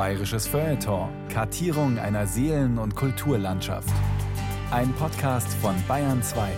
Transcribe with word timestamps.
Bayerisches 0.00 0.46
Feuilleton. 0.46 1.10
Kartierung 1.28 1.98
einer 1.98 2.26
Seelen- 2.26 2.78
und 2.78 2.96
Kulturlandschaft. 2.96 3.92
Ein 4.70 4.94
Podcast 4.94 5.52
von 5.58 5.74
Bayern 5.86 6.22
2. 6.22 6.48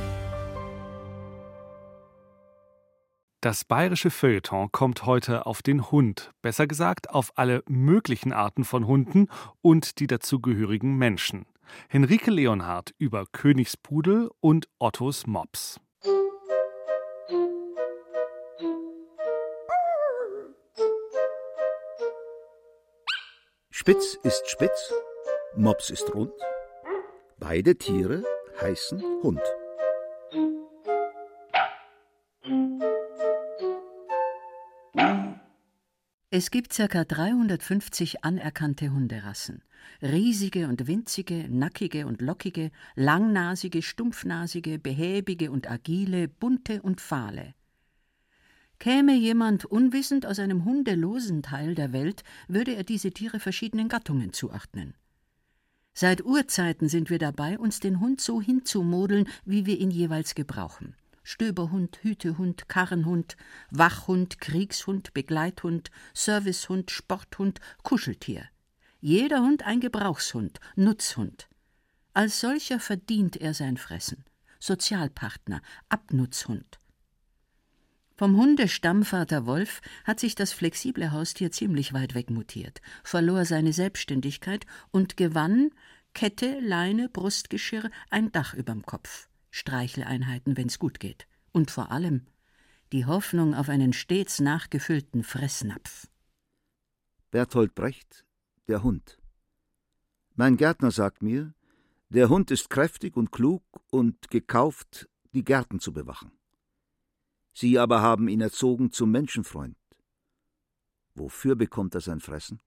Das 3.40 3.64
bayerische 3.64 4.10
Feuilleton 4.10 4.70
kommt 4.70 5.06
heute 5.06 5.44
auf 5.44 5.60
den 5.60 5.90
Hund, 5.90 6.30
besser 6.40 6.68
gesagt 6.68 7.10
auf 7.10 7.32
alle 7.34 7.64
möglichen 7.66 8.32
Arten 8.32 8.62
von 8.62 8.86
Hunden 8.86 9.26
und 9.60 9.98
die 9.98 10.06
dazugehörigen 10.06 10.96
Menschen. 10.96 11.46
Henrike 11.88 12.30
Leonhardt 12.30 12.94
über 12.98 13.24
Königspudel 13.32 14.30
und 14.38 14.68
Ottos 14.78 15.26
Mops. 15.26 15.80
Spitz 23.84 24.16
ist 24.22 24.48
spitz, 24.48 24.92
Mops 25.56 25.90
ist 25.90 26.14
rund. 26.14 26.30
Beide 27.40 27.74
Tiere 27.74 28.22
heißen 28.60 29.02
Hund. 29.24 29.40
Es 36.30 36.52
gibt 36.52 36.76
ca. 36.76 37.04
350 37.04 38.22
anerkannte 38.22 38.92
Hunderassen. 38.92 39.64
Riesige 40.00 40.68
und 40.68 40.86
winzige, 40.86 41.48
nackige 41.48 42.06
und 42.06 42.22
lockige, 42.22 42.70
langnasige, 42.94 43.82
stumpfnasige, 43.82 44.78
behäbige 44.78 45.50
und 45.50 45.68
agile, 45.68 46.28
bunte 46.28 46.82
und 46.82 47.00
fahle. 47.00 47.54
Käme 48.82 49.14
jemand 49.14 49.64
unwissend 49.64 50.26
aus 50.26 50.40
einem 50.40 50.64
hundelosen 50.64 51.44
Teil 51.44 51.76
der 51.76 51.92
Welt, 51.92 52.24
würde 52.48 52.74
er 52.74 52.82
diese 52.82 53.12
Tiere 53.12 53.38
verschiedenen 53.38 53.88
Gattungen 53.88 54.32
zuordnen. 54.32 54.94
Seit 55.94 56.24
Urzeiten 56.24 56.88
sind 56.88 57.08
wir 57.08 57.20
dabei, 57.20 57.60
uns 57.60 57.78
den 57.78 58.00
Hund 58.00 58.20
so 58.20 58.42
hinzumodeln, 58.42 59.28
wie 59.44 59.66
wir 59.66 59.78
ihn 59.78 59.92
jeweils 59.92 60.34
gebrauchen. 60.34 60.96
Stöberhund, 61.22 62.00
Hütehund, 62.02 62.68
Karrenhund, 62.68 63.36
Wachhund, 63.70 64.40
Kriegshund, 64.40 65.14
Begleithund, 65.14 65.92
Servicehund, 66.12 66.90
Sporthund, 66.90 67.60
Kuscheltier. 67.84 68.48
Jeder 69.00 69.42
Hund 69.42 69.64
ein 69.64 69.78
Gebrauchshund, 69.78 70.58
Nutzhund. 70.74 71.46
Als 72.14 72.40
solcher 72.40 72.80
verdient 72.80 73.36
er 73.36 73.54
sein 73.54 73.76
Fressen. 73.76 74.24
Sozialpartner, 74.58 75.62
Abnutzhund. 75.88 76.81
Vom 78.22 78.36
Hundestammvater 78.36 79.46
Wolf 79.46 79.80
hat 80.04 80.20
sich 80.20 80.36
das 80.36 80.52
flexible 80.52 81.10
Haustier 81.10 81.50
ziemlich 81.50 81.92
weit 81.92 82.14
weg 82.14 82.30
mutiert, 82.30 82.80
verlor 83.02 83.44
seine 83.44 83.72
Selbstständigkeit 83.72 84.64
und 84.92 85.16
gewann 85.16 85.70
Kette, 86.14 86.60
Leine, 86.60 87.08
Brustgeschirr, 87.08 87.90
ein 88.10 88.30
Dach 88.30 88.54
überm 88.54 88.86
Kopf. 88.86 89.28
Streicheleinheiten, 89.50 90.56
wenn's 90.56 90.78
gut 90.78 91.00
geht. 91.00 91.26
Und 91.50 91.72
vor 91.72 91.90
allem 91.90 92.28
die 92.92 93.06
Hoffnung 93.06 93.56
auf 93.56 93.68
einen 93.68 93.92
stets 93.92 94.38
nachgefüllten 94.38 95.24
Fressnapf. 95.24 96.06
Berthold 97.32 97.74
Brecht, 97.74 98.24
der 98.68 98.84
Hund. 98.84 99.18
Mein 100.36 100.56
Gärtner 100.56 100.92
sagt 100.92 101.24
mir, 101.24 101.54
der 102.08 102.28
Hund 102.28 102.52
ist 102.52 102.70
kräftig 102.70 103.16
und 103.16 103.32
klug 103.32 103.64
und 103.90 104.30
gekauft, 104.30 105.08
die 105.34 105.42
Gärten 105.42 105.80
zu 105.80 105.92
bewachen. 105.92 106.30
Sie 107.52 107.78
aber 107.78 108.00
haben 108.00 108.28
ihn 108.28 108.40
erzogen 108.40 108.92
zum 108.92 109.10
Menschenfreund. 109.10 109.76
Wofür 111.14 111.54
bekommt 111.54 111.94
er 111.94 112.00
sein 112.00 112.20
Fressen? 112.20 112.60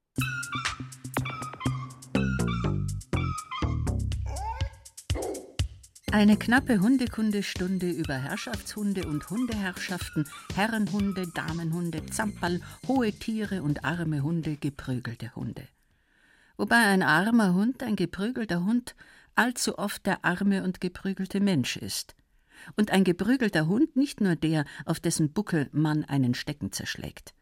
Eine 6.12 6.38
knappe 6.38 6.80
Hundekundestunde 6.80 7.90
über 7.90 8.14
Herrschaftshunde 8.14 9.06
und 9.06 9.30
Hundeherrschaften, 9.30 10.30
Herrenhunde, 10.54 11.28
Damenhunde, 11.34 12.06
Zamperl, 12.06 12.62
hohe 12.88 13.12
Tiere 13.12 13.62
und 13.64 13.84
arme 13.84 14.24
Hunde, 14.24 14.56
geprügelte 14.56 15.36
Hunde. 15.36 15.68
Wobei 16.56 16.78
ein 16.78 17.04
armer 17.04 17.54
Hund, 17.54 17.84
ein 17.84 17.98
geprügelter 17.98 18.64
Hund, 18.64 18.96
allzu 19.36 19.78
oft 19.78 20.06
der 20.06 20.24
arme 20.24 20.64
und 20.64 20.80
geprügelte 20.80 21.42
Mensch 21.42 21.76
ist. 21.76 22.16
Und 22.76 22.92
ein 22.92 23.04
geprügelter 23.04 23.68
Hund 23.68 23.96
nicht 23.96 24.22
nur 24.22 24.36
der, 24.36 24.66
auf 24.86 25.00
dessen 25.00 25.32
Buckel 25.32 25.70
man 25.72 26.04
einen 26.04 26.34
Stecken 26.34 26.72
zerschlägt. 26.72 27.34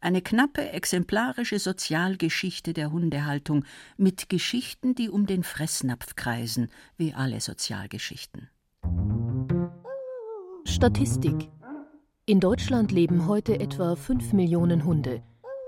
Eine 0.00 0.20
knappe, 0.20 0.68
exemplarische 0.70 1.60
Sozialgeschichte 1.60 2.72
der 2.72 2.90
Hundehaltung 2.90 3.64
mit 3.96 4.28
Geschichten, 4.28 4.96
die 4.96 5.08
um 5.08 5.26
den 5.26 5.44
Fressnapf 5.44 6.16
kreisen, 6.16 6.70
wie 6.96 7.14
alle 7.14 7.40
Sozialgeschichten. 7.40 8.48
Statistik. 10.64 11.48
In 12.26 12.40
Deutschland 12.40 12.90
leben 12.90 13.28
heute 13.28 13.60
etwa 13.60 13.94
5 13.94 14.32
Millionen 14.32 14.84
Hunde, 14.84 15.22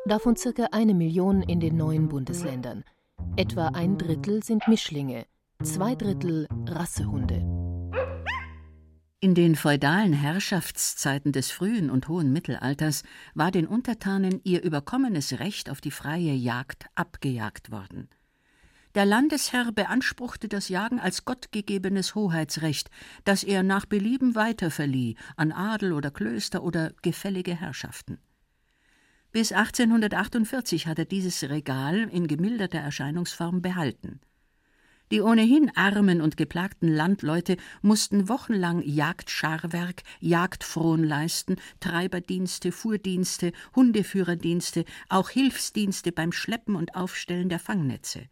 davon 0.06 0.34
circa 0.34 0.64
eine 0.72 0.94
Million 0.94 1.42
in 1.42 1.60
den 1.60 1.76
neuen 1.76 2.08
Bundesländern. 2.08 2.82
Etwa 3.36 3.68
ein 3.68 3.98
Drittel 3.98 4.42
sind 4.42 4.66
Mischlinge, 4.66 5.26
zwei 5.62 5.94
Drittel 5.94 6.48
Rassehunde. 6.66 7.63
In 9.24 9.34
den 9.34 9.56
feudalen 9.56 10.12
Herrschaftszeiten 10.12 11.32
des 11.32 11.50
frühen 11.50 11.88
und 11.88 12.08
hohen 12.08 12.30
Mittelalters 12.30 13.04
war 13.32 13.50
den 13.50 13.66
Untertanen 13.66 14.42
ihr 14.44 14.62
überkommenes 14.62 15.38
Recht 15.38 15.70
auf 15.70 15.80
die 15.80 15.92
freie 15.92 16.34
Jagd 16.34 16.84
abgejagt 16.94 17.70
worden. 17.70 18.10
Der 18.94 19.06
Landesherr 19.06 19.72
beanspruchte 19.72 20.46
das 20.46 20.68
Jagen 20.68 21.00
als 21.00 21.24
gottgegebenes 21.24 22.14
Hoheitsrecht, 22.14 22.90
das 23.24 23.44
er 23.44 23.62
nach 23.62 23.86
Belieben 23.86 24.34
weiterverlieh 24.34 25.16
an 25.36 25.52
Adel 25.52 25.94
oder 25.94 26.10
Klöster 26.10 26.62
oder 26.62 26.92
gefällige 27.00 27.58
Herrschaften. 27.58 28.18
Bis 29.32 29.52
1848 29.52 30.86
hat 30.86 30.98
er 30.98 31.06
dieses 31.06 31.42
Regal 31.44 32.10
in 32.10 32.26
gemilderter 32.26 32.80
Erscheinungsform 32.80 33.62
behalten. 33.62 34.20
Die 35.12 35.20
ohnehin 35.20 35.70
armen 35.76 36.20
und 36.20 36.36
geplagten 36.36 36.88
Landleute 36.88 37.56
mussten 37.82 38.28
wochenlang 38.28 38.82
Jagdscharwerk, 38.82 40.02
Jagdfron 40.20 41.04
leisten, 41.04 41.56
Treiberdienste, 41.80 42.72
Fuhrdienste, 42.72 43.52
Hundeführerdienste, 43.76 44.84
auch 45.08 45.30
Hilfsdienste 45.30 46.10
beim 46.10 46.32
Schleppen 46.32 46.74
und 46.74 46.96
Aufstellen 46.96 47.48
der 47.48 47.58
Fangnetze. 47.58 48.28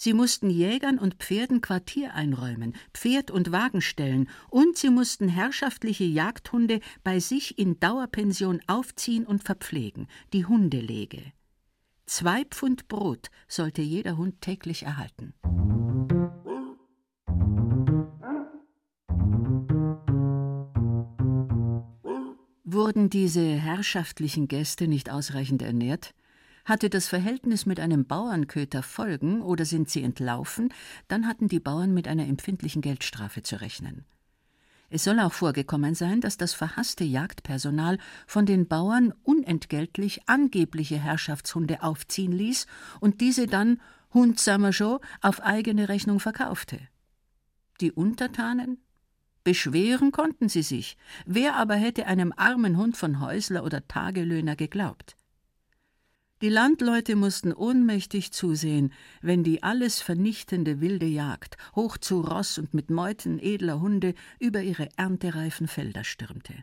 Sie 0.00 0.12
mussten 0.12 0.48
Jägern 0.48 0.96
und 0.96 1.14
Pferden 1.14 1.60
Quartier 1.60 2.14
einräumen, 2.14 2.74
Pferd 2.94 3.32
und 3.32 3.50
Wagen 3.50 3.80
stellen, 3.80 4.28
und 4.48 4.76
sie 4.76 4.90
mussten 4.90 5.28
herrschaftliche 5.28 6.04
Jagdhunde 6.04 6.78
bei 7.02 7.18
sich 7.18 7.58
in 7.58 7.80
Dauerpension 7.80 8.60
aufziehen 8.68 9.26
und 9.26 9.42
verpflegen, 9.42 10.06
die 10.32 10.46
Hundelege. 10.46 11.32
Zwei 12.08 12.46
Pfund 12.46 12.88
Brot 12.88 13.28
sollte 13.48 13.82
jeder 13.82 14.16
Hund 14.16 14.40
täglich 14.40 14.84
erhalten. 14.84 15.34
Wurden 22.64 23.10
diese 23.10 23.42
herrschaftlichen 23.42 24.48
Gäste 24.48 24.88
nicht 24.88 25.10
ausreichend 25.10 25.60
ernährt? 25.60 26.14
Hatte 26.64 26.88
das 26.88 27.08
Verhältnis 27.08 27.66
mit 27.66 27.78
einem 27.78 28.06
Bauernköter 28.06 28.82
Folgen 28.82 29.42
oder 29.42 29.66
sind 29.66 29.90
sie 29.90 30.02
entlaufen, 30.02 30.72
dann 31.08 31.26
hatten 31.26 31.48
die 31.48 31.60
Bauern 31.60 31.92
mit 31.92 32.08
einer 32.08 32.26
empfindlichen 32.26 32.80
Geldstrafe 32.80 33.42
zu 33.42 33.60
rechnen. 33.60 34.06
Es 34.90 35.04
soll 35.04 35.20
auch 35.20 35.34
vorgekommen 35.34 35.94
sein, 35.94 36.22
dass 36.22 36.38
das 36.38 36.54
verhasste 36.54 37.04
Jagdpersonal 37.04 37.98
von 38.26 38.46
den 38.46 38.68
Bauern 38.68 39.12
unentgeltlich 39.22 40.26
angebliche 40.26 40.96
Herrschaftshunde 40.96 41.82
aufziehen 41.82 42.32
ließ 42.32 42.66
und 43.00 43.20
diese 43.20 43.46
dann, 43.46 43.80
Hund 44.14 44.40
schon, 44.40 44.98
auf 45.20 45.42
eigene 45.42 45.90
Rechnung 45.90 46.20
verkaufte. 46.20 46.80
Die 47.82 47.92
Untertanen? 47.92 48.78
Beschweren 49.44 50.10
konnten 50.10 50.48
sie 50.48 50.62
sich. 50.62 50.96
Wer 51.26 51.56
aber 51.56 51.74
hätte 51.74 52.06
einem 52.06 52.32
armen 52.34 52.78
Hund 52.78 52.96
von 52.96 53.20
Häusler 53.20 53.64
oder 53.64 53.86
Tagelöhner 53.86 54.56
geglaubt? 54.56 55.17
Die 56.40 56.48
Landleute 56.48 57.16
mussten 57.16 57.52
ohnmächtig 57.52 58.32
zusehen, 58.32 58.92
wenn 59.20 59.42
die 59.42 59.64
alles 59.64 60.00
vernichtende 60.00 60.80
wilde 60.80 61.06
Jagd, 61.06 61.56
hoch 61.74 61.98
zu 61.98 62.20
Ross 62.20 62.58
und 62.58 62.74
mit 62.74 62.90
Meuten 62.90 63.40
edler 63.40 63.80
Hunde, 63.80 64.14
über 64.38 64.62
ihre 64.62 64.88
erntereifen 64.96 65.66
Felder 65.66 66.04
stürmte. 66.04 66.54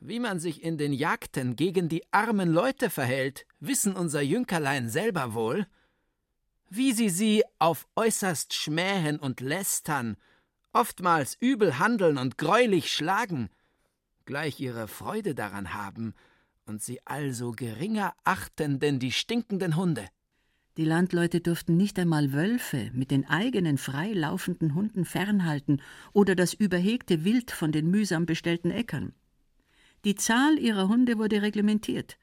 Wie 0.00 0.20
man 0.20 0.40
sich 0.40 0.62
in 0.62 0.78
den 0.78 0.94
Jagden 0.94 1.54
gegen 1.54 1.90
die 1.90 2.02
armen 2.12 2.50
Leute 2.50 2.88
verhält, 2.88 3.46
wissen 3.60 3.94
unser 3.94 4.22
Jünkerlein 4.22 4.88
selber 4.88 5.34
wohl. 5.34 5.66
Wie 6.70 6.92
sie 6.92 7.10
sie 7.10 7.42
auf 7.58 7.86
äußerst 7.94 8.54
schmähen 8.54 9.18
und 9.18 9.40
lästern, 9.40 10.16
oftmals 10.72 11.36
übel 11.40 11.78
handeln 11.78 12.16
und 12.16 12.38
greulich 12.38 12.90
schlagen, 12.90 13.50
gleich 14.24 14.60
ihre 14.60 14.88
Freude 14.88 15.34
daran 15.34 15.74
haben, 15.74 16.14
und 16.68 16.82
sie 16.82 17.00
also 17.06 17.52
geringer 17.52 18.14
achten 18.24 18.78
denn 18.78 18.98
die 18.98 19.12
stinkenden 19.12 19.76
Hunde. 19.76 20.06
Die 20.76 20.84
Landleute 20.84 21.40
durften 21.40 21.76
nicht 21.76 21.98
einmal 21.98 22.32
Wölfe 22.32 22.90
mit 22.94 23.10
den 23.10 23.28
eigenen 23.28 23.78
frei 23.78 24.12
laufenden 24.12 24.74
Hunden 24.74 25.04
fernhalten 25.04 25.82
oder 26.12 26.36
das 26.36 26.54
überhegte 26.54 27.24
Wild 27.24 27.50
von 27.50 27.72
den 27.72 27.90
mühsam 27.90 28.26
bestellten 28.26 28.70
Äckern. 28.70 29.12
Die 30.04 30.14
Zahl 30.14 30.56
ihrer 30.58 30.86
Hunde 30.86 31.18
wurde 31.18 31.42
reglementiert. 31.42 32.16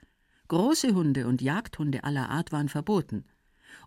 Große 0.48 0.94
Hunde 0.96 1.28
und 1.28 1.42
Jagdhunde 1.42 2.06
aller 2.06 2.30
Art 2.30 2.54
waren 2.54 2.70
verboten. 2.70 3.26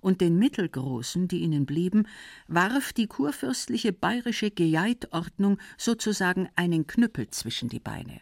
Und 0.02 0.20
den 0.20 0.38
mittelgroßen, 0.38 1.28
die 1.28 1.38
ihnen 1.38 1.64
blieben, 1.64 2.06
warf 2.46 2.93
die 2.93 3.06
kurfürstliche 3.06 3.94
bayerische 3.94 4.50
Gejeitordnung 4.50 5.58
sozusagen 5.78 6.50
einen 6.56 6.87
Knüppel 6.87 7.31
zwischen 7.31 7.70
die 7.70 7.81
Beine. 7.81 8.20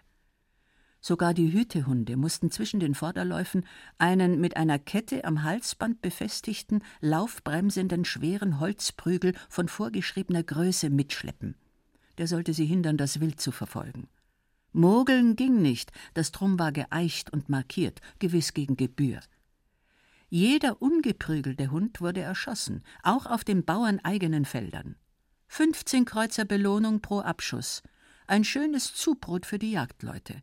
Sogar 1.06 1.34
die 1.34 1.52
Hütehunde 1.52 2.16
mussten 2.16 2.50
zwischen 2.50 2.80
den 2.80 2.96
Vorderläufen 2.96 3.64
einen 3.96 4.40
mit 4.40 4.56
einer 4.56 4.80
Kette 4.80 5.24
am 5.24 5.44
Halsband 5.44 6.02
befestigten, 6.02 6.82
laufbremsenden 7.00 8.04
schweren 8.04 8.58
Holzprügel 8.58 9.32
von 9.48 9.68
vorgeschriebener 9.68 10.42
Größe 10.42 10.90
mitschleppen. 10.90 11.54
Der 12.18 12.26
sollte 12.26 12.52
sie 12.52 12.66
hindern, 12.66 12.96
das 12.96 13.20
Wild 13.20 13.40
zu 13.40 13.52
verfolgen. 13.52 14.08
Mogeln 14.72 15.36
ging 15.36 15.62
nicht, 15.62 15.92
das 16.14 16.32
Drum 16.32 16.58
war 16.58 16.72
geeicht 16.72 17.32
und 17.32 17.48
markiert, 17.48 18.00
gewiss 18.18 18.52
gegen 18.52 18.76
Gebühr. 18.76 19.20
Jeder 20.28 20.82
ungeprügelte 20.82 21.70
Hund 21.70 22.00
wurde 22.00 22.22
erschossen, 22.22 22.82
auch 23.04 23.26
auf 23.26 23.44
den 23.44 23.64
bauerneigenen 23.64 24.44
Feldern. 24.44 24.96
15 25.46 26.04
Kreuzer 26.04 26.44
Belohnung 26.44 27.00
pro 27.00 27.20
Abschuss, 27.20 27.84
ein 28.26 28.42
schönes 28.42 28.92
Zubrot 28.92 29.46
für 29.46 29.60
die 29.60 29.70
Jagdleute 29.70 30.42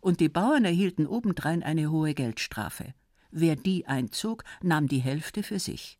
und 0.00 0.20
die 0.20 0.28
Bauern 0.28 0.64
erhielten 0.64 1.06
obendrein 1.06 1.62
eine 1.62 1.90
hohe 1.90 2.14
Geldstrafe. 2.14 2.94
Wer 3.30 3.56
die 3.56 3.86
einzog, 3.86 4.44
nahm 4.62 4.88
die 4.88 4.98
Hälfte 4.98 5.42
für 5.42 5.58
sich. 5.58 5.98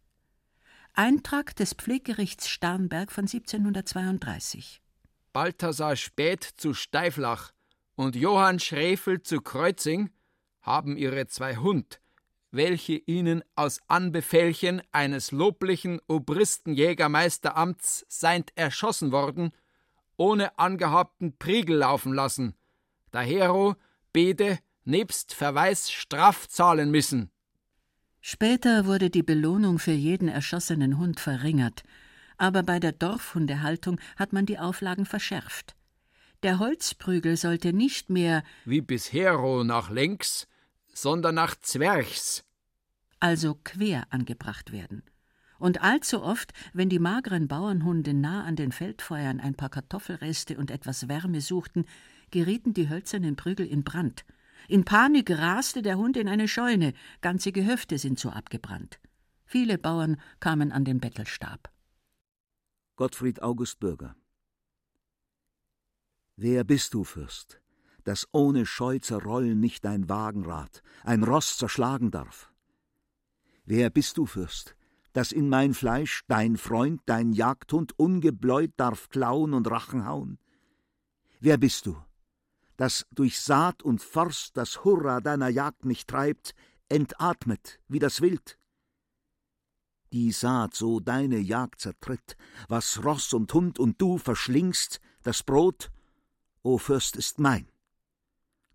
Eintrag 0.94 1.54
des 1.56 1.74
Pfleggerichts 1.74 2.48
Starnberg 2.48 3.12
von 3.12 3.24
1732. 3.24 4.80
Balthasar 5.32 5.94
Späth 5.94 6.42
zu 6.56 6.74
Steiflach 6.74 7.52
und 7.94 8.16
Johann 8.16 8.58
Schrefel 8.58 9.22
zu 9.22 9.40
Kreuzing 9.40 10.10
haben 10.62 10.96
ihre 10.96 11.28
zwei 11.28 11.56
Hund, 11.56 12.00
welche 12.50 12.94
ihnen 12.94 13.44
aus 13.54 13.80
Anbefehlchen 13.86 14.82
eines 14.90 15.30
loblichen 15.30 16.00
Obristenjägermeisteramts 16.08 18.04
seind 18.08 18.50
erschossen 18.56 19.12
worden, 19.12 19.52
ohne 20.16 20.58
angehabten 20.58 21.38
Priegel 21.38 21.76
laufen 21.76 22.12
lassen. 22.12 22.54
Dahero 23.12 23.76
Bede 24.12 24.58
nebst 24.84 25.34
Verweis 25.34 25.90
Straf 25.90 26.48
zahlen 26.48 26.90
müssen. 26.90 27.30
Später 28.20 28.86
wurde 28.86 29.08
die 29.08 29.22
Belohnung 29.22 29.78
für 29.78 29.92
jeden 29.92 30.28
erschossenen 30.28 30.98
Hund 30.98 31.20
verringert, 31.20 31.82
aber 32.36 32.62
bei 32.62 32.78
der 32.78 32.92
Dorfhundehaltung 32.92 33.98
hat 34.16 34.32
man 34.32 34.46
die 34.46 34.58
Auflagen 34.58 35.06
verschärft. 35.06 35.74
Der 36.42 36.58
Holzprügel 36.58 37.36
sollte 37.36 37.72
nicht 37.72 38.10
mehr 38.10 38.42
wie 38.64 38.80
bishero 38.80 39.64
nach 39.64 39.90
längs, 39.90 40.48
sondern 40.92 41.34
nach 41.34 41.54
zwerchs, 41.56 42.44
also 43.20 43.58
quer 43.62 44.06
angebracht 44.10 44.72
werden. 44.72 45.02
Und 45.58 45.82
allzu 45.82 46.22
oft, 46.22 46.52
wenn 46.72 46.88
die 46.88 46.98
mageren 46.98 47.46
Bauernhunde 47.46 48.14
nah 48.14 48.44
an 48.44 48.56
den 48.56 48.72
Feldfeuern 48.72 49.40
ein 49.40 49.54
paar 49.54 49.68
Kartoffelreste 49.68 50.56
und 50.56 50.70
etwas 50.70 51.06
Wärme 51.06 51.42
suchten, 51.42 51.84
gerieten 52.30 52.74
die 52.74 52.88
hölzernen 52.88 53.36
Prügel 53.36 53.66
in 53.66 53.84
Brand. 53.84 54.24
In 54.68 54.84
Panik 54.84 55.30
raste 55.30 55.82
der 55.82 55.98
Hund 55.98 56.16
in 56.16 56.28
eine 56.28 56.48
Scheune, 56.48 56.92
ganze 57.20 57.52
Gehöfte 57.52 57.98
sind 57.98 58.18
so 58.18 58.30
abgebrannt. 58.30 59.00
Viele 59.44 59.78
Bauern 59.78 60.20
kamen 60.38 60.70
an 60.70 60.84
den 60.84 61.00
Bettelstab. 61.00 61.72
Gottfried 62.96 63.42
August 63.42 63.80
Bürger 63.80 64.14
Wer 66.36 66.64
bist 66.64 66.94
du, 66.94 67.04
Fürst, 67.04 67.60
dass 68.04 68.28
ohne 68.32 68.64
Scheu 68.64 68.98
zerrollen 68.98 69.60
nicht 69.60 69.84
dein 69.84 70.08
Wagenrad, 70.08 70.82
ein 71.02 71.22
Ross 71.22 71.56
zerschlagen 71.58 72.10
darf? 72.10 72.52
Wer 73.64 73.90
bist 73.90 74.18
du, 74.18 74.26
Fürst, 74.26 74.76
dass 75.12 75.32
in 75.32 75.48
mein 75.48 75.74
Fleisch 75.74 76.22
dein 76.28 76.56
Freund, 76.56 77.02
dein 77.06 77.32
Jagdhund 77.32 77.98
ungebläut 77.98 78.72
darf 78.76 79.08
klauen 79.08 79.52
und 79.52 79.70
Rachen 79.70 80.06
hauen? 80.06 80.38
Wer 81.40 81.58
bist 81.58 81.86
du, 81.86 81.96
das 82.80 83.06
durch 83.10 83.38
Saat 83.38 83.82
und 83.82 84.00
Forst 84.00 84.56
das 84.56 84.84
Hurra 84.84 85.20
deiner 85.20 85.50
Jagd 85.50 85.84
mich 85.84 86.06
treibt, 86.06 86.54
entatmet 86.88 87.78
wie 87.88 87.98
das 87.98 88.22
Wild. 88.22 88.58
Die 90.14 90.32
Saat 90.32 90.74
so 90.74 90.98
deine 90.98 91.36
Jagd 91.40 91.82
zertritt, 91.82 92.38
was 92.68 93.04
Ross 93.04 93.34
und 93.34 93.52
Hund 93.52 93.78
und 93.78 94.00
du 94.00 94.16
verschlingst, 94.16 94.98
das 95.22 95.42
Brot, 95.42 95.92
o 96.62 96.78
Fürst, 96.78 97.16
ist 97.16 97.38
mein. 97.38 97.68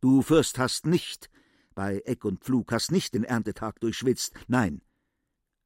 Du, 0.02 0.22
Fürst, 0.22 0.60
hast 0.60 0.86
nicht, 0.86 1.31
bei 1.74 1.98
Eck 2.06 2.25
und 2.25 2.44
Pflug, 2.44 2.74
hast 2.74 2.92
nicht 2.92 3.16
den 3.16 3.24
Erntetag 3.24 3.80
durchschwitzt, 3.80 4.36
nein, 4.48 4.84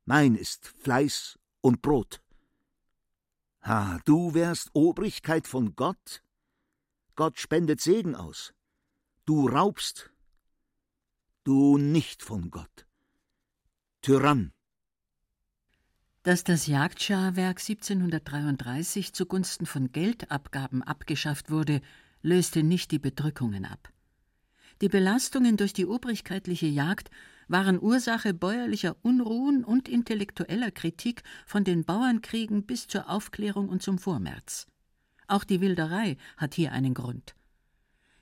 mein 0.06 0.36
ist 0.36 0.66
Fleiß 0.66 1.38
und 1.60 1.82
Brot. 1.82 2.22
Ha, 3.64 4.00
du 4.06 4.34
wärst 4.34 4.70
Obrigkeit 4.72 5.46
von 5.46 5.76
Gott? 5.76 6.24
Gott 7.20 7.38
spendet 7.38 7.82
Segen 7.82 8.16
aus. 8.16 8.54
Du 9.26 9.50
raubst. 9.50 10.10
Du 11.44 11.78
nicht 11.78 12.24
von 12.24 12.50
Gott. 12.50 12.88
Tyrann. 14.02 14.54
Dass 16.24 16.46
das 16.46 16.66
Jagdscharwerk 16.68 17.60
1733 17.60 19.12
zugunsten 19.12 19.66
von 19.66 19.92
Geldabgaben 19.92 20.82
abgeschafft 20.82 21.52
wurde, 21.52 21.82
löste 22.22 22.64
nicht 22.64 22.90
die 22.92 23.00
Bedrückungen 23.00 23.66
ab. 23.66 23.92
Die 24.80 24.88
Belastungen 24.88 25.58
durch 25.58 25.74
die 25.74 25.88
obrigkeitliche 25.88 26.68
Jagd 26.68 27.12
waren 27.50 27.82
Ursache 27.82 28.34
bäuerlicher 28.34 28.96
Unruhen 29.02 29.66
und 29.66 29.90
intellektueller 29.90 30.72
Kritik 30.72 31.24
von 31.46 31.66
den 31.66 31.84
Bauernkriegen 31.84 32.66
bis 32.66 32.88
zur 32.88 33.10
Aufklärung 33.10 33.68
und 33.68 33.84
zum 33.84 34.00
Vormärz. 34.00 34.68
Auch 35.30 35.44
die 35.44 35.62
Wilderei 35.62 36.18
hat 36.38 36.56
hier 36.56 36.72
einen 36.72 36.96
Grund. 36.96 37.36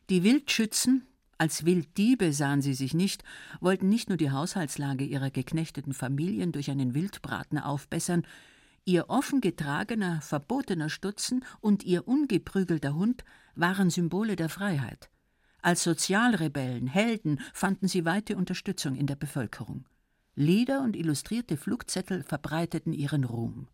Die 0.09 0.23
Wildschützen, 0.23 1.07
als 1.37 1.65
Wilddiebe 1.65 2.33
sahen 2.33 2.61
sie 2.61 2.73
sich 2.73 2.93
nicht, 2.93 3.23
wollten 3.61 3.87
nicht 3.87 4.09
nur 4.09 4.17
die 4.17 4.31
Haushaltslage 4.31 5.05
ihrer 5.05 5.31
geknechteten 5.31 5.93
Familien 5.93 6.51
durch 6.51 6.69
einen 6.69 6.93
Wildbraten 6.93 7.59
aufbessern, 7.59 8.27
ihr 8.83 9.09
offen 9.09 9.39
getragener, 9.39 10.19
verbotener 10.19 10.89
Stutzen 10.89 11.45
und 11.61 11.85
ihr 11.85 12.09
ungeprügelter 12.09 12.93
Hund 12.93 13.23
waren 13.55 13.89
Symbole 13.89 14.35
der 14.35 14.49
Freiheit. 14.49 15.09
Als 15.61 15.83
Sozialrebellen, 15.83 16.87
Helden 16.87 17.39
fanden 17.53 17.87
sie 17.87 18.03
weite 18.03 18.35
Unterstützung 18.35 18.95
in 18.95 19.07
der 19.07 19.15
Bevölkerung. 19.15 19.87
Lieder 20.35 20.81
und 20.81 20.97
illustrierte 20.97 21.55
Flugzettel 21.55 22.23
verbreiteten 22.23 22.91
ihren 22.91 23.23
Ruhm 23.23 23.69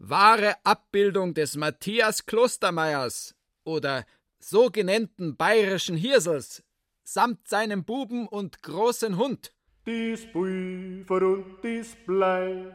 wahre 0.00 0.56
Abbildung 0.64 1.34
des 1.34 1.56
Matthias 1.56 2.24
Klostermeiers 2.24 3.34
oder 3.64 4.04
so 4.38 4.70
genannten 4.70 5.36
bayerischen 5.36 5.96
Hirsels 5.96 6.64
samt 7.04 7.46
seinem 7.46 7.84
Buben 7.84 8.26
und 8.26 8.62
großen 8.62 9.18
Hund. 9.18 9.52
Dies 9.86 10.26
Pulver 10.32 11.22
und 11.22 11.56
dies 11.62 11.94
Blei, 12.06 12.74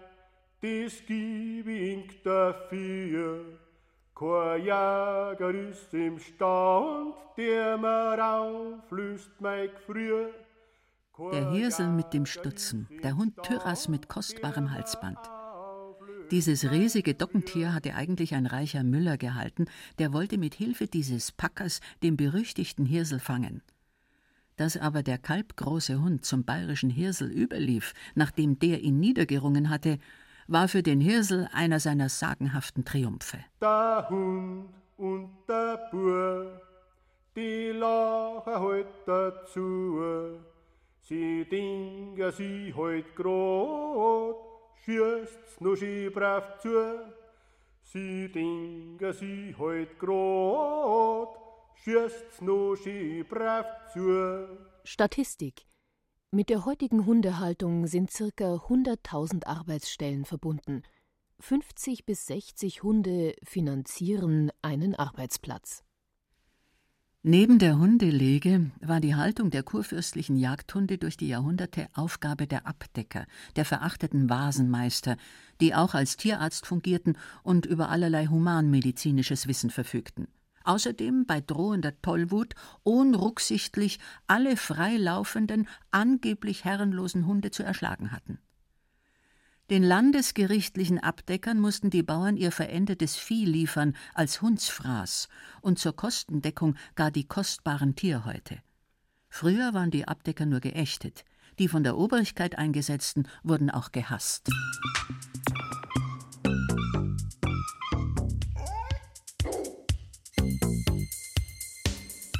dies 0.61 1.01
gib 1.07 1.67
ich 1.67 2.21
dafür. 2.23 3.59
Kein 4.13 4.61
Jäger 4.61 5.51
ist 5.69 5.93
im 5.93 6.19
Stand, 6.19 7.15
der 7.37 7.77
mir 7.77 8.23
auflöst 8.23 9.31
mein 9.39 9.69
Gefrühe. 9.71 10.29
Der 11.31 11.49
Hirsel 11.51 11.87
mit 11.89 12.13
dem 12.13 12.25
Stutzen, 12.25 12.87
der 13.03 13.17
Hund 13.17 13.41
Tyras 13.41 13.87
mit 13.87 14.07
kostbarem 14.07 14.71
Halsband. 14.71 15.17
Dieses 16.31 16.71
riesige 16.71 17.13
Dockentier 17.13 17.71
hatte 17.71 17.93
eigentlich 17.93 18.33
ein 18.33 18.47
reicher 18.47 18.83
Müller 18.83 19.17
gehalten, 19.17 19.65
der 19.99 20.11
wollte 20.11 20.39
mit 20.39 20.55
Hilfe 20.55 20.87
dieses 20.87 21.31
Packers 21.31 21.81
den 22.01 22.17
berüchtigten 22.17 22.85
Hirsel 22.85 23.19
fangen. 23.19 23.61
Dass 24.55 24.75
aber 24.75 25.03
der 25.03 25.19
kalbgroße 25.19 26.01
Hund 26.01 26.25
zum 26.25 26.43
bayerischen 26.43 26.89
Hirsel 26.89 27.29
überlief, 27.31 27.93
nachdem 28.15 28.57
der 28.57 28.81
ihn 28.81 28.99
niedergerungen 28.99 29.69
hatte, 29.69 29.99
war 30.47 30.67
für 30.67 30.81
den 30.81 30.99
Hirsel 30.99 31.47
einer 31.53 31.79
seiner 31.79 32.09
sagenhaften 32.09 32.85
Triumphe. 32.85 33.37
Der 33.61 34.07
Hund 34.09 34.69
und 34.97 35.29
der 35.47 35.89
Bur, 35.91 36.59
die 37.35 37.67
lachen 37.67 38.59
heut 38.59 38.87
dazu, 39.05 40.39
sie 41.01 41.45
denken 41.45 42.31
sie 42.31 42.73
heut 42.73 43.15
grad, 43.15 44.54
schießt's 44.85 45.79
schön 45.79 46.13
brav 46.13 46.59
zu. 46.59 46.99
Sie 47.81 48.31
denken, 48.31 49.13
sie 49.13 49.55
heut 49.57 49.97
grad, 49.97 51.29
schießt's 51.83 52.37
schön 52.83 53.25
brav 53.27 53.65
zu. 53.91 54.47
Statistik 54.83 55.65
Mit 56.31 56.49
der 56.49 56.65
heutigen 56.65 57.05
Hundehaltung 57.05 57.87
sind 57.87 58.11
ca. 58.11 58.55
100.000 58.55 59.45
Arbeitsstellen 59.47 60.25
verbunden. 60.25 60.83
50 61.39 62.05
bis 62.05 62.27
60 62.27 62.83
Hunde 62.83 63.35
finanzieren 63.43 64.51
einen 64.61 64.95
Arbeitsplatz. 64.95 65.84
Neben 67.27 67.57
der 67.57 67.79
Hundelege 67.79 68.69
war 68.81 68.99
die 68.99 69.15
Haltung 69.15 69.49
der 69.49 69.63
kurfürstlichen 69.63 70.35
Jagdhunde 70.35 70.99
durch 70.99 71.17
die 71.17 71.27
Jahrhunderte 71.27 71.87
Aufgabe 71.95 72.45
der 72.45 72.67
Abdecker, 72.67 73.25
der 73.55 73.65
verachteten 73.65 74.29
Vasenmeister, 74.29 75.17
die 75.59 75.73
auch 75.73 75.95
als 75.95 76.17
Tierarzt 76.17 76.67
fungierten 76.67 77.17
und 77.41 77.65
über 77.65 77.89
allerlei 77.89 78.27
humanmedizinisches 78.27 79.47
Wissen 79.47 79.71
verfügten. 79.71 80.27
Außerdem 80.65 81.25
bei 81.25 81.41
drohender 81.41 81.99
Tollwut 82.03 82.53
unrücksichtlich 82.83 83.97
alle 84.27 84.55
freilaufenden, 84.55 85.67
angeblich 85.89 86.63
herrenlosen 86.63 87.25
Hunde 87.25 87.49
zu 87.49 87.63
erschlagen 87.63 88.11
hatten. 88.11 88.37
Den 89.71 89.81
landesgerichtlichen 89.81 90.99
Abdeckern 90.99 91.59
mussten 91.59 91.89
die 91.89 92.03
Bauern 92.03 92.37
ihr 92.37 92.51
verendetes 92.51 93.15
Vieh 93.15 93.45
liefern 93.45 93.95
als 94.13 94.43
Hundsfraß 94.43 95.27
und 95.61 95.79
zur 95.79 95.95
Kostendeckung 95.95 96.75
gar 96.93 97.09
die 97.09 97.27
kostbaren 97.27 97.95
Tierhäute. 97.95 98.59
Früher 99.27 99.73
waren 99.73 99.89
die 99.89 100.07
Abdecker 100.07 100.45
nur 100.45 100.59
geächtet, 100.59 101.25
die 101.57 101.67
von 101.67 101.83
der 101.83 101.97
Obrigkeit 101.97 102.59
eingesetzten 102.59 103.27
wurden 103.41 103.71
auch 103.71 103.91
gehasst. 103.91 104.51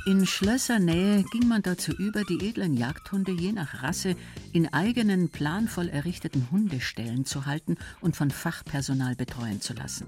In 0.08 0.28
Schlössernähe 0.28 1.24
ging 1.32 1.48
man 1.48 1.64
dazu 1.64 1.92
über, 1.92 2.24
die 2.24 2.48
edlen 2.48 2.78
Jagdhunde 2.78 3.32
je 3.32 3.52
nach 3.52 3.82
Rasse 3.82 4.16
in 4.54 4.72
eigenen, 4.72 5.30
planvoll 5.30 5.90
errichteten 5.90 6.48
Hundeställen 6.52 7.26
zu 7.26 7.48
halten 7.48 7.76
und 8.02 8.16
von 8.16 8.30
Fachpersonal 8.30 9.16
betreuen 9.16 9.62
zu 9.62 9.74
lassen. 9.74 10.06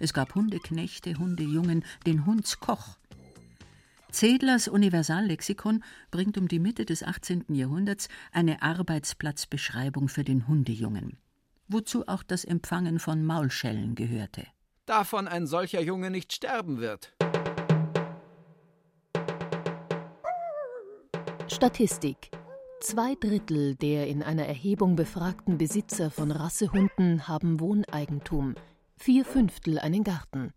Es 0.00 0.12
gab 0.12 0.34
Hundeknechte, 0.34 1.16
Hundejungen, 1.16 1.84
den 2.06 2.26
Hundskoch. 2.26 2.98
Zedlers 4.10 4.66
Universallexikon 4.66 5.84
bringt 6.10 6.38
um 6.38 6.48
die 6.48 6.58
Mitte 6.58 6.84
des 6.84 7.04
18. 7.04 7.44
Jahrhunderts 7.50 8.08
eine 8.32 8.62
Arbeitsplatzbeschreibung 8.62 10.08
für 10.08 10.24
den 10.24 10.48
Hundejungen, 10.48 11.18
wozu 11.68 12.08
auch 12.08 12.24
das 12.24 12.44
Empfangen 12.44 12.98
von 12.98 13.24
Maulschellen 13.24 13.94
gehörte. 13.94 14.44
Davon 14.86 15.28
ein 15.28 15.46
solcher 15.46 15.82
Junge 15.82 16.10
nicht 16.10 16.32
sterben 16.32 16.78
wird. 16.78 17.12
Statistik 21.56 22.30
Zwei 22.82 23.14
Drittel 23.14 23.76
der 23.76 24.08
in 24.08 24.22
einer 24.22 24.44
Erhebung 24.44 24.94
befragten 24.94 25.56
Besitzer 25.56 26.10
von 26.10 26.30
Rassehunden 26.30 27.28
haben 27.28 27.60
Wohneigentum, 27.60 28.56
vier 28.98 29.24
Fünftel 29.24 29.78
einen 29.78 30.04
Garten. 30.04 30.52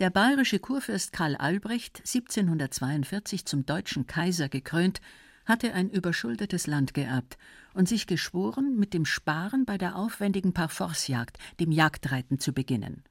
Der 0.00 0.10
bayerische 0.10 0.58
Kurfürst 0.58 1.12
Karl 1.12 1.36
Albrecht, 1.36 1.98
1742 1.98 3.46
zum 3.46 3.64
deutschen 3.64 4.08
Kaiser 4.08 4.48
gekrönt, 4.48 5.00
hatte 5.44 5.72
ein 5.72 5.88
überschuldetes 5.88 6.66
Land 6.66 6.94
geerbt 6.94 7.38
und 7.74 7.88
sich 7.88 8.08
geschworen, 8.08 8.76
mit 8.76 8.92
dem 8.92 9.04
Sparen 9.04 9.66
bei 9.66 9.78
der 9.78 9.94
aufwendigen 9.94 10.52
Parforcejagd, 10.52 11.38
dem 11.60 11.70
Jagdreiten, 11.70 12.40
zu 12.40 12.52
beginnen. 12.52 13.04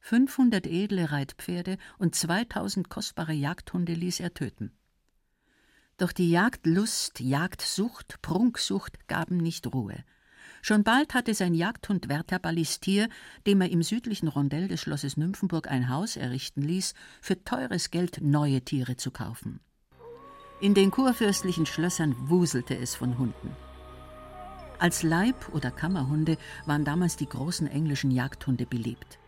500 0.00 0.66
edle 0.66 1.12
Reitpferde 1.12 1.76
und 1.98 2.14
2000 2.14 2.88
kostbare 2.88 3.32
Jagdhunde 3.32 3.92
ließ 3.92 4.20
er 4.20 4.34
töten. 4.34 4.72
Doch 5.98 6.12
die 6.12 6.30
Jagdlust, 6.30 7.20
Jagdsucht, 7.20 8.22
Prunksucht 8.22 9.06
gaben 9.06 9.36
nicht 9.36 9.66
Ruhe. 9.66 10.02
Schon 10.62 10.82
bald 10.82 11.14
hatte 11.14 11.34
sein 11.34 11.54
Jagdhund 11.54 12.08
Werther 12.08 12.38
Ballistier, 12.38 13.08
dem 13.46 13.60
er 13.60 13.70
im 13.70 13.82
südlichen 13.82 14.28
Rondell 14.28 14.68
des 14.68 14.80
Schlosses 14.80 15.16
Nymphenburg 15.16 15.70
ein 15.70 15.88
Haus 15.88 16.16
errichten 16.16 16.62
ließ, 16.62 16.94
für 17.20 17.44
teures 17.44 17.90
Geld 17.90 18.20
neue 18.22 18.62
Tiere 18.62 18.96
zu 18.96 19.10
kaufen. 19.10 19.60
In 20.60 20.74
den 20.74 20.90
kurfürstlichen 20.90 21.64
Schlössern 21.64 22.14
wuselte 22.28 22.76
es 22.76 22.94
von 22.94 23.16
Hunden. 23.16 23.56
Als 24.78 25.02
Leib- 25.02 25.54
oder 25.54 25.70
Kammerhunde 25.70 26.36
waren 26.66 26.84
damals 26.84 27.16
die 27.16 27.28
großen 27.28 27.66
englischen 27.66 28.10
Jagdhunde 28.10 28.66
beliebt. 28.66 29.19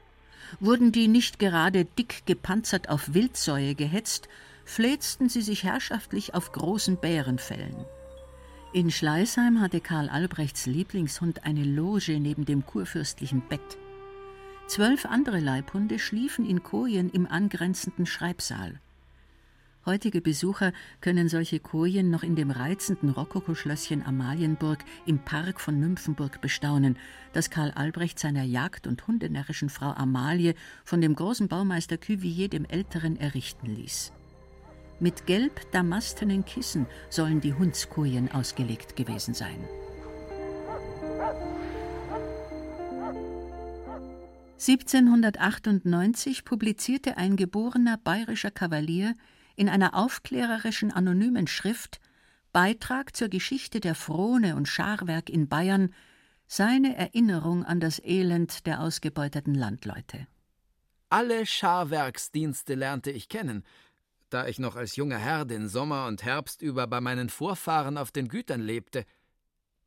Wurden 0.61 0.92
die 0.92 1.09
nicht 1.09 1.38
gerade 1.38 1.85
dick 1.85 2.26
gepanzert 2.26 2.88
auf 2.88 3.14
Wildsäue 3.14 3.75
gehetzt, 3.75 4.28
fläzten 4.64 5.28
sie 5.28 5.42
sich 5.42 5.64
herrschaftlich 5.64 6.35
auf 6.35 6.52
großen 6.52 6.97
Bärenfällen. 6.97 7.85
In 8.73 8.90
Schleißheim 8.90 9.61
hatte 9.61 9.80
Karl 9.80 10.09
Albrechts 10.09 10.66
Lieblingshund 10.66 11.44
eine 11.44 11.64
Loge 11.64 12.18
neben 12.18 12.47
dem 12.47 12.64
kurfürstlichen 12.64 13.42
Bett. 13.49 13.78
Zwölf 14.66 15.04
andere 15.04 15.40
Leibhunde 15.40 15.99
schliefen 15.99 16.47
in 16.47 16.62
Kojen 16.62 17.11
im 17.11 17.26
angrenzenden 17.26 18.06
Schreibsaal. 18.06 18.80
Heutige 19.85 20.21
Besucher 20.21 20.73
können 21.01 21.29
solche 21.29 21.59
Kojen 21.59 22.09
noch 22.09 22.23
in 22.23 22.37
dem 22.37 22.53
reizenden 22.53 23.11
Rokokoschlösschen 23.11 24.07
Amalienburg 24.07 24.79
im 25.07 25.19
Park 25.19 25.61
von 25.61 25.81
Nymphenburg 25.81 26.41
bestaunen, 26.41 26.97
das 27.33 27.51
Karl 27.51 27.73
Albrecht 27.73 28.21
seiner 28.21 28.45
Jagd- 28.45 28.87
und 28.87 29.05
hundenärrischen 29.09 29.71
Frau 29.71 29.91
Amalie 29.91 30.55
von 30.85 31.01
dem 31.01 31.17
großen 31.17 31.49
Baumeister 31.49 31.99
Cuvier 31.99 32.49
dem 32.49 32.65
Älteren 32.65 33.17
errichten 33.17 33.75
ließ. 33.75 34.12
Mit 35.01 35.27
gelb 35.27 35.69
damastenen 35.73 36.45
Kissen 36.45 36.87
sollen 37.11 37.41
die 37.41 37.55
Hundskojen 37.55 38.31
ausgelegt 38.31 38.95
gewesen 38.95 39.35
sein. 39.35 39.59
(1798) 44.61 46.45
publizierte 46.45 47.17
ein 47.17 47.35
geborener 47.35 47.97
bayerischer 47.97 48.53
Kavalier 48.53 49.17
in 49.56 49.68
einer 49.68 49.94
aufklärerischen 49.94 50.92
anonymen 50.92 51.47
Schrift 51.47 52.00
Beitrag 52.52 53.16
zur 53.16 53.28
Geschichte 53.28 53.80
der 53.80 53.94
Frone 53.94 54.56
und 54.56 54.68
Scharwerk 54.68 55.30
in 55.30 55.49
Bayern 55.49 55.94
seine 56.47 56.97
Erinnerung 56.97 57.64
an 57.64 57.80
das 57.80 57.99
Elend 57.99 58.66
der 58.66 58.80
ausgebeuteten 58.80 59.54
Landleute. 59.54 60.26
Alle 61.09 61.47
Scharwerksdienste 61.47 62.75
lernte 62.75 63.11
ich 63.11 63.30
kennen, 63.30 63.64
da 64.28 64.47
ich 64.47 64.59
noch 64.59 64.76
als 64.76 64.97
junger 64.97 65.18
Herr 65.18 65.44
den 65.44 65.68
Sommer 65.68 66.06
und 66.06 66.23
Herbst 66.25 66.62
über 66.62 66.87
bei 66.87 67.00
meinen 67.00 67.30
Vorfahren 67.30 67.97
auf 67.97 68.12
den 68.12 68.28
Gütern 68.28 68.61
lebte. 68.61 69.04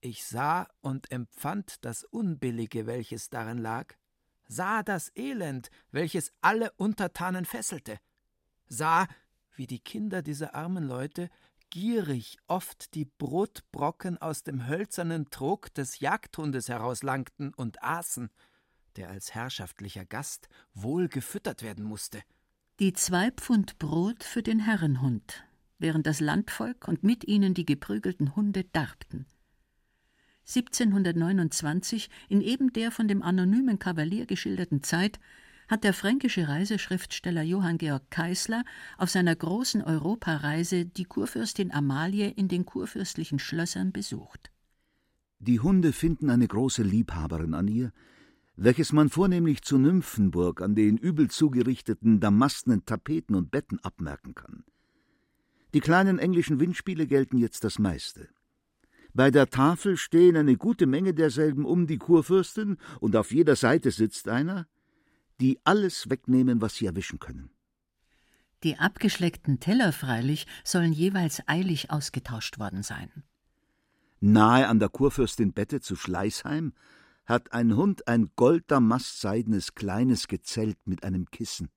Ich 0.01 0.25
sah 0.25 0.67
und 0.81 1.11
empfand 1.11 1.83
das 1.85 2.03
Unbillige, 2.03 2.85
welches 2.85 3.29
darin 3.29 3.57
lag, 3.57 3.93
sah 4.47 4.83
das 4.83 5.11
Elend, 5.15 5.69
welches 5.91 6.31
alle 6.41 6.71
Untertanen 6.77 7.45
fesselte, 7.45 7.99
sah, 8.67 9.07
wie 9.57 9.67
die 9.67 9.79
Kinder 9.79 10.21
dieser 10.21 10.55
armen 10.55 10.83
Leute 10.83 11.29
gierig 11.69 12.37
oft 12.47 12.93
die 12.93 13.05
Brotbrocken 13.05 14.17
aus 14.17 14.43
dem 14.43 14.67
hölzernen 14.67 15.29
Trog 15.29 15.73
des 15.73 15.99
Jagdhundes 15.99 16.69
herauslangten 16.69 17.53
und 17.53 17.83
aßen, 17.83 18.29
der 18.95 19.09
als 19.09 19.33
herrschaftlicher 19.33 20.05
Gast 20.05 20.47
wohl 20.73 21.09
gefüttert 21.09 21.63
werden 21.63 21.83
musste. 21.83 22.21
Die 22.79 22.93
zwei 22.93 23.31
Pfund 23.31 23.77
Brot 23.79 24.23
für 24.23 24.43
den 24.43 24.59
Herrenhund, 24.59 25.43
während 25.79 26.07
das 26.07 26.19
Landvolk 26.19 26.87
und 26.87 27.03
mit 27.03 27.25
ihnen 27.25 27.53
die 27.53 27.65
geprügelten 27.65 28.35
Hunde 28.35 28.63
darbten. 28.65 29.25
1729, 30.47 32.09
in 32.29 32.41
eben 32.41 32.71
der 32.71 32.91
von 32.91 33.07
dem 33.07 33.23
anonymen 33.23 33.79
Kavalier 33.79 34.27
geschilderten 34.27 34.83
Zeit, 34.83 35.19
hat 35.67 35.83
der 35.83 35.93
fränkische 35.93 36.47
Reiseschriftsteller 36.47 37.41
Johann 37.41 37.77
Georg 37.77 38.09
Keisler 38.11 38.63
auf 38.97 39.09
seiner 39.09 39.35
großen 39.35 39.81
Europareise 39.81 40.85
die 40.85 41.05
Kurfürstin 41.05 41.71
Amalie 41.71 42.29
in 42.29 42.47
den 42.47 42.65
kurfürstlichen 42.65 43.39
Schlössern 43.39 43.91
besucht. 43.91 44.51
Die 45.39 45.59
Hunde 45.59 45.91
finden 45.91 46.29
eine 46.29 46.47
große 46.47 46.83
Liebhaberin 46.83 47.53
an 47.53 47.67
ihr, 47.67 47.91
welches 48.55 48.93
man 48.93 49.09
vornehmlich 49.09 49.63
zu 49.63 49.77
Nymphenburg 49.77 50.61
an 50.61 50.75
den 50.75 50.97
übel 50.97 51.29
zugerichteten 51.29 52.19
damastenen 52.19 52.85
Tapeten 52.85 53.35
und 53.35 53.51
Betten 53.51 53.79
abmerken 53.79 54.33
kann. 54.33 54.63
Die 55.73 55.81
kleinen 55.81 56.19
englischen 56.19 56.59
Windspiele 56.59 57.05
gelten 57.05 57.37
jetzt 57.37 57.65
das 57.65 57.79
meiste. 57.79 58.29
Bei 59.13 59.31
der 59.31 59.49
Tafel 59.49 59.97
stehen 59.97 60.37
eine 60.37 60.57
gute 60.57 60.87
Menge 60.87 61.13
derselben 61.13 61.65
um 61.65 61.87
die 61.87 61.97
Kurfürstin, 61.97 62.77
und 62.99 63.15
auf 63.15 63.31
jeder 63.31 63.55
Seite 63.55 63.91
sitzt 63.91 64.27
einer, 64.27 64.67
die 65.41 65.59
alles 65.63 66.09
wegnehmen, 66.09 66.61
was 66.61 66.75
sie 66.75 66.85
erwischen 66.85 67.19
können. 67.19 67.49
Die 68.63 68.77
abgeschleckten 68.77 69.59
Teller 69.59 69.91
freilich 69.91 70.47
sollen 70.63 70.93
jeweils 70.93 71.47
eilig 71.47 71.91
ausgetauscht 71.91 72.57
worden 72.57 72.83
sein. 72.83 73.11
Nahe 74.19 74.67
an 74.67 74.79
der 74.79 74.89
Kurfürstin 74.89 75.53
Bette 75.53 75.81
zu 75.81 75.95
Schleißheim 75.95 76.73
hat 77.25 77.53
ein 77.53 77.75
Hund 77.75 78.07
ein 78.07 78.31
goldamastseidenes 78.35 79.75
kleines 79.75 80.27
Gezelt 80.27 80.77
mit 80.85 81.03
einem 81.03 81.29
Kissen. 81.29 81.69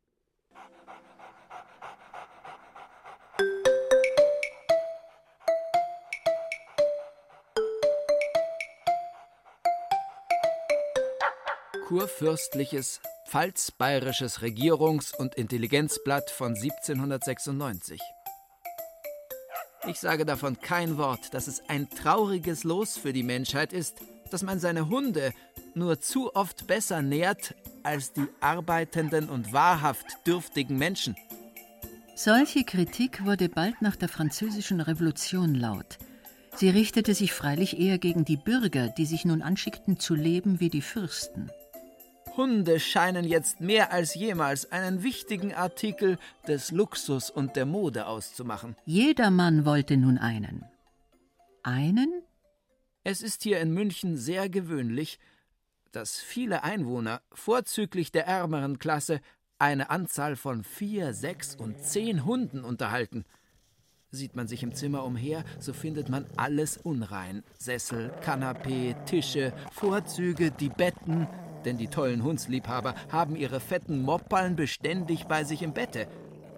Kurfürstliches 11.89 13.01
Pfalz-Bayerisches 13.31 14.43
Regierungs- 14.43 15.17
und 15.17 15.37
Intelligenzblatt 15.37 16.31
von 16.31 16.55
1796. 16.55 17.99
Ich 19.87 19.99
sage 19.99 20.27
davon 20.27 20.61
kein 20.61 20.99
Wort, 20.99 21.33
dass 21.33 21.47
es 21.47 21.63
ein 21.71 21.89
trauriges 21.89 22.65
Los 22.65 22.99
für 22.99 23.15
die 23.15 23.23
Menschheit 23.23 23.73
ist, 23.73 24.03
dass 24.31 24.43
man 24.43 24.61
seine 24.61 24.91
Hunde 24.91 25.33
nur 25.73 25.99
zu 25.99 26.37
oft 26.37 26.67
besser 26.67 27.01
nährt 27.01 27.55
als 27.85 28.13
die 28.13 28.27
arbeitenden 28.41 29.31
und 29.31 29.55
wahrhaft 29.55 30.27
dürftigen 30.27 30.77
Menschen. 30.77 31.17
Solche 32.15 32.65
Kritik 32.65 33.25
wurde 33.25 33.49
bald 33.49 33.81
nach 33.81 33.97
der 33.97 34.11
Französischen 34.11 34.83
Revolution 34.83 35.55
laut. 35.55 35.97
Sie 36.55 36.69
richtete 36.69 37.15
sich 37.15 37.33
freilich 37.33 37.81
eher 37.81 37.97
gegen 37.97 38.27
die 38.27 38.37
Bürger, 38.37 38.89
die 38.89 39.07
sich 39.07 39.25
nun 39.25 39.41
anschickten 39.41 39.99
zu 39.99 40.15
leben 40.15 40.61
wie 40.61 40.69
die 40.69 40.83
Fürsten. 40.83 41.51
Hunde 42.39 42.79
scheinen 42.79 43.25
jetzt 43.25 43.61
mehr 43.61 43.93
als 43.93 44.15
jemals 44.15 44.71
einen 44.71 45.03
wichtigen 45.03 45.53
Artikel 45.53 46.19
des 46.47 46.71
Luxus 46.71 47.31
und 47.31 47.57
der 47.57 47.67
Mode 47.67 48.07
auszumachen. 48.07 48.77
Jedermann 48.87 49.65
wollte 49.65 49.97
nun 49.97 50.19
einen. 50.19 50.65
Einen? 51.65 52.23
Es 53.03 53.23
ist 53.23 53.43
hier 53.43 53.59
in 53.61 53.75
München 53.75 54.17
sehr 54.17 54.49
gewöhnlich, 54.49 55.19
dass 55.91 56.21
viele 56.21 56.63
Einwohner, 56.63 57.23
vorzüglich 57.33 58.13
der 58.13 58.29
ärmeren 58.29 58.79
Klasse, 58.79 59.21
eine 59.59 59.91
Anzahl 59.91 60.37
von 60.37 60.63
vier, 60.63 61.15
sechs 61.15 61.57
und 61.57 61.83
zehn 61.83 62.25
Hunden 62.25 62.63
unterhalten. 62.63 63.25
Sieht 64.13 64.37
man 64.37 64.47
sich 64.47 64.63
im 64.63 64.77
Zimmer 64.77 65.05
umher, 65.05 65.45
so 65.59 65.73
findet 65.73 66.09
man 66.09 66.25
alles 66.37 66.77
unrein. 66.77 67.43
Sessel, 67.59 68.11
Kanapee, 68.23 68.95
Tische, 69.07 69.53
Vorzüge, 69.73 70.53
die 70.53 70.69
Betten, 70.69 71.27
denn 71.65 71.79
die 71.79 71.89
tollen 71.89 72.23
Hundsliebhaber 72.23 72.95
haben 73.11 73.37
ihre 73.37 73.61
fetten 73.61 74.03
Mopperln 74.03 74.57
beständig 74.57 75.25
bei 75.25 75.45
sich 75.45 75.63
im 75.63 75.73
Bette. 75.73 76.09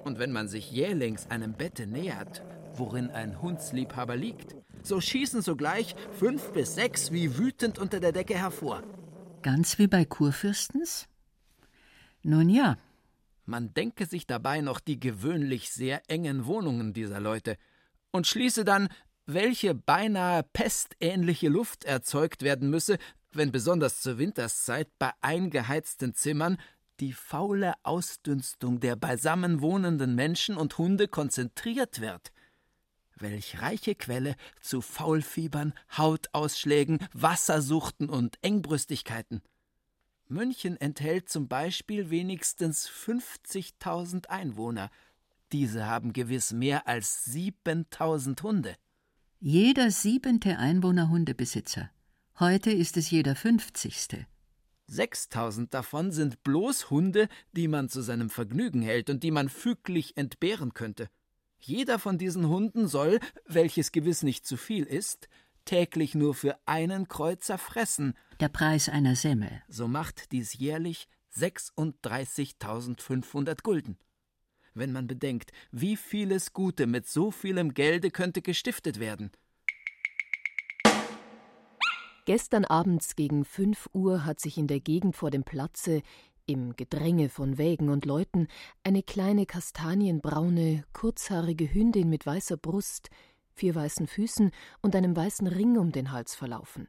Und 0.04 0.18
wenn 0.18 0.32
man 0.32 0.48
sich 0.48 0.70
jählings 0.70 1.30
einem 1.30 1.52
Bette 1.54 1.86
nähert, 1.86 2.42
worin 2.74 3.10
ein 3.10 3.40
Hundsliebhaber 3.40 4.16
liegt, 4.16 4.56
so 4.82 5.00
schießen 5.00 5.42
sogleich 5.42 5.94
fünf 6.12 6.52
bis 6.52 6.74
sechs 6.74 7.12
wie 7.12 7.36
wütend 7.36 7.78
unter 7.78 8.00
der 8.00 8.12
Decke 8.12 8.34
hervor. 8.34 8.82
Ganz 9.42 9.78
wie 9.78 9.86
bei 9.86 10.04
Kurfürstens? 10.04 11.06
Nun 12.22 12.48
ja. 12.48 12.78
Man 13.46 13.74
denke 13.74 14.06
sich 14.06 14.26
dabei 14.26 14.60
noch 14.60 14.80
die 14.80 15.00
gewöhnlich 15.00 15.70
sehr 15.70 16.02
engen 16.08 16.46
Wohnungen 16.46 16.92
dieser 16.92 17.20
Leute 17.20 17.56
und 18.12 18.26
schließe 18.26 18.64
dann, 18.64 18.88
welche 19.26 19.74
beinahe 19.74 20.42
pestähnliche 20.42 21.48
Luft 21.48 21.84
erzeugt 21.84 22.42
werden 22.42 22.70
müsse, 22.70 22.98
wenn 23.32 23.52
besonders 23.52 24.00
zur 24.00 24.18
Winterszeit 24.18 24.88
bei 24.98 25.12
eingeheizten 25.20 26.14
Zimmern 26.14 26.58
die 27.00 27.12
faule 27.12 27.74
Ausdünstung 27.82 28.80
der 28.80 28.96
beisammen 28.96 29.60
wohnenden 29.60 30.14
Menschen 30.14 30.56
und 30.56 30.76
Hunde 30.78 31.08
konzentriert 31.08 32.00
wird. 32.00 32.32
Welch 33.16 33.60
reiche 33.60 33.94
Quelle 33.94 34.36
zu 34.60 34.80
Faulfiebern, 34.80 35.74
Hautausschlägen, 35.96 36.98
Wassersuchten 37.12 38.08
und 38.08 38.38
Engbrüstigkeiten. 38.42 39.42
München 40.28 40.80
enthält 40.80 41.28
zum 41.28 41.48
Beispiel 41.48 42.10
wenigstens 42.10 42.88
50.000 42.88 44.26
Einwohner. 44.28 44.90
Diese 45.52 45.86
haben 45.86 46.12
gewiss 46.12 46.52
mehr 46.52 46.86
als 46.86 47.26
7.000 47.26 48.42
Hunde. 48.42 48.76
Jeder 49.40 49.90
siebente 49.90 50.58
Einwohner 50.58 51.08
Hundebesitzer. 51.08 51.90
Heute 52.40 52.70
ist 52.70 52.96
es 52.96 53.10
jeder 53.10 53.36
fünfzigste. 53.36 54.26
6000 54.86 55.74
davon 55.74 56.10
sind 56.10 56.42
bloß 56.42 56.88
Hunde, 56.88 57.28
die 57.52 57.68
man 57.68 57.90
zu 57.90 58.00
seinem 58.00 58.30
Vergnügen 58.30 58.80
hält 58.80 59.10
und 59.10 59.22
die 59.22 59.30
man 59.30 59.50
füglich 59.50 60.16
entbehren 60.16 60.72
könnte. 60.72 61.10
Jeder 61.58 61.98
von 61.98 62.16
diesen 62.16 62.48
Hunden 62.48 62.88
soll, 62.88 63.20
welches 63.44 63.92
gewiss 63.92 64.22
nicht 64.22 64.46
zu 64.46 64.56
viel 64.56 64.84
ist, 64.84 65.28
täglich 65.66 66.14
nur 66.14 66.34
für 66.34 66.58
einen 66.64 67.08
Kreuzer 67.08 67.58
fressen. 67.58 68.14
Der 68.40 68.48
Preis 68.48 68.88
einer 68.88 69.16
Semmel. 69.16 69.62
So 69.68 69.86
macht 69.86 70.32
dies 70.32 70.54
jährlich 70.54 71.08
36.500 71.36 73.62
Gulden. 73.62 73.98
Wenn 74.72 74.92
man 74.92 75.06
bedenkt, 75.06 75.52
wie 75.72 75.98
vieles 75.98 76.54
Gute 76.54 76.86
mit 76.86 77.06
so 77.06 77.30
vielem 77.30 77.74
Gelde 77.74 78.10
könnte 78.10 78.40
gestiftet 78.40 78.98
werden. 78.98 79.30
Gestern 82.30 82.64
abends 82.64 83.16
gegen 83.16 83.44
fünf 83.44 83.90
Uhr 83.92 84.24
hat 84.24 84.38
sich 84.38 84.56
in 84.56 84.68
der 84.68 84.78
Gegend 84.78 85.16
vor 85.16 85.32
dem 85.32 85.42
Platze, 85.42 86.00
im 86.46 86.76
Gedränge 86.76 87.28
von 87.28 87.58
Wägen 87.58 87.88
und 87.88 88.04
Leuten, 88.04 88.46
eine 88.84 89.02
kleine 89.02 89.46
kastanienbraune, 89.46 90.84
kurzhaarige 90.92 91.74
Hündin 91.74 92.08
mit 92.08 92.26
weißer 92.26 92.56
Brust, 92.56 93.10
vier 93.52 93.74
weißen 93.74 94.06
Füßen 94.06 94.52
und 94.80 94.94
einem 94.94 95.16
weißen 95.16 95.48
Ring 95.48 95.76
um 95.76 95.90
den 95.90 96.12
Hals 96.12 96.36
verlaufen. 96.36 96.86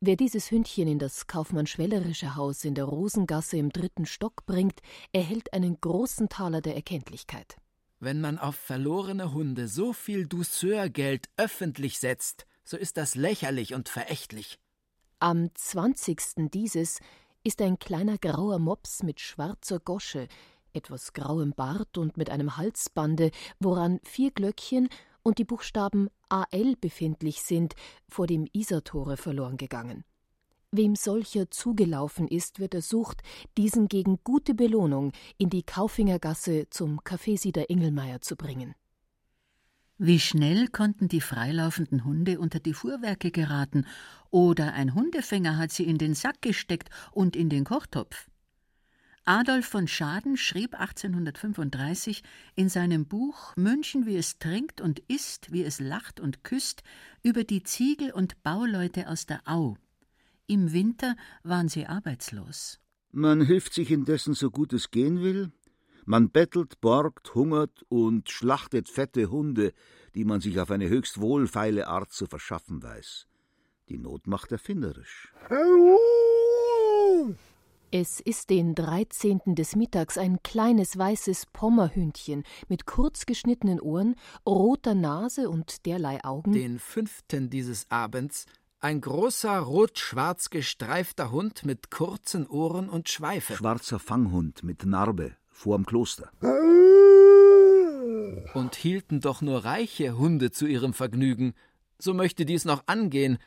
Wer 0.00 0.16
dieses 0.16 0.50
Hündchen 0.50 0.88
in 0.88 0.98
das 0.98 1.28
Kaufmann-Schwellerische 1.28 2.34
Haus 2.34 2.64
in 2.64 2.74
der 2.74 2.86
Rosengasse 2.86 3.56
im 3.56 3.70
dritten 3.70 4.04
Stock 4.04 4.46
bringt, 4.46 4.80
erhält 5.12 5.52
einen 5.52 5.80
großen 5.80 6.28
Taler 6.28 6.60
der 6.60 6.74
Erkenntlichkeit. 6.74 7.56
Wenn 8.00 8.20
man 8.20 8.36
auf 8.36 8.56
verlorene 8.56 9.32
Hunde 9.32 9.68
so 9.68 9.92
viel 9.92 10.26
Douceurgeld 10.26 11.28
öffentlich 11.36 12.00
setzt, 12.00 12.46
so 12.70 12.76
ist 12.76 12.96
das 12.96 13.16
lächerlich 13.16 13.74
und 13.74 13.88
verächtlich. 13.88 14.60
Am 15.18 15.50
zwanzigsten 15.54 16.50
dieses 16.50 17.00
ist 17.42 17.60
ein 17.60 17.80
kleiner 17.80 18.16
grauer 18.16 18.60
Mops 18.60 19.02
mit 19.02 19.20
schwarzer 19.20 19.80
Gosche, 19.80 20.28
etwas 20.72 21.12
grauem 21.12 21.52
Bart 21.52 21.98
und 21.98 22.16
mit 22.16 22.30
einem 22.30 22.56
Halsbande, 22.56 23.32
woran 23.58 23.98
vier 24.04 24.30
Glöckchen 24.30 24.88
und 25.22 25.38
die 25.38 25.44
Buchstaben 25.44 26.08
AL 26.28 26.76
befindlich 26.80 27.42
sind, 27.42 27.74
vor 28.08 28.28
dem 28.28 28.46
Isartore 28.52 29.16
verloren 29.16 29.56
gegangen. 29.56 30.04
Wem 30.70 30.94
solcher 30.94 31.50
zugelaufen 31.50 32.28
ist, 32.28 32.60
wird 32.60 32.74
ersucht, 32.74 33.22
diesen 33.58 33.88
gegen 33.88 34.20
gute 34.22 34.54
Belohnung 34.54 35.10
in 35.38 35.50
die 35.50 35.64
Kaufingergasse 35.64 36.68
zum 36.70 37.02
Kaffeesieder 37.02 37.68
Engelmeier 37.68 38.20
zu 38.20 38.36
bringen. 38.36 38.76
Wie 40.02 40.18
schnell 40.18 40.68
konnten 40.68 41.08
die 41.08 41.20
freilaufenden 41.20 42.06
Hunde 42.06 42.40
unter 42.40 42.58
die 42.58 42.72
Fuhrwerke 42.72 43.30
geraten, 43.30 43.84
oder 44.30 44.72
ein 44.72 44.94
Hundefänger 44.94 45.58
hat 45.58 45.72
sie 45.72 45.84
in 45.84 45.98
den 45.98 46.14
Sack 46.14 46.40
gesteckt 46.40 46.88
und 47.12 47.36
in 47.36 47.50
den 47.50 47.64
Kochtopf. 47.64 48.26
Adolf 49.26 49.66
von 49.66 49.86
Schaden 49.86 50.38
schrieb 50.38 50.72
1835 50.72 52.22
in 52.54 52.70
seinem 52.70 53.04
Buch 53.04 53.54
München, 53.56 54.06
wie 54.06 54.16
es 54.16 54.38
trinkt 54.38 54.80
und 54.80 55.00
isst, 55.00 55.52
wie 55.52 55.64
es 55.64 55.80
lacht 55.80 56.18
und 56.18 56.44
küsst, 56.44 56.82
über 57.22 57.44
die 57.44 57.62
Ziegel- 57.62 58.12
und 58.12 58.42
Bauleute 58.42 59.06
aus 59.06 59.26
der 59.26 59.42
Au. 59.44 59.76
Im 60.46 60.72
Winter 60.72 61.14
waren 61.42 61.68
sie 61.68 61.84
arbeitslos. 61.84 62.80
Man 63.12 63.42
hilft 63.42 63.74
sich 63.74 63.90
indessen 63.90 64.32
so 64.32 64.50
gut 64.50 64.72
es 64.72 64.90
gehen 64.90 65.20
will, 65.20 65.52
man 66.10 66.30
bettelt, 66.30 66.80
borgt, 66.80 67.36
hungert 67.36 67.84
und 67.88 68.28
schlachtet 68.28 68.88
fette 68.88 69.30
Hunde, 69.30 69.72
die 70.16 70.24
man 70.24 70.40
sich 70.40 70.58
auf 70.58 70.72
eine 70.72 70.88
höchst 70.88 71.20
wohlfeile 71.20 71.86
Art 71.86 72.12
zu 72.12 72.26
verschaffen 72.26 72.82
weiß. 72.82 73.28
Die 73.88 73.96
Not 73.96 74.26
macht 74.26 74.50
erfinderisch. 74.50 75.32
Es 77.92 78.18
ist 78.18 78.50
den 78.50 78.74
13. 78.74 79.54
des 79.54 79.76
Mittags 79.76 80.18
ein 80.18 80.42
kleines 80.42 80.98
weißes 80.98 81.46
Pommerhündchen 81.52 82.42
mit 82.68 82.86
kurz 82.86 83.24
geschnittenen 83.24 83.80
Ohren, 83.80 84.16
roter 84.44 84.96
Nase 84.96 85.48
und 85.48 85.86
derlei 85.86 86.24
Augen. 86.24 86.52
Den 86.52 86.80
fünften 86.80 87.50
dieses 87.50 87.88
Abends 87.88 88.46
ein 88.80 89.00
großer 89.00 89.58
rot-schwarz 89.58 90.50
gestreifter 90.50 91.30
Hund 91.30 91.64
mit 91.64 91.90
kurzen 91.92 92.48
Ohren 92.48 92.88
und 92.88 93.08
Schweife. 93.08 93.54
Schwarzer 93.54 94.00
Fanghund 94.00 94.64
mit 94.64 94.84
Narbe 94.84 95.36
vorm 95.60 95.84
Kloster. 95.84 96.30
Und 98.54 98.74
hielten 98.74 99.20
doch 99.20 99.42
nur 99.42 99.64
reiche 99.64 100.16
Hunde 100.16 100.50
zu 100.50 100.66
ihrem 100.66 100.94
Vergnügen. 100.94 101.54
So 101.98 102.14
möchte 102.14 102.46
dies 102.46 102.64
noch 102.64 102.84
angehen. 102.86 103.38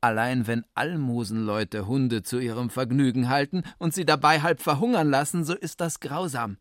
Allein 0.00 0.46
wenn 0.46 0.64
Almosenleute 0.74 1.86
Hunde 1.86 2.22
zu 2.22 2.38
ihrem 2.38 2.70
Vergnügen 2.70 3.28
halten 3.28 3.62
und 3.78 3.92
sie 3.94 4.06
dabei 4.06 4.40
halb 4.40 4.62
verhungern 4.62 5.10
lassen, 5.10 5.44
so 5.44 5.54
ist 5.54 5.80
das 5.80 6.00
grausam. 6.00 6.56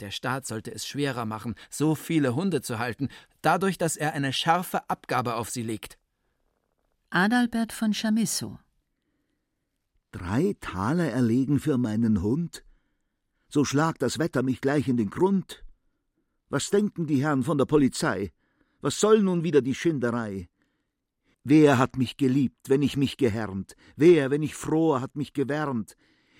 Der 0.00 0.10
Staat 0.10 0.46
sollte 0.46 0.72
es 0.72 0.86
schwerer 0.86 1.26
machen, 1.26 1.54
so 1.68 1.94
viele 1.94 2.34
Hunde 2.34 2.62
zu 2.62 2.78
halten, 2.78 3.08
dadurch, 3.42 3.76
dass 3.76 3.96
er 3.96 4.14
eine 4.14 4.32
scharfe 4.32 4.88
Abgabe 4.88 5.34
auf 5.34 5.50
sie 5.50 5.62
legt. 5.62 5.98
Adalbert 7.10 7.72
von 7.72 7.92
Chamisso. 7.92 8.58
Drei 10.10 10.56
Taler 10.60 11.10
erlegen 11.10 11.60
für 11.60 11.76
meinen 11.76 12.22
Hund? 12.22 12.64
So 13.54 13.64
schlagt 13.64 14.02
das 14.02 14.18
Wetter 14.18 14.42
mich 14.42 14.60
gleich 14.60 14.88
in 14.88 14.96
den 14.96 15.10
Grund. 15.10 15.64
Was 16.48 16.70
denken 16.70 17.06
die 17.06 17.22
Herren 17.22 17.44
von 17.44 17.56
der 17.56 17.66
Polizei? 17.66 18.32
Was 18.80 18.98
soll 18.98 19.22
nun 19.22 19.44
wieder 19.44 19.62
die 19.62 19.76
Schinderei? 19.76 20.48
Wer 21.44 21.78
hat 21.78 21.96
mich 21.96 22.16
geliebt, 22.16 22.68
wenn 22.68 22.82
ich 22.82 22.96
mich 22.96 23.16
gehärmt? 23.16 23.76
Wer, 23.94 24.32
wenn 24.32 24.42
ich 24.42 24.56
froh, 24.56 25.00
hat 25.00 25.14
mich 25.14 25.34
gewärmt? 25.34 25.96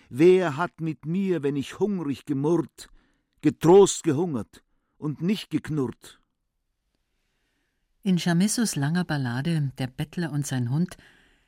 Wer 0.08 0.56
hat 0.56 0.80
mit 0.80 1.06
mir, 1.06 1.44
wenn 1.44 1.54
ich 1.54 1.78
hungrig 1.78 2.24
gemurrt, 2.24 2.88
getrost 3.42 4.02
gehungert 4.02 4.64
und 4.98 5.22
nicht 5.22 5.50
geknurrt? 5.50 6.20
In 8.02 8.18
Chamissos 8.18 8.74
langer 8.74 9.04
Ballade 9.04 9.70
Der 9.78 9.86
Bettler 9.86 10.32
und 10.32 10.48
sein 10.48 10.68
Hund 10.68 10.96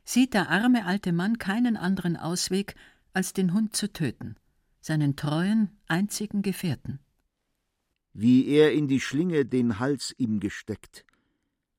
sieht 0.05 0.33
der 0.33 0.48
arme 0.48 0.87
alte 0.87 1.12
Mann 1.12 1.38
keinen 1.38 1.76
anderen 1.76 2.16
Ausweg, 2.16 2.76
als 3.12 3.33
den 3.33 3.52
Hund 3.52 3.74
zu 3.74 3.92
töten, 3.92 4.37
seinen 4.87 5.16
treuen, 5.16 5.77
einzigen 5.88 6.42
Gefährten. 6.42 7.01
Wie 8.12 8.46
er 8.46 8.72
in 8.72 8.87
die 8.87 9.01
Schlinge 9.01 9.44
den 9.44 9.81
Hals 9.81 10.14
ihm 10.16 10.38
gesteckt, 10.38 11.05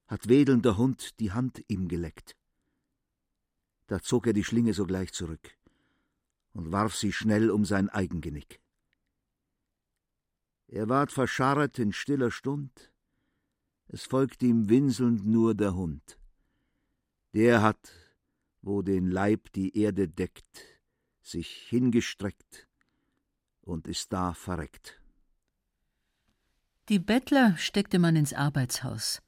hat 0.08 0.28
wedelnder 0.28 0.76
Hund 0.78 1.18
die 1.22 1.32
Hand 1.32 1.64
ihm 1.70 1.88
geleckt. 1.88 2.36
Da 3.88 4.02
zog 4.02 4.28
er 4.28 4.34
die 4.34 4.44
Schlinge 4.44 4.74
sogleich 4.74 5.14
zurück 5.14 5.56
und 6.52 6.74
warf 6.74 6.96
sie 6.96 7.14
schnell 7.14 7.50
um 7.50 7.64
sein 7.64 7.88
Eigengenick. 7.88 8.60
Er 10.68 10.90
ward 10.90 11.14
verscharret 11.14 11.80
in 11.80 11.94
stiller 11.94 12.30
Stund, 12.30 12.92
es 13.88 14.04
folgte 14.04 14.48
ihm 14.48 14.68
winselnd 14.68 15.26
nur 15.26 15.56
der 15.56 15.76
Hund. 15.76 16.20
Der 17.34 17.62
hat, 17.62 17.90
wo 18.62 18.82
den 18.82 19.10
Leib 19.10 19.54
die 19.54 19.78
Erde 19.78 20.10
deckt, 20.10 20.82
sich 21.22 21.50
hingestreckt 21.70 22.67
und 23.68 23.88
ist 23.88 24.14
da 24.14 24.34
verreckt. 24.34 25.00
Die 26.90 27.00
Bettler 27.00 27.58
steckte 27.58 28.00
man 28.00 28.16
ins 28.16 28.34
Arbeitshaus. 28.34 29.22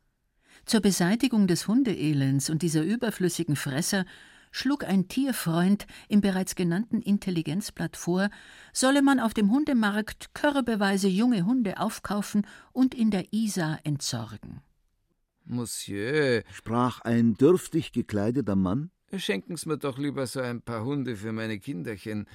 Zur 0.65 0.81
Beseitigung 0.81 1.47
des 1.47 1.67
Hundeelends 1.67 2.49
und 2.49 2.61
dieser 2.61 2.83
überflüssigen 2.83 3.55
Fresser 3.55 4.05
schlug 4.51 4.83
ein 4.83 5.07
Tierfreund 5.07 5.85
im 6.07 6.21
bereits 6.21 6.55
genannten 6.55 7.01
Intelligenzblatt 7.01 7.97
vor, 7.97 8.29
solle 8.73 9.01
man 9.01 9.19
auf 9.19 9.33
dem 9.33 9.51
Hundemarkt 9.51 10.33
körbeweise 10.33 11.07
junge 11.07 11.45
Hunde 11.45 11.79
aufkaufen 11.79 12.47
und 12.71 12.95
in 12.95 13.11
der 13.11 13.33
Isar 13.33 13.79
entsorgen. 13.83 14.61
Monsieur, 15.45 16.43
sprach 16.53 17.01
ein 17.01 17.33
dürftig 17.33 17.91
gekleideter 17.91 18.55
Mann, 18.55 18.91
schenken 19.15 19.57
Sie 19.57 19.67
mir 19.67 19.77
doch 19.77 19.97
lieber 19.97 20.27
so 20.27 20.39
ein 20.39 20.61
paar 20.61 20.85
Hunde 20.85 21.15
für 21.15 21.31
meine 21.31 21.59
Kinderchen. 21.59 22.27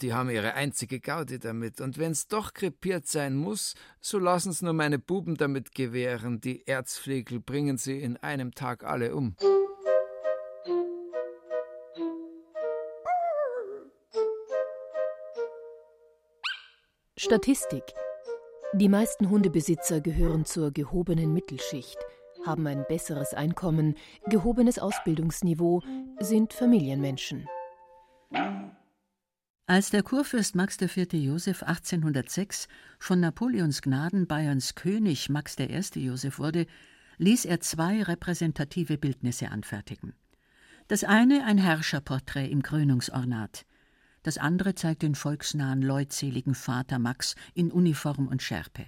Die 0.00 0.14
haben 0.14 0.30
ihre 0.30 0.54
einzige 0.54 1.00
Gaudi 1.00 1.38
damit, 1.38 1.82
und 1.82 1.98
wenn's 1.98 2.26
doch 2.26 2.54
krepiert 2.54 3.06
sein 3.06 3.36
muss, 3.36 3.74
so 4.00 4.18
lassen's 4.18 4.62
nur 4.62 4.72
meine 4.72 4.98
Buben 4.98 5.36
damit 5.36 5.74
gewähren. 5.74 6.40
Die 6.40 6.66
Erzflegel 6.66 7.40
bringen 7.40 7.76
sie 7.76 8.00
in 8.00 8.16
einem 8.16 8.54
Tag 8.54 8.84
alle 8.84 9.14
um. 9.14 9.36
Statistik. 17.18 17.84
Die 18.72 18.88
meisten 18.88 19.28
Hundebesitzer 19.28 20.00
gehören 20.00 20.46
zur 20.46 20.72
gehobenen 20.72 21.34
Mittelschicht, 21.34 21.98
haben 22.46 22.66
ein 22.66 22.86
besseres 22.88 23.34
Einkommen, 23.34 23.96
gehobenes 24.26 24.78
Ausbildungsniveau, 24.78 25.82
sind 26.18 26.54
Familienmenschen. 26.54 27.46
Als 29.66 29.90
der 29.90 30.02
Kurfürst 30.02 30.56
Max 30.56 30.76
IV. 30.80 31.12
Joseph 31.12 31.62
1806 31.62 32.66
von 32.98 33.20
Napoleons 33.20 33.80
Gnaden 33.80 34.26
Bayerns 34.26 34.74
König 34.74 35.28
Max 35.28 35.56
I. 35.56 36.00
Joseph 36.00 36.40
wurde, 36.40 36.66
ließ 37.18 37.44
er 37.44 37.60
zwei 37.60 38.02
repräsentative 38.02 38.98
Bildnisse 38.98 39.50
anfertigen. 39.50 40.14
Das 40.88 41.04
eine 41.04 41.44
ein 41.44 41.58
Herrscherporträt 41.58 42.50
im 42.50 42.62
Krönungsornat, 42.62 43.64
das 44.24 44.36
andere 44.36 44.74
zeigt 44.74 45.02
den 45.02 45.14
volksnahen, 45.14 45.80
leutseligen 45.80 46.56
Vater 46.56 46.98
Max 46.98 47.36
in 47.54 47.70
Uniform 47.70 48.26
und 48.26 48.42
Schärpe. 48.42 48.86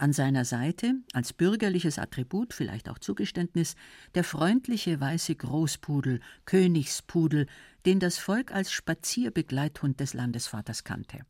An 0.00 0.12
seiner 0.12 0.44
Seite, 0.44 0.94
als 1.12 1.32
bürgerliches 1.32 1.98
Attribut, 1.98 2.54
vielleicht 2.54 2.88
auch 2.88 2.98
Zugeständnis, 2.98 3.74
der 4.14 4.22
freundliche 4.22 5.00
weiße 5.00 5.34
Großpudel, 5.34 6.20
Königspudel, 6.44 7.46
den 7.84 7.98
das 7.98 8.16
Volk 8.16 8.52
als 8.52 8.70
Spazierbegleithund 8.70 9.98
des 9.98 10.14
Landesvaters 10.14 10.84
kannte. 10.84 11.26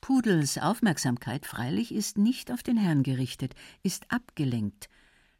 Pudels 0.00 0.58
Aufmerksamkeit 0.58 1.46
freilich 1.46 1.94
ist 1.94 2.18
nicht 2.18 2.50
auf 2.50 2.64
den 2.64 2.76
Herrn 2.76 3.04
gerichtet, 3.04 3.54
ist 3.84 4.10
abgelenkt, 4.10 4.88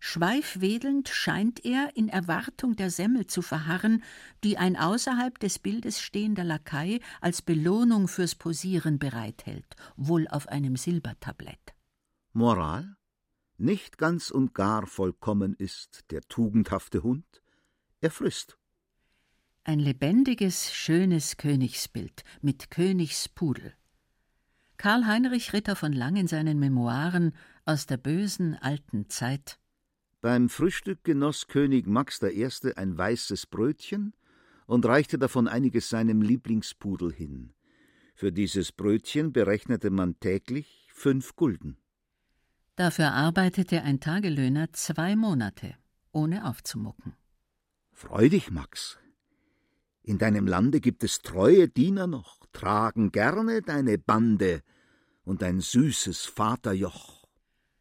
Schweifwedelnd 0.00 1.08
scheint 1.08 1.64
er 1.64 1.96
in 1.96 2.08
Erwartung 2.08 2.76
der 2.76 2.90
Semmel 2.90 3.26
zu 3.26 3.42
verharren, 3.42 4.04
die 4.44 4.56
ein 4.56 4.76
außerhalb 4.76 5.38
des 5.40 5.58
Bildes 5.58 6.00
stehender 6.00 6.44
Lakai 6.44 7.00
als 7.20 7.42
Belohnung 7.42 8.06
fürs 8.06 8.36
Posieren 8.36 9.00
bereithält, 9.00 9.74
wohl 9.96 10.28
auf 10.28 10.46
einem 10.48 10.76
Silbertablett. 10.76 11.74
Moral? 12.38 12.96
Nicht 13.56 13.98
ganz 13.98 14.30
und 14.30 14.54
gar 14.54 14.86
vollkommen 14.86 15.54
ist 15.54 16.10
der 16.10 16.22
tugendhafte 16.22 17.02
Hund, 17.02 17.42
er 18.00 18.10
frisst. 18.10 18.56
Ein 19.64 19.80
lebendiges, 19.80 20.72
schönes 20.72 21.36
Königsbild 21.36 22.24
mit 22.40 22.70
Königspudel. 22.70 23.74
Karl 24.76 25.06
Heinrich 25.06 25.52
Ritter 25.52 25.76
von 25.76 25.92
Lang 25.92 26.16
in 26.16 26.28
seinen 26.28 26.58
Memoiren 26.58 27.34
aus 27.64 27.86
der 27.86 27.96
bösen 27.96 28.54
alten 28.54 29.10
Zeit 29.10 29.58
beim 30.20 30.48
Frühstück 30.48 31.04
genoss 31.04 31.46
König 31.46 31.86
Max 31.86 32.20
I. 32.22 32.48
ein 32.74 32.98
weißes 32.98 33.46
Brötchen 33.46 34.14
und 34.66 34.84
reichte 34.84 35.18
davon 35.18 35.46
einiges 35.46 35.88
seinem 35.88 36.22
Lieblingspudel 36.22 37.12
hin. 37.12 37.52
Für 38.14 38.32
dieses 38.32 38.72
Brötchen 38.72 39.32
berechnete 39.32 39.90
man 39.90 40.18
täglich 40.18 40.88
fünf 40.92 41.36
Gulden. 41.36 41.78
Dafür 42.78 43.12
arbeitete 43.12 43.82
ein 43.82 43.98
Tagelöhner 43.98 44.72
zwei 44.72 45.16
Monate, 45.16 45.74
ohne 46.12 46.48
aufzumucken. 46.48 47.14
Freu 47.90 48.28
dich, 48.28 48.52
Max. 48.52 48.98
In 50.04 50.18
deinem 50.18 50.46
Lande 50.46 50.80
gibt 50.80 51.02
es 51.02 51.20
treue 51.22 51.66
Diener 51.66 52.06
noch, 52.06 52.46
tragen 52.52 53.10
gerne 53.10 53.62
deine 53.62 53.98
Bande 53.98 54.62
und 55.24 55.42
ein 55.42 55.58
süßes 55.58 56.26
Vaterjoch. 56.26 57.26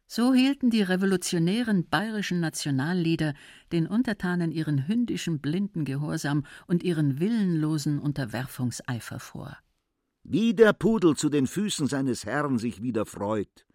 So 0.08 0.34
hielten 0.34 0.68
die 0.68 0.82
revolutionären 0.82 1.88
bayerischen 1.88 2.40
Nationallieder 2.40 3.34
den 3.70 3.86
Untertanen 3.86 4.50
ihren 4.50 4.88
hündischen 4.88 5.38
blinden 5.38 5.84
Gehorsam 5.84 6.44
und 6.66 6.82
ihren 6.82 7.20
willenlosen 7.20 8.00
Unterwerfungseifer 8.00 9.20
vor. 9.20 9.56
Wie 10.24 10.54
der 10.54 10.72
Pudel 10.72 11.14
zu 11.14 11.28
den 11.28 11.46
Füßen 11.46 11.86
seines 11.86 12.26
Herrn 12.26 12.58
sich 12.58 12.82
wieder 12.82 13.06
freut, 13.06 13.67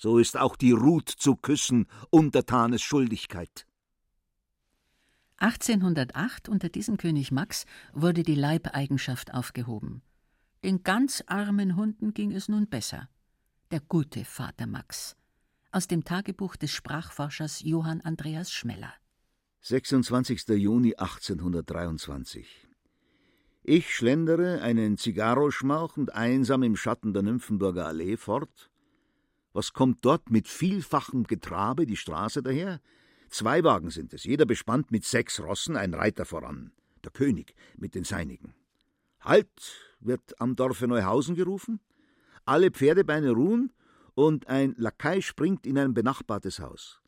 so 0.00 0.18
ist 0.18 0.38
auch 0.38 0.56
die 0.56 0.72
Ruth 0.72 1.10
zu 1.10 1.36
küssen 1.36 1.86
Untertanes 2.08 2.80
Schuldigkeit. 2.80 3.66
1808 5.36 6.48
unter 6.48 6.70
diesem 6.70 6.96
König 6.96 7.32
Max 7.32 7.66
wurde 7.92 8.22
die 8.22 8.34
Leibeigenschaft 8.34 9.34
aufgehoben. 9.34 10.00
Den 10.64 10.82
ganz 10.84 11.22
armen 11.26 11.76
Hunden 11.76 12.14
ging 12.14 12.32
es 12.32 12.48
nun 12.48 12.66
besser. 12.66 13.10
Der 13.70 13.80
gute 13.80 14.24
Vater 14.24 14.66
Max 14.66 15.16
aus 15.70 15.86
dem 15.86 16.02
Tagebuch 16.02 16.56
des 16.56 16.72
Sprachforschers 16.72 17.60
Johann 17.60 18.00
Andreas 18.00 18.50
Schmeller. 18.50 18.94
26. 19.60 20.48
Juni 20.48 20.94
1823. 20.96 22.66
Ich 23.62 23.94
schlendere, 23.94 24.62
einen 24.62 24.96
Zigarro 24.96 25.50
schmauchend, 25.50 26.14
einsam 26.14 26.62
im 26.62 26.74
Schatten 26.74 27.12
der 27.12 27.22
Nymphenburger 27.22 27.86
Allee 27.86 28.16
fort. 28.16 28.70
Was 29.52 29.72
kommt 29.72 30.04
dort 30.04 30.30
mit 30.30 30.48
vielfachem 30.48 31.24
Getrabe 31.24 31.86
die 31.86 31.96
Straße 31.96 32.42
daher? 32.42 32.80
Zwei 33.28 33.62
Wagen 33.64 33.90
sind 33.90 34.12
es, 34.12 34.24
jeder 34.24 34.46
bespannt 34.46 34.90
mit 34.90 35.04
sechs 35.04 35.40
Rossen, 35.40 35.76
ein 35.76 35.94
Reiter 35.94 36.24
voran, 36.24 36.72
der 37.04 37.10
König 37.10 37.54
mit 37.76 37.94
den 37.94 38.04
Seinigen. 38.04 38.54
Halt, 39.20 39.48
wird 40.00 40.40
am 40.40 40.56
Dorfe 40.56 40.88
Neuhausen 40.88 41.34
gerufen. 41.34 41.80
Alle 42.44 42.70
Pferdebeine 42.70 43.30
ruhen, 43.30 43.72
und 44.14 44.48
ein 44.48 44.74
Lakai 44.76 45.20
springt 45.20 45.66
in 45.66 45.78
ein 45.78 45.94
benachbartes 45.94 46.60
Haus. 46.60 47.00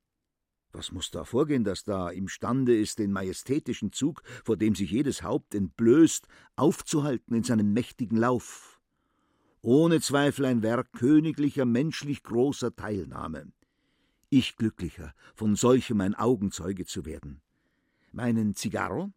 Was 0.72 0.92
muss 0.92 1.11
da 1.11 1.24
vorgehen, 1.24 1.64
dass 1.64 1.85
da 1.85 2.09
imstande 2.09 2.74
ist, 2.74 2.98
den 2.98 3.12
majestätischen 3.12 3.92
Zug, 3.92 4.22
vor 4.44 4.57
dem 4.57 4.74
sich 4.74 4.90
jedes 4.90 5.22
Haupt 5.22 5.55
entblößt, 5.55 6.26
aufzuhalten 6.57 7.35
in 7.35 7.44
seinem 7.44 7.72
mächtigen 7.74 8.16
Lauf? 8.16 8.71
Ohne 9.64 10.01
Zweifel 10.01 10.46
ein 10.46 10.62
Werk 10.64 10.92
königlicher, 10.92 11.64
menschlich 11.64 12.25
großer 12.25 12.75
Teilnahme. 12.75 13.53
Ich 14.29 14.57
glücklicher, 14.57 15.14
von 15.37 15.55
solchem 15.55 16.01
ein 16.01 16.16
Augenzeuge 16.16 16.85
zu 16.85 17.05
werden. 17.07 17.40
Meinen 18.11 18.57
Zigarro, 18.57 19.12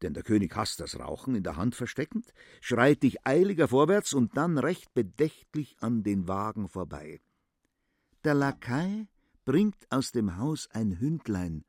denn 0.00 0.14
der 0.14 0.22
König 0.22 0.56
hasst 0.56 0.80
das 0.80 0.98
Rauchen, 0.98 1.34
in 1.34 1.42
der 1.42 1.56
Hand 1.56 1.74
versteckend, 1.74 2.32
schreite 2.62 3.06
ich 3.06 3.26
eiliger 3.26 3.68
vorwärts 3.68 4.14
und 4.14 4.38
dann 4.38 4.56
recht 4.56 4.94
bedächtlich 4.94 5.76
an 5.80 6.02
den 6.02 6.26
Wagen 6.26 6.70
vorbei. 6.70 7.20
Der 8.24 8.32
Lakai 8.32 9.06
bringt 9.44 9.86
aus 9.90 10.12
dem 10.12 10.38
Haus 10.38 10.66
ein 10.72 10.98
Hündlein, 10.98 11.62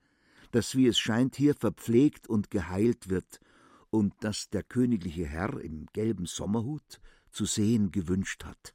das, 0.52 0.78
wie 0.78 0.88
es 0.88 0.98
scheint, 0.98 1.36
hier 1.36 1.54
verpflegt 1.54 2.30
und 2.30 2.50
geheilt 2.50 3.10
wird 3.10 3.42
und 3.90 4.14
das 4.22 4.50
der 4.50 4.64
königliche 4.64 5.26
Herr 5.26 5.60
im 5.60 5.88
gelben 5.92 6.26
Sommerhut 6.26 7.02
zu 7.32 7.46
sehen 7.46 7.92
gewünscht 7.92 8.44
hat. 8.44 8.74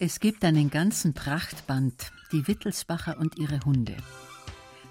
Es 0.00 0.20
gibt 0.20 0.44
einen 0.44 0.70
ganzen 0.70 1.12
Prachtband, 1.12 2.12
die 2.30 2.46
Wittelsbacher 2.46 3.18
und 3.18 3.36
ihre 3.36 3.60
Hunde. 3.64 3.96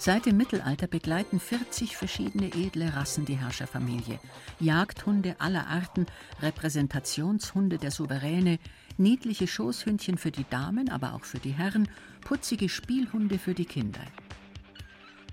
Seit 0.08 0.26
dem 0.26 0.38
Mittelalter 0.38 0.88
begleiten 0.88 1.38
40 1.38 1.98
verschiedene 1.98 2.54
edle 2.54 2.96
Rassen 2.96 3.26
die 3.26 3.36
Herrscherfamilie. 3.36 4.22
Jagdhunde 4.58 5.36
aller 5.40 5.68
Arten, 5.68 6.06
Repräsentationshunde 6.42 7.78
der 7.78 7.92
Souveräne, 7.92 8.58
niedliche 8.98 9.48
Schoßhündchen 9.48 10.18
für 10.18 10.32
die 10.32 10.46
Damen, 10.50 10.88
aber 10.88 11.14
auch 11.14 11.26
für 11.26 11.40
die 11.40 11.52
Herren, 11.52 11.90
putzige 12.22 12.70
Spielhunde 12.70 13.38
für 13.38 13.54
die 13.54 13.66
Kinder. 13.66 14.00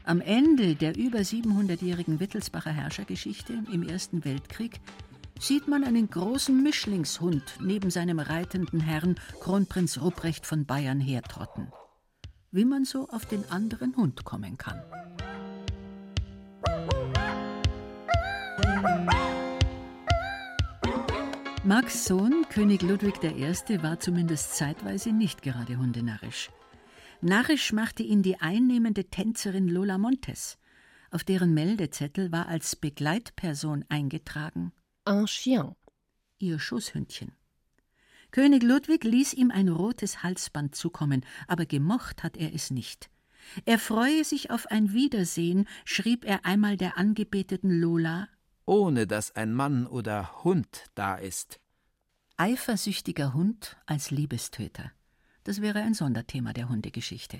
Am 0.02 0.20
Ende 0.20 0.74
der 0.74 0.96
über 0.96 1.20
700-jährigen 1.20 2.18
Wittelsbacher 2.18 2.72
Herrschergeschichte 2.72 3.52
im 3.72 3.88
Ersten 3.88 4.24
Weltkrieg 4.24 4.80
sieht 5.38 5.68
man 5.68 5.84
einen 5.84 6.10
großen 6.10 6.64
Mischlingshund 6.64 7.44
neben 7.60 7.90
seinem 7.90 8.18
reitenden 8.18 8.80
Herrn 8.80 9.20
Kronprinz 9.38 10.00
Rupprecht 10.00 10.44
von 10.44 10.64
Bayern 10.66 10.98
hertrotten. 10.98 11.68
Wie 12.54 12.64
man 12.64 12.84
so 12.84 13.08
auf 13.08 13.26
den 13.26 13.44
anderen 13.50 13.96
Hund 13.96 14.24
kommen 14.24 14.56
kann. 14.56 14.80
Max 21.64 22.04
Sohn, 22.04 22.44
König 22.50 22.82
Ludwig 22.82 23.14
I., 23.24 23.82
war 23.82 23.98
zumindest 23.98 24.54
zeitweise 24.54 25.10
nicht 25.10 25.42
gerade 25.42 25.76
hundenarrisch. 25.78 26.50
Narrisch 27.20 27.72
machte 27.72 28.04
ihn 28.04 28.22
die 28.22 28.40
einnehmende 28.40 29.04
Tänzerin 29.10 29.66
Lola 29.66 29.98
Montes. 29.98 30.56
Auf 31.10 31.24
deren 31.24 31.54
Meldezettel 31.54 32.30
war 32.30 32.46
als 32.46 32.76
Begleitperson 32.76 33.84
eingetragen 33.88 34.72
un 35.06 35.26
chien. 35.26 35.74
Ihr 36.38 36.58
Schoßhündchen. 36.58 37.32
König 38.34 38.64
Ludwig 38.64 39.04
ließ 39.04 39.34
ihm 39.34 39.52
ein 39.52 39.68
rotes 39.68 40.24
Halsband 40.24 40.74
zukommen, 40.74 41.24
aber 41.46 41.66
gemocht 41.66 42.24
hat 42.24 42.36
er 42.36 42.52
es 42.52 42.72
nicht. 42.72 43.08
Er 43.64 43.78
freue 43.78 44.24
sich 44.24 44.50
auf 44.50 44.66
ein 44.72 44.92
Wiedersehen, 44.92 45.68
schrieb 45.84 46.24
er 46.24 46.44
einmal 46.44 46.76
der 46.76 46.98
angebeteten 46.98 47.70
Lola, 47.70 48.26
ohne 48.66 49.06
dass 49.06 49.36
ein 49.36 49.54
Mann 49.54 49.86
oder 49.86 50.42
Hund 50.42 50.86
da 50.96 51.14
ist. 51.14 51.60
Eifersüchtiger 52.36 53.34
Hund 53.34 53.76
als 53.86 54.10
Liebestöter. 54.10 54.90
Das 55.44 55.60
wäre 55.60 55.82
ein 55.82 55.94
Sonderthema 55.94 56.52
der 56.52 56.68
Hundegeschichte. 56.68 57.38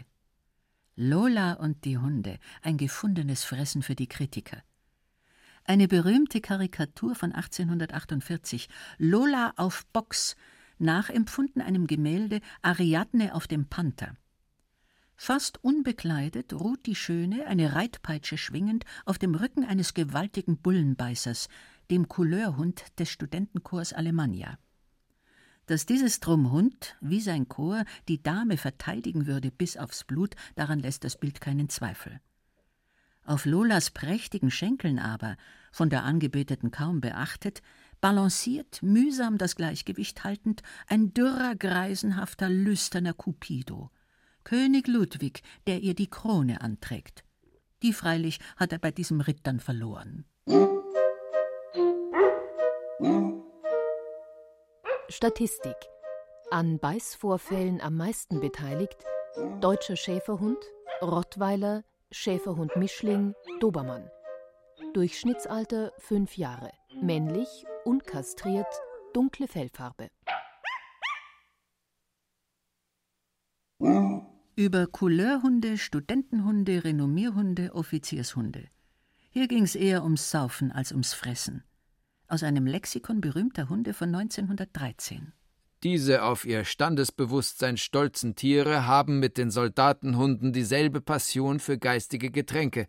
Lola 0.94 1.54
und 1.54 1.84
die 1.86 1.98
Hunde, 1.98 2.38
ein 2.62 2.76
gefundenes 2.76 3.42
Fressen 3.42 3.82
für 3.82 3.96
die 3.96 4.06
Kritiker. 4.06 4.62
Eine 5.64 5.88
berühmte 5.88 6.40
Karikatur 6.40 7.16
von 7.16 7.32
1848, 7.32 8.68
Lola 8.98 9.54
auf 9.56 9.84
Box, 9.86 10.36
nachempfunden 10.78 11.62
einem 11.62 11.86
Gemälde 11.86 12.40
Ariadne 12.62 13.34
auf 13.34 13.46
dem 13.46 13.66
Panther. 13.66 14.16
Fast 15.16 15.62
unbekleidet 15.62 16.52
ruht 16.52 16.86
die 16.86 16.96
Schöne, 16.96 17.46
eine 17.46 17.74
Reitpeitsche 17.74 18.36
schwingend, 18.36 18.84
auf 19.04 19.18
dem 19.18 19.34
Rücken 19.34 19.64
eines 19.64 19.94
gewaltigen 19.94 20.58
Bullenbeißers, 20.58 21.48
dem 21.90 22.08
Couleurhund 22.08 22.84
des 22.98 23.10
Studentenchors 23.10 23.92
Alemannia. 23.92 24.58
Dass 25.66 25.86
dieses 25.86 26.20
Drumhund, 26.20 26.96
wie 27.00 27.20
sein 27.20 27.48
Chor, 27.48 27.84
die 28.08 28.22
Dame 28.22 28.58
verteidigen 28.58 29.26
würde 29.26 29.50
bis 29.50 29.76
aufs 29.76 30.04
Blut, 30.04 30.34
daran 30.56 30.80
lässt 30.80 31.04
das 31.04 31.18
Bild 31.18 31.40
keinen 31.40 31.68
Zweifel. 31.68 32.20
Auf 33.24 33.46
Lolas 33.46 33.90
prächtigen 33.90 34.50
Schenkeln 34.50 34.98
aber, 34.98 35.36
von 35.72 35.88
der 35.88 36.04
Angebeteten 36.04 36.70
kaum 36.70 37.00
beachtet, 37.00 37.62
balanciert, 38.04 38.82
mühsam 38.82 39.38
das 39.38 39.56
Gleichgewicht 39.56 40.24
haltend, 40.24 40.62
ein 40.88 41.14
dürrer, 41.14 41.54
greisenhafter, 41.54 42.50
lüsterner 42.50 43.14
Cupido. 43.14 43.88
König 44.44 44.88
Ludwig, 44.88 45.40
der 45.66 45.78
ihr 45.80 45.94
die 45.94 46.10
Krone 46.10 46.60
anträgt. 46.60 47.24
Die 47.82 47.94
freilich 47.94 48.40
hat 48.58 48.72
er 48.72 48.78
bei 48.78 48.90
diesem 48.90 49.22
Ritt 49.22 49.38
dann 49.44 49.58
verloren. 49.58 50.26
Statistik. 55.08 55.76
An 56.50 56.78
Beißvorfällen 56.78 57.80
am 57.80 57.96
meisten 57.96 58.38
beteiligt 58.38 58.98
Deutscher 59.62 59.96
Schäferhund, 59.96 60.62
Rottweiler, 61.00 61.84
Schäferhund 62.10 62.76
Mischling, 62.76 63.34
Dobermann. 63.60 64.10
Durchschnittsalter 64.92 65.90
5 65.96 66.36
Jahre. 66.36 66.70
Männlich, 67.00 67.64
unkastriert, 67.84 68.66
dunkle 69.12 69.48
Fellfarbe. 69.48 70.10
Über 74.56 74.86
Couleurhunde, 74.86 75.78
Studentenhunde, 75.78 76.84
Renommierhunde, 76.84 77.74
Offiziershunde. 77.74 78.68
Hier 79.30 79.48
ging 79.48 79.64
es 79.64 79.74
eher 79.74 80.04
ums 80.04 80.30
Saufen 80.30 80.70
als 80.70 80.92
ums 80.92 81.12
Fressen. 81.12 81.64
Aus 82.28 82.42
einem 82.42 82.66
Lexikon 82.66 83.20
berühmter 83.20 83.68
Hunde 83.68 83.92
von 83.92 84.14
1913. 84.14 85.32
Diese 85.82 86.22
auf 86.22 86.46
ihr 86.46 86.64
Standesbewusstsein 86.64 87.76
stolzen 87.76 88.36
Tiere 88.36 88.86
haben 88.86 89.18
mit 89.18 89.36
den 89.36 89.50
Soldatenhunden 89.50 90.52
dieselbe 90.52 91.00
Passion 91.00 91.60
für 91.60 91.76
geistige 91.76 92.30
Getränke, 92.30 92.86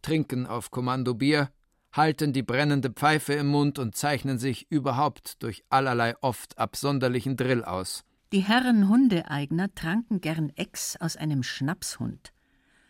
trinken 0.00 0.46
auf 0.46 0.70
Kommando 0.70 1.14
Bier, 1.14 1.50
halten 1.92 2.32
die 2.32 2.42
brennende 2.42 2.90
Pfeife 2.90 3.34
im 3.34 3.48
Mund 3.48 3.78
und 3.78 3.94
zeichnen 3.94 4.38
sich 4.38 4.70
überhaupt 4.70 5.42
durch 5.42 5.64
allerlei 5.68 6.16
oft 6.20 6.58
absonderlichen 6.58 7.36
Drill 7.36 7.64
aus. 7.64 8.04
Die 8.32 8.40
Herren 8.40 8.88
Hundeeigner 8.88 9.74
tranken 9.74 10.20
gern 10.20 10.50
Ex 10.56 10.96
aus 10.96 11.16
einem 11.16 11.42
Schnapshund. 11.42 12.32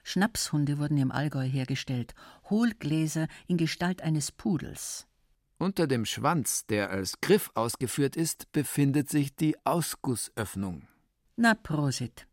Schnapshunde 0.04 0.78
wurden 0.78 0.98
im 0.98 1.10
Allgäu 1.12 1.44
hergestellt, 1.44 2.14
Hohlgläser 2.48 3.26
in 3.46 3.56
Gestalt 3.56 4.02
eines 4.02 4.32
Pudels. 4.32 5.06
Unter 5.58 5.86
dem 5.86 6.04
Schwanz, 6.04 6.66
der 6.66 6.90
als 6.90 7.20
Griff 7.20 7.50
ausgeführt 7.54 8.16
ist, 8.16 8.50
befindet 8.52 9.08
sich 9.08 9.34
die 9.36 9.56
Ausgussöffnung. 9.64 10.88
Na 11.36 11.54
Prosit. 11.54 12.26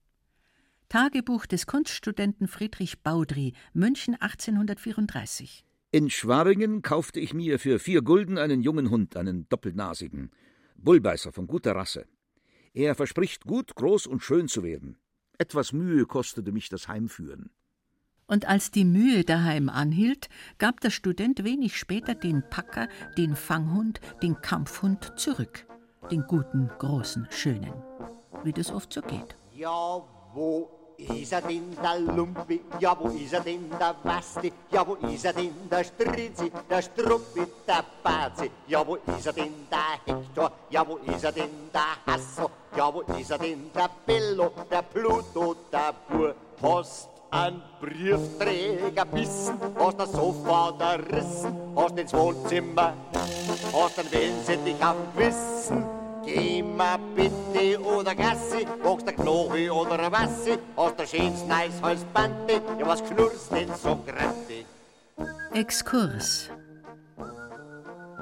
Tagebuch 0.89 1.45
des 1.45 1.67
Kunststudenten 1.67 2.47
Friedrich 2.47 3.01
Baudry, 3.03 3.53
München 3.73 4.15
1834. 4.15 5.63
In 5.91 6.09
Schwabingen 6.09 6.81
kaufte 6.81 7.19
ich 7.19 7.33
mir 7.33 7.59
für 7.59 7.79
vier 7.79 8.01
Gulden 8.01 8.37
einen 8.37 8.61
jungen 8.61 8.89
Hund, 8.89 9.17
einen 9.17 9.49
doppelnasigen. 9.49 10.31
Bullbeißer 10.75 11.31
von 11.31 11.47
guter 11.47 11.75
Rasse. 11.75 12.05
Er 12.73 12.95
verspricht 12.95 13.45
gut, 13.45 13.75
groß 13.75 14.05
und 14.05 14.21
schön 14.21 14.47
zu 14.47 14.63
werden. 14.63 14.97
Etwas 15.37 15.73
Mühe 15.73 16.05
kostete 16.05 16.51
mich 16.51 16.69
das 16.69 16.87
Heimführen 16.87 17.49
und 18.29 18.47
als 18.47 18.71
die 18.71 18.85
Mühe 18.85 19.23
daheim 19.23 19.67
anhielt, 19.69 20.29
gab 20.59 20.79
der 20.79 20.91
Student 20.91 21.43
wenig 21.43 21.75
später 21.75 22.15
den 22.15 22.43
Packer, 22.49 22.87
den 23.17 23.35
Fanghund, 23.35 23.99
den 24.21 24.39
Kampfhund 24.41 25.13
zurück, 25.17 25.65
den 26.11 26.21
guten, 26.27 26.69
großen, 26.77 27.27
schönen, 27.31 27.73
wie 28.43 28.53
das 28.53 28.71
oft 28.71 28.93
so 28.93 29.01
geht. 29.01 29.35
Ja, 29.51 30.03
wo 30.33 30.78
ist 30.99 31.31
er 31.31 31.41
denn, 31.41 31.75
der 31.81 31.99
Lumpi? 31.99 32.61
Ja, 32.79 32.97
wo 32.99 33.07
ist 33.09 33.33
er 33.33 33.41
denn, 33.41 33.69
der 33.79 33.95
Basti? 34.03 34.51
Ja, 34.71 34.85
wo 34.85 34.95
ist 34.95 35.25
er 35.25 35.33
denn, 35.33 35.53
der 35.69 35.83
Strizzi, 35.83 36.51
der 36.69 36.81
Struppi, 36.81 37.41
der 37.67 37.83
Bazi? 38.03 38.51
Ja, 38.67 38.85
wo 38.85 38.95
ist 38.95 39.25
er 39.25 39.33
denn, 39.33 39.53
der 39.71 40.15
Hector? 40.15 40.51
Ja, 40.69 40.87
wo 40.87 40.97
ist 40.97 41.23
er 41.23 41.31
denn, 41.31 41.69
der 41.73 42.13
Hasso? 42.13 42.49
Ja, 42.75 42.93
wo 42.93 43.01
ist 43.01 43.31
er 43.31 43.37
denn, 43.37 43.71
der 43.73 43.89
Bello, 44.05 44.51
der 44.69 44.81
Pluto, 44.81 45.55
der 45.71 45.93
Bur? 46.07 46.35
Post 46.59 47.09
ein 47.31 47.61
Briefträger 47.79 49.05
bissen, 49.05 49.59
hast 49.77 49.99
das 49.99 50.11
Sofa 50.11 50.73
rissen, 51.11 51.55
hast 51.75 51.97
ins 51.97 52.13
Wohnzimmer, 52.13 52.93
hast 53.73 53.97
dann 53.97 54.11
wählen 54.11 54.35
sie 54.45 54.57
dich 54.57 54.83
auf 54.83 54.95
Wissen. 55.15 55.98
Geh 56.35 56.61
mal 56.61 56.99
bitte 57.15 57.81
oder 57.81 58.13
Gassi, 58.13 58.67
magst 58.83 59.07
der 59.07 59.13
Knoche 59.13 59.73
oder 59.73 60.11
Wassi, 60.11 60.57
hast 60.77 60.99
der 60.99 61.47
Neis 61.47 61.81
Halsbande, 61.81 62.61
ja 62.79 62.85
was 62.87 63.03
knurrst 63.03 63.51
denn 63.51 63.69
so 63.75 63.95
grantig? 64.05 64.65
Exkurs 65.53 66.49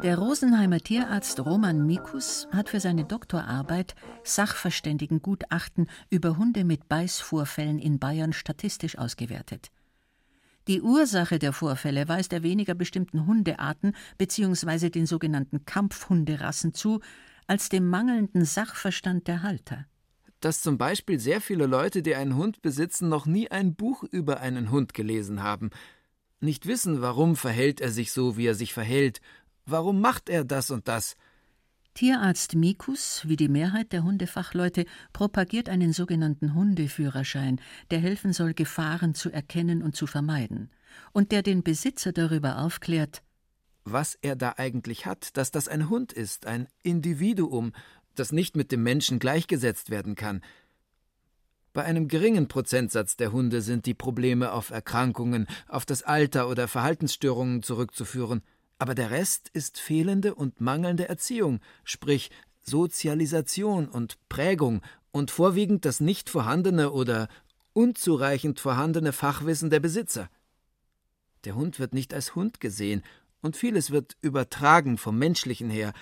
Der 0.04 0.18
Rosenheimer 0.18 0.80
Tierarzt 0.80 1.46
Roman 1.46 1.86
Mikus 1.86 2.48
hat 2.54 2.70
für 2.70 2.80
seine 2.80 3.04
Doktorarbeit 3.04 3.96
Sachverständigengutachten 4.24 5.90
über 6.10 6.38
Hunde 6.38 6.64
mit 6.64 6.88
Beißvorfällen 6.88 7.80
in 7.80 8.00
Bayern 8.00 8.32
statistisch 8.32 8.98
ausgewertet. 8.98 9.70
Die 10.68 10.82
Ursache 10.82 11.40
der 11.40 11.54
Vorfälle 11.54 12.08
weist 12.08 12.32
er 12.34 12.44
weniger 12.44 12.74
bestimmten 12.74 13.26
Hundearten 13.26 13.96
bzw. 14.18 14.90
den 14.90 15.06
sogenannten 15.06 15.66
Kampfhunderassen 15.66 16.74
zu, 16.74 17.00
als 17.48 17.70
dem 17.70 17.90
mangelnden 17.90 18.46
Sachverstand 18.46 19.28
der 19.28 19.42
Halter. 19.42 19.86
Dass 20.40 20.62
zum 20.62 20.78
Beispiel 20.78 21.20
sehr 21.20 21.42
viele 21.42 21.66
Leute, 21.66 22.04
die 22.04 22.14
einen 22.14 22.36
Hund 22.36 22.62
besitzen, 22.62 23.10
noch 23.10 23.26
nie 23.26 23.50
ein 23.50 23.76
Buch 23.76 24.04
über 24.04 24.40
einen 24.40 24.70
Hund 24.70 24.94
gelesen 24.94 25.42
haben, 25.42 25.72
nicht 26.40 26.68
wissen, 26.68 27.02
warum 27.02 27.36
verhält 27.36 27.82
er 27.82 27.90
sich 27.90 28.12
so, 28.12 28.38
wie 28.38 28.46
er 28.46 28.54
sich 28.54 28.74
verhält, 28.74 29.22
warum 29.66 30.02
macht 30.02 30.30
er 30.30 30.44
das 30.44 30.70
und 30.70 30.88
das. 30.88 31.16
Tierarzt 31.96 32.54
Mikus, 32.54 33.24
wie 33.28 33.38
die 33.38 33.48
Mehrheit 33.48 33.92
der 33.92 34.04
Hundefachleute, 34.04 34.86
propagiert 35.14 35.68
einen 35.68 35.94
sogenannten 35.94 36.54
Hundeführerschein, 36.54 37.60
der 37.90 37.98
helfen 37.98 38.34
soll, 38.34 38.54
Gefahren 38.54 39.16
zu 39.16 39.32
erkennen 39.32 39.82
und 39.82 39.96
zu 39.96 40.06
vermeiden, 40.06 40.70
und 41.12 41.32
der 41.32 41.42
den 41.42 41.64
Besitzer 41.64 42.12
darüber 42.12 42.60
aufklärt, 42.60 43.24
was 43.92 44.16
er 44.22 44.36
da 44.36 44.56
eigentlich 44.58 45.06
hat, 45.06 45.38
dass 45.38 45.52
das 45.52 45.68
ein 45.68 45.90
Hund 45.90 46.14
ist, 46.14 46.46
ein 46.46 46.68
Individuum, 46.84 47.74
das 48.16 48.32
nicht 48.32 48.56
mit 48.56 48.72
dem 48.72 48.84
Menschen 48.84 49.20
gleichgesetzt 49.20 49.90
werden 49.90 50.16
kann. 50.16 50.42
Bei 51.74 51.84
einem 51.84 52.08
geringen 52.08 52.48
Prozentsatz 52.48 53.18
der 53.18 53.32
Hunde 53.32 53.62
sind 53.62 53.86
die 53.86 53.94
Probleme 53.94 54.52
auf 54.52 54.72
Erkrankungen, 54.72 55.48
auf 55.68 55.86
das 55.86 56.02
Alter 56.04 56.50
oder 56.50 56.68
Verhaltensstörungen 56.68 57.62
zurückzuführen, 57.62 58.42
aber 58.80 58.96
der 58.96 59.12
Rest 59.12 59.50
ist 59.54 59.80
fehlende 59.80 60.36
und 60.36 60.62
mangelnde 60.62 61.08
Erziehung, 61.08 61.60
sprich 61.84 62.32
Sozialisation 62.62 63.88
und 63.88 64.18
Prägung 64.30 64.82
und 65.12 65.32
vorwiegend 65.32 65.86
das 65.86 66.00
nicht 66.00 66.30
vorhandene 66.30 66.92
oder 66.92 67.28
unzureichend 67.74 68.60
vorhandene 68.60 69.14
Fachwissen 69.14 69.70
der 69.70 69.80
Besitzer. 69.80 70.30
Der 71.44 71.56
Hund 71.56 71.80
wird 71.80 71.94
nicht 71.94 72.14
als 72.14 72.36
Hund 72.36 72.60
gesehen 72.60 73.04
und 73.42 73.58
vieles 73.58 73.92
wird 73.92 74.18
übertragen 74.22 74.98
vom 74.98 75.18
Menschlichen 75.18 75.70
her. 75.70 75.94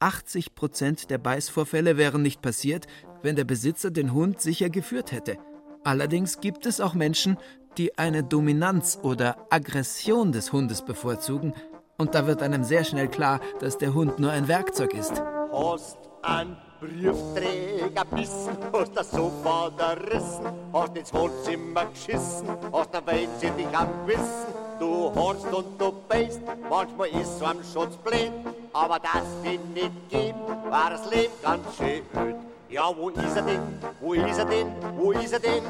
80 0.00 0.54
Prozent 0.54 1.10
der 1.10 1.18
Beißvorfälle 1.18 1.96
wären 1.96 2.22
nicht 2.22 2.40
passiert, 2.42 2.86
wenn 3.22 3.36
der 3.36 3.44
Besitzer 3.44 3.90
den 3.90 4.12
Hund 4.12 4.40
sicher 4.40 4.70
geführt 4.70 5.12
hätte. 5.12 5.38
Allerdings 5.84 6.40
gibt 6.40 6.66
es 6.66 6.80
auch 6.80 6.94
Menschen, 6.94 7.36
die 7.76 7.98
eine 7.98 8.22
Dominanz 8.22 8.98
oder 9.02 9.46
Aggression 9.50 10.32
des 10.32 10.52
Hundes 10.52 10.84
bevorzugen, 10.84 11.54
und 12.00 12.14
da 12.14 12.28
wird 12.28 12.42
einem 12.42 12.62
sehr 12.62 12.84
schnell 12.84 13.08
klar, 13.08 13.40
dass 13.58 13.76
der 13.76 13.92
Hund 13.92 14.20
nur 14.20 14.30
ein 14.30 14.46
Werkzeug 14.46 14.94
ist. 14.94 15.20
Hast 15.52 15.98
einen 16.22 16.56
Briefträger 16.80 18.04
bissen, 18.04 18.56
hast 18.72 18.96
das 18.96 19.10
Sofa 19.10 19.72
zerrissen, 19.76 20.46
hast 20.72 20.96
ins 20.96 21.12
Wohnzimmer 21.12 21.86
geschissen, 21.86 22.48
hast 22.72 22.94
der 22.94 23.04
Welt 23.04 23.28
dich 23.42 23.76
am 23.76 24.06
Wissen, 24.06 24.54
Du 24.78 25.12
horst 25.14 25.46
und 25.46 25.80
du 25.80 25.92
beißt, 26.08 26.40
manchmal 26.70 27.08
ist 27.08 27.38
so 27.38 27.46
am 27.46 27.62
Schutz 27.64 27.96
blind, 27.96 28.32
aber 28.72 28.98
das 29.00 29.24
wir 29.42 29.58
nicht 29.58 30.10
geben, 30.10 30.40
war 30.70 30.90
das 30.90 31.10
Leben 31.10 31.32
ganz 31.42 31.76
schön 31.76 32.02
öd. 32.14 32.36
Ja, 32.70 32.96
wo 32.96 33.08
ist 33.08 33.36
er 33.36 33.42
denn? 33.42 33.62
Wo 34.00 34.12
ist 34.12 34.38
er 34.38 34.44
denn? 34.44 34.68
Wo 34.96 35.12
ist 35.12 35.32
er 35.32 35.40
denn? 35.40 35.62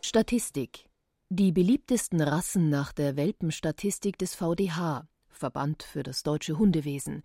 Statistik. 0.00 0.88
Die 1.28 1.50
beliebtesten 1.50 2.20
Rassen 2.20 2.68
nach 2.68 2.92
der 2.92 3.16
Welpenstatistik 3.16 4.16
des 4.18 4.36
VDH, 4.36 5.08
Verband 5.28 5.82
für 5.82 6.04
das 6.04 6.22
deutsche 6.22 6.58
Hundewesen. 6.58 7.24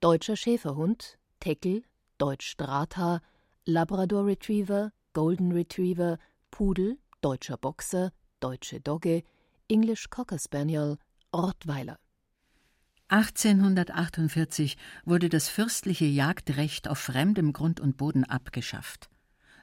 Deutscher 0.00 0.36
Schäferhund, 0.36 1.18
Teckel, 1.40 1.82
Deutsch 2.18 2.56
Drahthaar, 2.56 3.22
Labrador 3.64 4.26
Retriever, 4.26 4.92
Golden 5.14 5.50
Retriever, 5.50 6.18
Pudel, 6.50 6.98
Deutscher 7.22 7.56
Boxer, 7.56 8.12
Deutsche 8.38 8.80
Dogge, 8.80 9.24
English 9.74 10.08
Cocker 10.08 10.38
Spaniel, 10.38 10.98
Rottweiler. 11.34 11.98
1848 13.08 14.76
wurde 15.04 15.28
das 15.28 15.48
fürstliche 15.48 16.04
Jagdrecht 16.04 16.86
auf 16.86 17.00
fremdem 17.00 17.52
Grund 17.52 17.80
und 17.80 17.96
Boden 17.96 18.22
abgeschafft. 18.22 19.10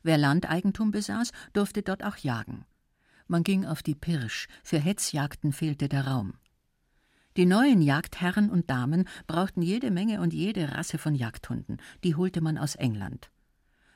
Wer 0.04 0.18
Landeigentum 0.18 0.92
besaß, 0.92 1.32
durfte 1.54 1.82
dort 1.82 2.04
auch 2.04 2.18
jagen. 2.18 2.66
Man 3.28 3.44
ging 3.44 3.66
auf 3.66 3.84
die 3.84 3.96
Pirsch, 3.96 4.50
für 4.66 4.80
Hetzjagden 4.80 5.54
fehlte 5.54 5.88
der 5.88 6.06
Raum. 6.08 6.34
Die 7.38 7.46
neuen 7.46 7.82
Jagdherren 7.82 8.50
und 8.50 8.70
Damen 8.70 9.08
brauchten 9.28 9.62
jede 9.62 9.92
Menge 9.92 10.20
und 10.20 10.34
jede 10.34 10.74
Rasse 10.74 10.98
von 10.98 11.16
Jagdhunden, 11.16 11.78
die 12.04 12.16
holte 12.16 12.42
man 12.42 12.58
aus 12.58 12.76
England. 12.76 13.32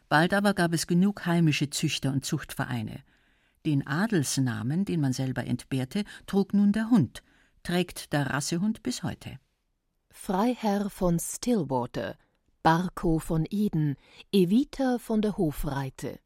Bald 0.07 0.33
aber 0.33 0.53
gab 0.53 0.71
es 0.71 0.87
genug 0.87 1.25
heimische 1.25 1.69
Züchter 1.69 2.13
und 2.13 2.23
Zuchtvereine. 2.23 3.03
Den 3.65 3.87
Adelsnamen, 3.87 4.85
den 4.85 5.01
man 5.01 5.11
selber 5.11 5.45
entbehrte, 5.45 6.03
trug 6.27 6.53
nun 6.53 6.71
der 6.71 6.91
Hund, 6.91 7.23
trägt 7.63 8.13
der 8.13 8.27
Rassehund 8.27 8.83
bis 8.83 9.01
heute. 9.01 9.39
Freiherr 10.11 10.89
von 10.91 11.19
Stillwater, 11.19 12.15
Barko 12.61 13.17
von 13.17 13.45
Eden, 13.49 13.95
Evita 14.31 14.99
von 14.99 15.21
der 15.21 15.37
Hofreite. 15.37 16.19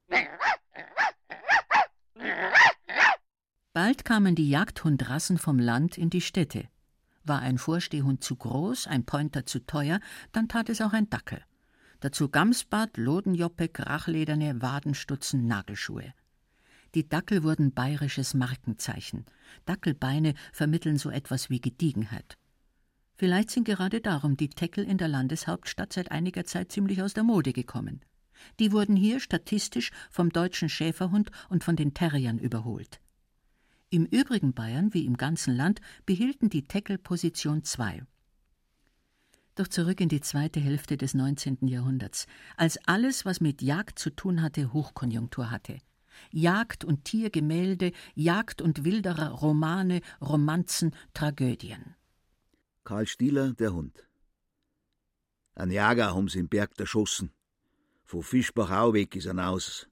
Bald 3.71 4.03
kamen 4.03 4.35
die 4.35 4.49
Jagdhundrassen 4.49 5.37
vom 5.37 5.59
Land 5.59 5.97
in 5.97 6.09
die 6.09 6.21
Städte. 6.21 6.67
War 7.23 7.39
ein 7.39 7.57
Vorstehhund 7.57 8.21
zu 8.21 8.35
groß, 8.35 8.87
ein 8.87 9.05
Pointer 9.05 9.45
zu 9.45 9.65
teuer, 9.65 10.01
dann 10.33 10.49
tat 10.49 10.67
es 10.67 10.81
auch 10.81 10.91
ein 10.91 11.09
Dackel. 11.09 11.41
Dazu 12.01 12.27
Gamsbart, 12.27 12.97
Lodenjoppe, 12.97 13.69
Krachlederne, 13.69 14.61
Wadenstutzen, 14.61 15.47
Nagelschuhe. 15.47 16.13
Die 16.95 17.07
Dackel 17.07 17.43
wurden 17.43 17.71
bayerisches 17.71 18.33
Markenzeichen. 18.33 19.25
Dackelbeine 19.65 20.33
vermitteln 20.51 20.97
so 20.97 21.09
etwas 21.09 21.49
wie 21.49 21.61
Gediegenheit. 21.61 22.37
Vielleicht 23.15 23.51
sind 23.51 23.65
gerade 23.65 24.01
darum 24.01 24.37
die 24.37 24.49
Teckel 24.49 24.85
in 24.85 24.97
der 24.97 25.09
Landeshauptstadt 25.09 25.93
seit 25.93 26.11
einiger 26.11 26.45
Zeit 26.45 26.71
ziemlich 26.71 27.01
aus 27.01 27.13
der 27.13 27.23
Mode 27.23 27.53
gekommen. 27.53 28.01
Die 28.59 28.71
wurden 28.71 28.95
hier 28.95 29.19
statistisch 29.19 29.91
vom 30.09 30.29
deutschen 30.29 30.69
Schäferhund 30.69 31.29
und 31.49 31.63
von 31.63 31.75
den 31.75 31.93
Terriern 31.93 32.39
überholt. 32.39 33.01
Im 33.89 34.05
übrigen 34.05 34.53
Bayern 34.53 34.93
wie 34.93 35.05
im 35.05 35.17
ganzen 35.17 35.55
Land 35.55 35.81
behielten 36.05 36.49
die 36.49 36.67
Teckel 36.67 36.97
Position 36.97 37.63
2. 37.63 38.03
Doch 39.55 39.67
zurück 39.67 39.99
in 39.99 40.09
die 40.09 40.21
zweite 40.21 40.61
Hälfte 40.61 40.95
des 40.95 41.13
19. 41.13 41.67
Jahrhunderts, 41.67 42.25
als 42.55 42.77
alles, 42.87 43.25
was 43.25 43.41
mit 43.41 43.61
Jagd 43.61 43.99
zu 43.99 44.11
tun 44.11 44.41
hatte, 44.41 44.71
Hochkonjunktur 44.71 45.51
hatte. 45.51 45.79
Jagd 46.31 46.85
und 46.85 47.05
Tiergemälde, 47.05 47.91
Jagd 48.15 48.61
und 48.61 48.83
Wilderer, 48.83 49.29
Romane, 49.29 50.01
Romanzen, 50.21 50.95
Tragödien. 51.13 51.95
Karl 52.83 53.07
Stieler, 53.07 53.53
der 53.53 53.73
Hund. 53.73 54.07
Ein 55.55 55.71
Jäger 55.71 56.15
haben 56.15 56.29
sie 56.29 56.39
im 56.39 56.47
Berg 56.47 56.79
erschossen. 56.79 57.31
Von 58.05 58.23
Fischbachau 58.23 58.93
weg 58.93 59.15
ist 59.15 59.25
er 59.25 59.49
aus. 59.49 59.87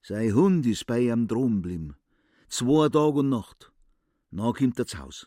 Sein 0.00 0.34
Hund 0.34 0.64
ist 0.66 0.86
bei 0.86 1.00
ihm 1.00 1.26
drum 1.26 1.60
blim. 1.60 1.96
Zwei 2.48 2.88
Tag 2.88 3.14
und 3.14 3.30
Nacht. 3.30 3.72
Na 4.30 4.52
kommt 4.52 4.78
er 4.78 4.86
zu 4.86 4.98
Haus. 4.98 5.26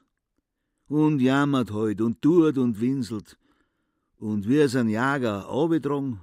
Und 0.87 1.19
jammert 1.19 1.71
heut 1.71 1.99
und 2.01 2.21
tut 2.21 2.57
und 2.57 2.79
winselt. 2.79 3.37
Und 4.17 4.47
wie 4.47 4.61
ein 4.61 4.89
Jäger 4.89 5.47
abgetragen, 5.49 6.21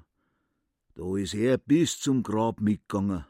da 0.94 1.16
ist 1.16 1.35
er 1.35 1.59
bis 1.59 1.98
zum 1.98 2.22
Grab 2.22 2.61
mitgegangen. 2.61 3.24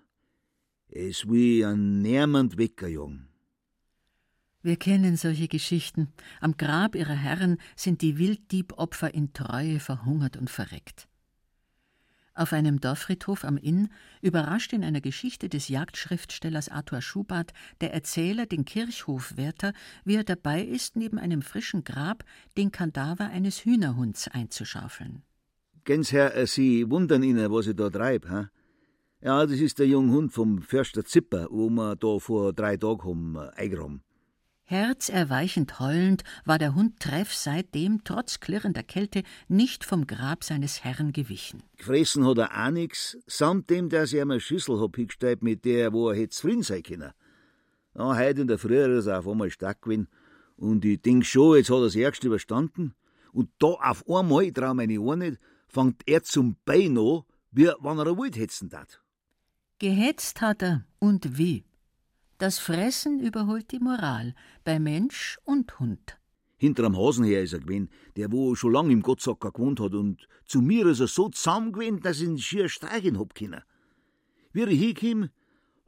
Es 0.97 1.29
wie 1.29 1.65
ein 1.65 2.03
niemand 2.03 2.57
weggejagen. 2.57 3.29
Wir 4.63 4.77
kennen 4.77 5.17
solche 5.17 5.49
Geschichten. 5.49 6.13
Am 6.41 6.57
Grab 6.57 6.95
ihrer 6.95 7.17
Herren 7.17 7.59
sind 7.75 8.01
die 8.01 8.17
Wilddiebopfer 8.17 9.13
in 9.13 9.33
Treue 9.33 9.81
verhungert 9.81 10.37
und 10.37 10.51
verreckt. 10.51 11.09
Auf 12.33 12.53
einem 12.53 12.81
Dorffriedhof 12.81 13.45
am 13.45 13.57
Inn 13.57 13.89
überrascht 14.23 14.73
in 14.73 14.85
einer 14.85 15.01
Geschichte 15.01 15.49
des 15.49 15.67
Jagdschriftstellers 15.67 16.69
Arthur 16.69 17.03
Schubart 17.03 17.53
der 17.81 17.93
Erzähler 17.93 18.47
den 18.47 18.65
Kirchhofwärter, 18.65 19.73
wie 20.05 20.15
er 20.15 20.25
dabei 20.25 20.63
ist, 20.63 20.95
neben 20.95 21.19
einem 21.19 21.43
frischen 21.43 21.83
Grab 21.83 22.25
den 22.57 22.71
Kadaver 22.71 23.31
eines 23.31 23.65
Hühnerhunds 23.65 24.29
einzuschaufeln. 24.29 25.25
Gensherr, 25.83 26.37
äh, 26.37 26.47
Sie 26.47 26.89
wundern 26.89 27.25
Ihnen, 27.25 27.51
was 27.51 27.67
ich 27.67 27.75
da 27.75 27.91
treib, 27.91 28.29
ha? 28.29 28.49
Ja, 29.25 29.47
das 29.47 29.59
ist 29.59 29.79
der 29.79 29.87
junge 29.87 30.13
Hund 30.13 30.35
vom 30.35 30.61
Förster 30.61 31.03
Zipper, 31.03 31.49
wo 31.51 31.71
wir 31.71 31.97
da 31.97 32.19
vor 32.19 32.53
drei 32.53 32.77
Tagen 32.77 33.05
haben 33.05 33.37
äh, 33.37 33.59
eingeräumt. 33.59 34.03
Herzerweichend 34.65 35.81
heulend 35.81 36.25
war 36.45 36.59
der 36.59 36.75
Hund 36.75 37.01
Treff 37.01 37.33
seitdem 37.33 38.05
trotz 38.05 38.41
klirrender 38.41 38.83
Kälte 38.83 39.23
nicht 39.49 39.83
vom 39.83 40.07
Grab 40.07 40.45
seines 40.45 40.85
Herrn 40.85 41.15
gewichen. 41.15 41.63
Gefressen 41.79 42.27
hat 42.27 42.37
er 42.37 42.67
auch 42.67 42.71
nix, 42.71 43.17
samt 43.27 43.71
dem, 43.71 43.89
dass 43.89 44.13
ich 44.13 44.21
ihm 44.21 44.31
eine 44.31 44.41
Schüssel 44.41 44.79
hab 44.79 44.95
hingestellt, 44.95 45.43
mit 45.43 45.65
der, 45.65 45.95
wo 45.95 46.11
er 46.11 46.17
hätte 46.17 46.37
zufrieden 46.37 46.63
sein 46.63 46.83
können. 46.83 47.13
Ja, 47.95 48.15
heute 48.15 48.43
in 48.43 48.47
der 48.49 48.59
Früh 48.59 48.77
ist 48.77 49.07
er 49.07 49.21
auf 49.21 49.27
einmal 49.27 49.51
stark 49.51 49.81
gewesen 49.81 50.09
Und 50.57 50.85
ich 50.85 51.01
denk 51.01 51.25
schon, 51.25 51.57
jetzt 51.57 51.71
hat 51.71 51.79
er 51.79 51.85
das 51.85 51.97
Ärgste 51.97 52.27
überstanden. 52.27 52.95
Und 53.33 53.49
da 53.59 53.69
auf 53.69 54.07
einmal, 54.07 54.45
ich 54.45 54.53
trau 54.53 54.75
meine 54.75 55.01
Ohren 55.01 55.21
nicht, 55.21 55.41
fängt 55.67 56.03
er 56.05 56.23
zum 56.23 56.57
Bein 56.67 56.99
an, 56.99 57.23
wie 57.53 57.69
wenn 57.81 57.99
er 57.99 58.07
ein 58.07 58.19
Wald 58.19 58.37
hetzen 58.37 58.69
tat. 58.69 59.01
Gehetzt 59.81 60.41
hat 60.41 60.63
er 60.63 60.85
und 61.01 61.37
wie. 61.37 61.65
Das 62.39 62.61
Fressen 62.61 63.19
überholt 63.19 63.73
die 63.73 63.81
Moral 63.81 64.35
bei 64.63 64.79
Mensch 64.79 65.39
und 65.45 65.81
Hund. 65.81 66.17
Hinter 66.57 66.85
am 66.85 66.97
Hasen 66.97 67.25
her 67.25 67.43
ist 67.43 67.55
er 67.55 67.59
gewesen, 67.59 67.91
der 68.17 68.31
wo 68.31 68.55
schon 68.55 68.73
lang 68.73 68.91
im 68.91 69.03
Gottsacker 69.03 69.51
gewohnt 69.51 69.81
hat 69.81 69.95
und 69.95 70.29
zu 70.47 70.61
mir 70.61 70.87
ist 70.87 71.01
er 71.01 71.09
so 71.09 71.29
zahm 71.29 71.73
gewesen, 71.73 72.01
dass 72.01 72.21
ich 72.21 72.29
ihn 72.29 72.39
schier 72.39 72.69
streichen 72.69 73.19
hab 73.19 73.35
können. 73.35 73.63
Wie 74.53 74.63
er 74.63 74.69
hinkim, 74.69 75.31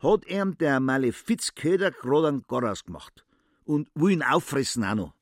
hat 0.00 0.26
ihm 0.26 0.58
der 0.58 0.80
Malefizköder 0.80 1.92
grad 1.92 2.24
einen 2.24 2.42
Garas 2.42 2.84
gemacht 2.84 3.24
und 3.64 3.88
will 3.94 4.14
ihn 4.14 4.22
auffressen 4.24 4.82
auch 4.82 4.96
noch. 4.96 5.14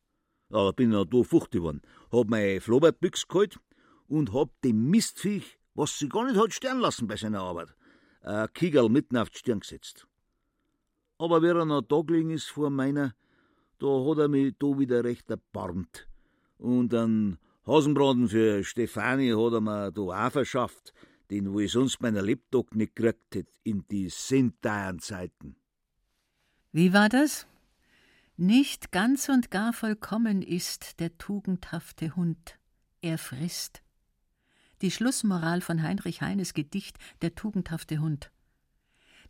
Aber 0.48 0.72
bin 0.72 0.88
noch 0.88 1.04
da 1.04 1.22
fucht 1.22 1.50
geworden, 1.50 1.82
hab 2.10 2.28
meine 2.28 2.62
Flobertbüchs 2.62 3.28
geholt 3.28 3.60
und 4.08 4.32
hab 4.32 4.58
dem 4.62 4.88
Mistviech, 4.88 5.58
was 5.74 5.98
sie 5.98 6.08
gar 6.08 6.24
nicht 6.24 6.40
hat 6.40 6.54
sterben 6.54 6.80
lassen 6.80 7.06
bei 7.06 7.16
seiner 7.16 7.42
Arbeit, 7.42 7.74
ein 8.24 8.52
Kiegerl 8.52 8.88
mitten 8.88 9.16
auf 9.16 9.30
die 9.30 9.38
Stirn 9.38 9.60
gesetzt. 9.60 10.06
Aber 11.18 11.42
wie 11.42 11.48
er 11.48 11.64
noch 11.64 11.82
da 11.82 12.00
gelegen 12.00 12.30
ist 12.30 12.48
vor 12.48 12.70
meiner, 12.70 13.14
da 13.78 13.86
hat 13.86 14.18
er 14.18 14.28
mich 14.28 14.54
da 14.58 14.78
wieder 14.78 15.04
recht 15.04 15.30
erbarmt. 15.30 16.08
Und 16.58 16.94
einen 16.94 17.38
Hasenbraten 17.66 18.28
für 18.28 18.64
Stefanie 18.64 19.34
hat 19.34 19.52
er 19.52 19.60
mir 19.60 19.92
da 19.92 20.26
auch 20.26 20.32
verschafft, 20.32 20.92
den 21.30 21.52
wo 21.52 21.60
ich 21.60 21.72
sonst 21.72 22.00
meiner 22.00 22.22
Lebtag 22.22 22.74
nicht 22.74 22.96
gekriegt 22.96 23.34
hätt 23.34 23.60
in 23.62 23.86
die 23.88 24.08
sintairen 24.08 24.98
Zeiten. 24.98 25.56
Wie 26.72 26.92
war 26.92 27.08
das? 27.08 27.46
Nicht 28.36 28.90
ganz 28.90 29.28
und 29.28 29.52
gar 29.52 29.72
vollkommen 29.72 30.42
ist 30.42 30.98
der 30.98 31.16
tugendhafte 31.18 32.16
Hund. 32.16 32.58
Er 33.00 33.18
frisst. 33.18 33.83
Die 34.84 34.90
Schlussmoral 34.90 35.62
von 35.62 35.82
Heinrich 35.82 36.20
Heines 36.20 36.52
Gedicht 36.52 36.98
Der 37.22 37.34
tugendhafte 37.34 38.00
Hund. 38.00 38.30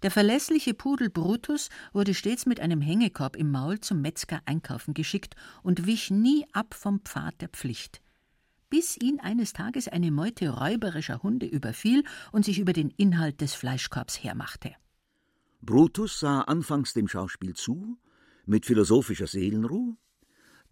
Der 0.02 0.11
verlässliche 0.11 0.74
Pudel 0.74 1.11
Brutus 1.11 1.68
wurde 1.92 2.12
stets 2.12 2.44
mit 2.44 2.59
einem 2.59 2.80
Hängekorb 2.80 3.36
im 3.36 3.52
Maul 3.52 3.78
zum 3.78 4.00
Metzger 4.00 4.42
einkaufen 4.46 4.94
geschickt 4.94 5.36
und 5.62 5.86
wich 5.86 6.11
nie 6.11 6.44
ab 6.52 6.74
vom 6.74 7.02
Pfad 7.05 7.40
der 7.40 7.50
Pflicht. 7.50 8.02
Bis 8.68 8.96
ihn 8.96 9.20
eines 9.20 9.52
Tages 9.52 9.86
eine 9.86 10.11
Meute 10.11 10.48
räuberischer 10.48 11.22
Hunde 11.22 11.46
überfiel 11.46 12.02
und 12.32 12.44
sich 12.44 12.59
über 12.59 12.72
den 12.72 12.90
Inhalt 12.90 13.40
des 13.40 13.55
Fleischkorbs 13.55 14.24
hermachte. 14.24 14.74
Brutus 15.62 16.18
sah 16.18 16.40
anfangs 16.40 16.94
dem 16.94 17.07
Schauspiel 17.07 17.55
zu, 17.55 17.96
mit 18.44 18.66
philosophischer 18.66 19.28
Seelenruhe, 19.28 19.96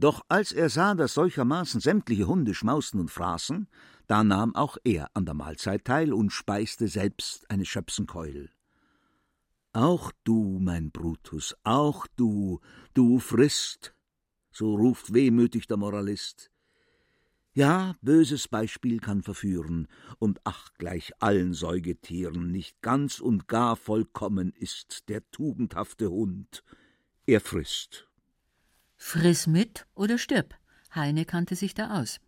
doch 0.03 0.25
als 0.29 0.51
er 0.51 0.69
sah, 0.69 0.95
dass 0.95 1.15
solchermaßen 1.15 1.81
sämtliche 1.81 2.27
Hunde 2.27 2.55
schmausten 2.55 2.99
und 2.99 3.11
fraßen, 3.11 3.69
da 4.09 4.25
nahm 4.25 4.57
auch 4.57 4.77
er 4.83 5.09
an 5.15 5.27
der 5.27 5.35
Mahlzeit 5.35 5.85
teil 5.85 6.13
und 6.13 6.31
speiste 6.31 6.89
selbst 6.89 7.49
eine 7.49 7.65
Schöpsenkeul. 7.65 8.51
Auch 9.73 10.11
du, 10.25 10.59
mein 10.61 10.91
Brutus, 10.91 11.55
auch 11.63 12.09
du, 12.17 12.61
du 12.95 13.21
frisst, 13.21 13.95
so 14.51 14.75
ruft 14.75 15.15
wehmütig 15.15 15.69
der 15.69 15.77
Moralist. 15.77 16.51
Ja, 17.55 17.95
böses 18.03 18.49
Beispiel 18.49 18.99
kann 18.99 19.23
verführen, 19.23 19.87
und 20.19 20.41
ach, 20.43 20.71
gleich 20.79 21.13
allen 21.21 21.55
Säugetieren 21.55 22.51
nicht 22.51 22.83
ganz 22.83 23.21
und 23.21 23.47
gar 23.47 23.77
vollkommen 23.77 24.53
ist 24.53 25.09
der 25.09 25.31
tugendhafte 25.31 26.11
Hund. 26.11 26.65
Er 27.25 27.41
frisst. 27.41 28.09
Friss 29.05 29.49
mit 29.49 29.85
oder 29.95 30.17
stirb. 30.17 30.55
Heine 30.95 31.25
kannte 31.25 31.57
sich 31.57 31.75
da 31.75 32.01
aus. 32.01 32.21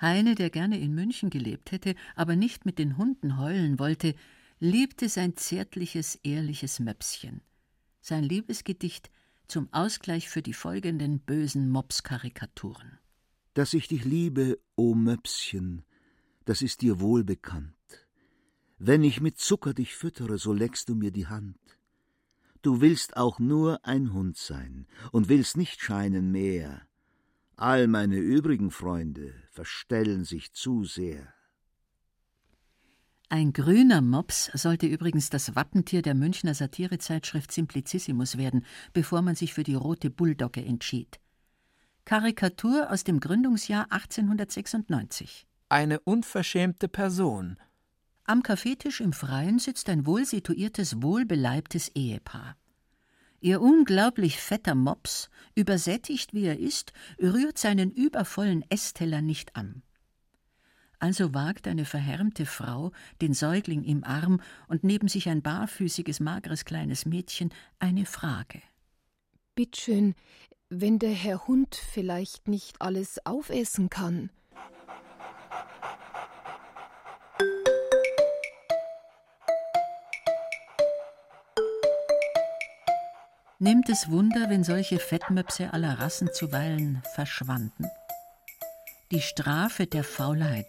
Heine, 0.00 0.34
der 0.34 0.48
gerne 0.48 0.80
in 0.80 0.94
München 0.94 1.28
gelebt 1.28 1.72
hätte, 1.72 1.94
aber 2.16 2.36
nicht 2.36 2.64
mit 2.64 2.78
den 2.78 2.96
Hunden 2.96 3.36
heulen 3.38 3.78
wollte, 3.78 4.14
liebte 4.58 5.10
sein 5.10 5.36
zärtliches, 5.36 6.16
ehrliches 6.24 6.80
Möpschen. 6.80 7.42
Sein 8.00 8.24
Liebesgedicht 8.24 9.10
zum 9.46 9.68
Ausgleich 9.72 10.28
für 10.28 10.42
die 10.42 10.54
folgenden 10.54 11.20
bösen 11.20 11.70
Mops-Karikaturen. 11.70 12.98
Dass 13.52 13.74
ich 13.74 13.86
dich 13.86 14.04
liebe, 14.04 14.58
o 14.76 14.94
Möpschen, 14.94 15.84
das 16.46 16.62
ist 16.62 16.80
dir 16.80 16.98
wohl 16.98 17.24
bekannt. 17.24 17.76
Wenn 18.78 19.04
ich 19.04 19.20
mit 19.20 19.38
Zucker 19.38 19.74
dich 19.74 19.94
füttere, 19.94 20.38
so 20.38 20.54
leckst 20.54 20.88
du 20.88 20.94
mir 20.94 21.12
die 21.12 21.26
Hand. 21.26 21.58
Du 22.64 22.80
willst 22.80 23.18
auch 23.18 23.38
nur 23.38 23.84
ein 23.84 24.14
Hund 24.14 24.38
sein 24.38 24.86
und 25.12 25.28
willst 25.28 25.58
nicht 25.58 25.82
scheinen 25.82 26.32
mehr. 26.32 26.80
All 27.56 27.88
meine 27.88 28.16
übrigen 28.16 28.70
Freunde 28.70 29.34
verstellen 29.50 30.24
sich 30.24 30.54
zu 30.54 30.82
sehr. 30.82 31.34
Ein 33.28 33.52
grüner 33.52 34.00
Mops 34.00 34.50
sollte 34.54 34.86
übrigens 34.86 35.28
das 35.28 35.54
Wappentier 35.54 36.00
der 36.00 36.14
Münchner 36.14 36.54
Satirezeitschrift 36.54 37.52
Simplicissimus 37.52 38.38
werden, 38.38 38.64
bevor 38.94 39.20
man 39.20 39.34
sich 39.34 39.52
für 39.52 39.62
die 39.62 39.74
rote 39.74 40.08
Bulldogge 40.08 40.64
entschied. 40.64 41.20
Karikatur 42.06 42.90
aus 42.90 43.04
dem 43.04 43.20
Gründungsjahr 43.20 43.92
1896. 43.92 45.46
Eine 45.68 46.00
unverschämte 46.00 46.88
Person. 46.88 47.58
Am 48.26 48.42
Kaffeetisch 48.42 49.02
im 49.02 49.12
Freien 49.12 49.58
sitzt 49.58 49.90
ein 49.90 50.06
wohlsituiertes, 50.06 51.02
wohlbeleibtes 51.02 51.90
Ehepaar. 51.94 52.56
Ihr 53.40 53.60
unglaublich 53.60 54.38
fetter 54.38 54.74
Mops, 54.74 55.28
übersättigt 55.54 56.32
wie 56.32 56.46
er 56.46 56.58
ist, 56.58 56.94
rührt 57.20 57.58
seinen 57.58 57.90
übervollen 57.90 58.64
Essteller 58.70 59.20
nicht 59.20 59.54
an. 59.56 59.82
Also 60.98 61.34
wagt 61.34 61.68
eine 61.68 61.84
verhärmte 61.84 62.46
Frau, 62.46 62.92
den 63.20 63.34
Säugling 63.34 63.84
im 63.84 64.04
Arm 64.04 64.40
und 64.68 64.84
neben 64.84 65.08
sich 65.08 65.28
ein 65.28 65.42
barfüßiges, 65.42 66.20
mageres 66.20 66.64
kleines 66.64 67.04
Mädchen, 67.04 67.52
eine 67.78 68.06
Frage. 68.06 68.62
Bittschön, 69.54 70.14
wenn 70.70 70.98
der 70.98 71.12
Herr 71.12 71.46
Hund 71.46 71.74
vielleicht 71.74 72.48
nicht 72.48 72.80
alles 72.80 73.26
aufessen 73.26 73.90
kann. 73.90 74.30
Nimmt 83.60 83.88
es 83.88 84.10
Wunder, 84.10 84.50
wenn 84.50 84.64
solche 84.64 84.98
Fettmöpse 84.98 85.72
aller 85.72 86.00
Rassen 86.00 86.28
zuweilen 86.32 87.00
verschwanden? 87.14 87.86
Die 89.12 89.20
Strafe 89.20 89.86
der 89.86 90.02
Faulheit. 90.02 90.66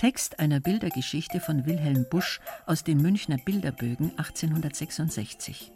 Text 0.00 0.40
einer 0.40 0.58
Bildergeschichte 0.58 1.38
von 1.38 1.64
Wilhelm 1.64 2.06
Busch 2.10 2.40
aus 2.66 2.82
den 2.82 3.00
Münchner 3.00 3.36
Bilderbögen 3.44 4.10
1866. 4.18 5.70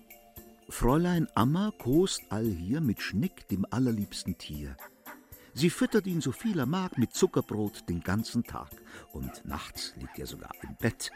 Fräulein 0.69 1.29
Amma 1.37 1.73
kost 1.79 2.23
allhier 2.31 2.81
mit 2.81 3.01
Schnick, 3.01 3.47
dem 3.47 3.65
allerliebsten 3.71 4.37
Tier. 4.37 4.77
Sie 5.55 5.71
füttert 5.71 6.09
ihn 6.09 6.21
so 6.21 6.33
viel 6.33 6.59
er 6.59 6.67
mag 6.67 6.99
mit 6.99 7.15
Zuckerbrot 7.15 7.89
den 7.89 8.01
ganzen 8.01 8.43
Tag. 8.43 8.71
Und 9.13 9.45
nachts 9.45 9.93
liegt 9.97 10.19
er 10.19 10.27
sogar 10.27 10.51
im 10.63 10.75
Bett. 10.75 11.13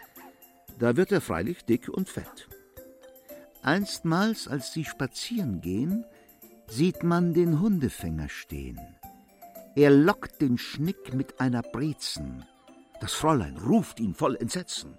Da 0.79 0.97
wird 0.97 1.11
er 1.11 1.21
freilich 1.21 1.65
dick 1.65 1.89
und 1.89 2.09
fett. 2.09 2.49
Einstmals, 3.67 4.47
als 4.47 4.73
sie 4.73 4.85
spazieren 4.85 5.61
gehen, 5.61 6.05
sieht 6.69 7.03
man 7.03 7.35
den 7.35 7.61
Hundefänger 7.61 8.29
stehen. 8.29 8.79
Er 9.75 9.91
lockt 9.91 10.41
den 10.41 10.57
Schnick 10.57 11.13
mit 11.15 11.41
einer 11.41 11.63
Brezen. 11.63 12.45
Das 13.01 13.13
Fräulein 13.13 13.57
ruft 13.57 13.99
ihn 13.99 14.15
voll 14.15 14.37
Entsetzen. 14.37 14.97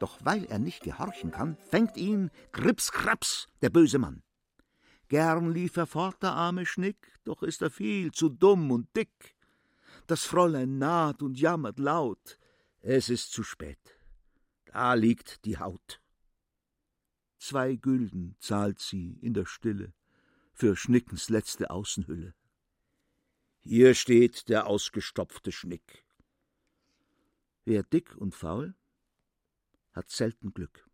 Doch 0.00 0.18
weil 0.24 0.44
er 0.46 0.58
nicht 0.58 0.82
gehorchen 0.82 1.30
kann, 1.30 1.56
fängt 1.70 1.96
ihn 1.96 2.32
Krips 2.50 2.90
Kraps 2.90 3.46
der 3.62 3.70
böse 3.70 4.00
Mann. 4.00 4.24
Gern 5.06 5.52
lief 5.52 5.76
er 5.76 5.86
fort, 5.86 6.20
der 6.20 6.32
arme 6.32 6.66
Schnick, 6.66 7.12
doch 7.22 7.44
ist 7.44 7.62
er 7.62 7.70
viel 7.70 8.10
zu 8.10 8.28
dumm 8.28 8.72
und 8.72 8.88
dick. 8.96 9.36
Das 10.08 10.24
Fräulein 10.24 10.78
naht 10.78 11.22
und 11.22 11.38
jammert 11.38 11.78
laut. 11.78 12.38
Es 12.80 13.08
ist 13.08 13.30
zu 13.30 13.44
spät. 13.44 13.78
Da 14.64 14.94
liegt 14.94 15.44
die 15.44 15.58
Haut. 15.58 16.01
Zwei 17.42 17.74
Gülden 17.74 18.36
zahlt 18.38 18.78
sie 18.78 19.18
in 19.20 19.34
der 19.34 19.46
Stille 19.46 19.92
für 20.52 20.76
Schnickens 20.76 21.28
letzte 21.28 21.72
Außenhülle. 21.72 22.34
Hier 23.58 23.94
steht 23.94 24.48
der 24.48 24.68
ausgestopfte 24.68 25.50
Schnick. 25.50 26.04
Wer 27.64 27.82
dick 27.82 28.16
und 28.16 28.36
faul, 28.36 28.76
hat 29.92 30.08
selten 30.08 30.54
Glück. 30.54 30.88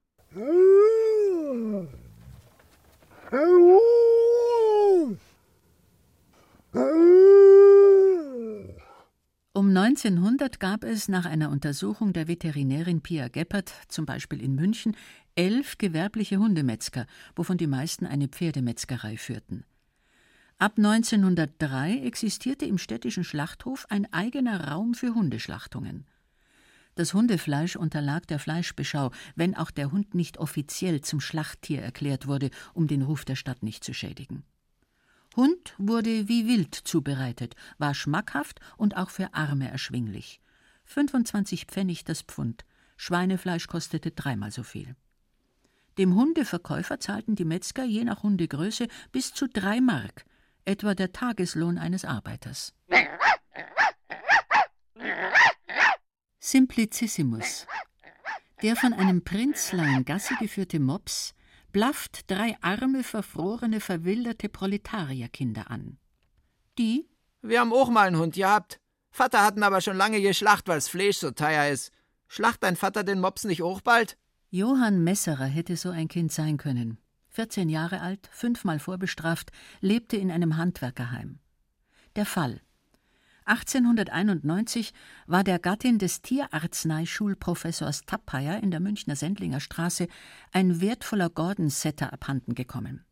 Um 9.52 9.76
1900 9.76 10.60
gab 10.60 10.84
es 10.84 11.08
nach 11.08 11.26
einer 11.26 11.50
Untersuchung 11.50 12.12
der 12.12 12.26
Veterinärin 12.26 13.02
Pia 13.02 13.28
Geppert, 13.28 13.70
zum 13.88 14.06
Beispiel 14.06 14.40
in 14.40 14.54
München, 14.54 14.96
elf 15.38 15.78
gewerbliche 15.78 16.38
Hundemetzger, 16.38 17.06
wovon 17.36 17.58
die 17.58 17.68
meisten 17.68 18.06
eine 18.06 18.26
Pferdemetzgerei 18.26 19.16
führten. 19.16 19.64
Ab 20.58 20.72
1903 20.76 22.00
existierte 22.00 22.64
im 22.64 22.76
städtischen 22.76 23.22
Schlachthof 23.22 23.86
ein 23.88 24.12
eigener 24.12 24.68
Raum 24.68 24.94
für 24.94 25.14
Hundeschlachtungen. 25.14 26.08
Das 26.96 27.14
Hundefleisch 27.14 27.76
unterlag 27.76 28.26
der 28.26 28.40
Fleischbeschau, 28.40 29.12
wenn 29.36 29.54
auch 29.54 29.70
der 29.70 29.92
Hund 29.92 30.16
nicht 30.16 30.38
offiziell 30.38 31.02
zum 31.02 31.20
Schlachttier 31.20 31.82
erklärt 31.82 32.26
wurde, 32.26 32.50
um 32.74 32.88
den 32.88 33.02
Ruf 33.02 33.24
der 33.24 33.36
Stadt 33.36 33.62
nicht 33.62 33.84
zu 33.84 33.94
schädigen. 33.94 34.42
Hund 35.36 35.76
wurde 35.78 36.26
wie 36.26 36.48
wild 36.48 36.74
zubereitet, 36.74 37.54
war 37.78 37.94
schmackhaft 37.94 38.58
und 38.76 38.96
auch 38.96 39.10
für 39.10 39.34
Arme 39.34 39.70
erschwinglich. 39.70 40.40
25 40.86 41.66
Pfennig 41.66 42.02
das 42.02 42.22
Pfund. 42.22 42.64
Schweinefleisch 42.96 43.68
kostete 43.68 44.10
dreimal 44.10 44.50
so 44.50 44.64
viel. 44.64 44.96
Dem 45.98 46.14
Hundeverkäufer 46.14 47.00
zahlten 47.00 47.34
die 47.34 47.44
Metzger 47.44 47.82
je 47.82 48.04
nach 48.04 48.22
Hundegröße 48.22 48.86
bis 49.10 49.34
zu 49.34 49.48
drei 49.48 49.80
Mark, 49.80 50.24
etwa 50.64 50.94
der 50.94 51.12
Tageslohn 51.12 51.76
eines 51.76 52.04
Arbeiters. 52.04 52.72
Simplicissimus. 56.38 57.66
Der 58.62 58.76
von 58.76 58.92
einem 58.92 59.24
Prinzlein 59.24 60.04
Gassi 60.04 60.34
geführte 60.38 60.78
Mops 60.78 61.34
blafft 61.72 62.30
drei 62.30 62.56
arme, 62.60 63.02
verfrorene, 63.02 63.80
verwilderte 63.80 64.48
Proletarierkinder 64.48 65.68
an. 65.68 65.98
Die? 66.78 67.08
Wir 67.42 67.60
haben 67.60 67.72
auch 67.72 67.90
mal 67.90 68.06
einen 68.06 68.18
Hund 68.18 68.36
gehabt. 68.36 68.80
Vater 69.10 69.44
hatten 69.44 69.64
aber 69.64 69.80
schon 69.80 69.96
lange 69.96 70.20
geschlacht, 70.20 70.68
weil's 70.68 70.88
Fleisch 70.88 71.18
so 71.18 71.32
teuer 71.32 71.66
ist. 71.68 71.92
Schlacht 72.28 72.62
dein 72.62 72.76
Vater 72.76 73.02
den 73.02 73.20
Mops 73.20 73.44
nicht 73.44 73.62
auch 73.62 73.80
bald? 73.80 74.16
Johann 74.50 75.04
Messerer 75.04 75.44
hätte 75.44 75.76
so 75.76 75.90
ein 75.90 76.08
Kind 76.08 76.32
sein 76.32 76.56
können. 76.56 76.96
14 77.28 77.68
Jahre 77.68 78.00
alt, 78.00 78.30
fünfmal 78.32 78.78
vorbestraft, 78.78 79.52
lebte 79.82 80.16
in 80.16 80.30
einem 80.30 80.56
Handwerkerheim. 80.56 81.38
Der 82.16 82.24
Fall. 82.24 82.62
1891 83.44 84.94
war 85.26 85.44
der 85.44 85.58
Gattin 85.58 85.98
des 85.98 86.22
Tierarzneischulprofessors 86.22 88.06
Tappeyer 88.06 88.62
in 88.62 88.70
der 88.70 88.80
Münchner 88.80 89.16
Sendlinger 89.16 89.60
Straße 89.60 90.08
ein 90.52 90.80
wertvoller 90.80 91.28
Gordon-Setter 91.28 92.10
abhanden 92.14 92.54
gekommen. 92.54 93.04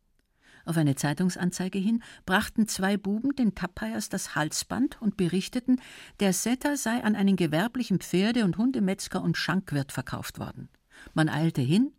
Auf 0.65 0.75
eine 0.75 0.95
Zeitungsanzeige 0.95 1.77
hin 1.77 2.01
brachten 2.25 2.67
zwei 2.67 2.97
Buben 2.97 3.35
den 3.35 3.53
Tappeyers 3.53 4.09
das 4.09 4.33
Halsband 4.35 4.99
und 5.03 5.17
berichteten, 5.17 5.79
der 6.19 6.33
Setter 6.33 6.77
sei 6.77 7.03
an 7.03 7.15
einen 7.15 7.35
gewerblichen 7.35 7.99
Pferde- 7.99 8.43
und 8.43 8.57
Hundemetzger 8.57 9.21
und 9.21 9.37
Schankwirt 9.37 9.91
verkauft 9.91 10.39
worden. 10.39 10.69
Man 11.13 11.29
eilte 11.29 11.61
hin, 11.61 11.91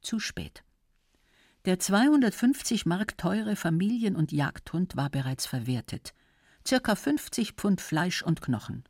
zu 0.00 0.20
spät. 0.20 0.62
Der 1.64 1.78
250 1.78 2.86
Mark 2.86 3.18
teure 3.18 3.56
Familien- 3.56 4.16
und 4.16 4.32
Jagdhund 4.32 4.96
war 4.96 5.10
bereits 5.10 5.46
verwertet 5.46 6.14
circa 6.66 6.96
50 6.96 7.52
Pfund 7.52 7.80
Fleisch 7.80 8.22
und 8.22 8.42
Knochen. 8.42 8.84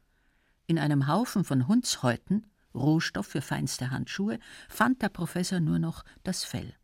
In 0.66 0.78
einem 0.78 1.06
Haufen 1.06 1.44
von 1.44 1.68
Hundshäuten, 1.68 2.46
Rohstoff 2.74 3.26
für 3.26 3.42
feinste 3.42 3.90
Handschuhe, 3.90 4.38
fand 4.68 5.02
der 5.02 5.08
Professor 5.10 5.60
nur 5.60 5.78
noch 5.78 6.04
das 6.24 6.44
Fell. 6.44 6.74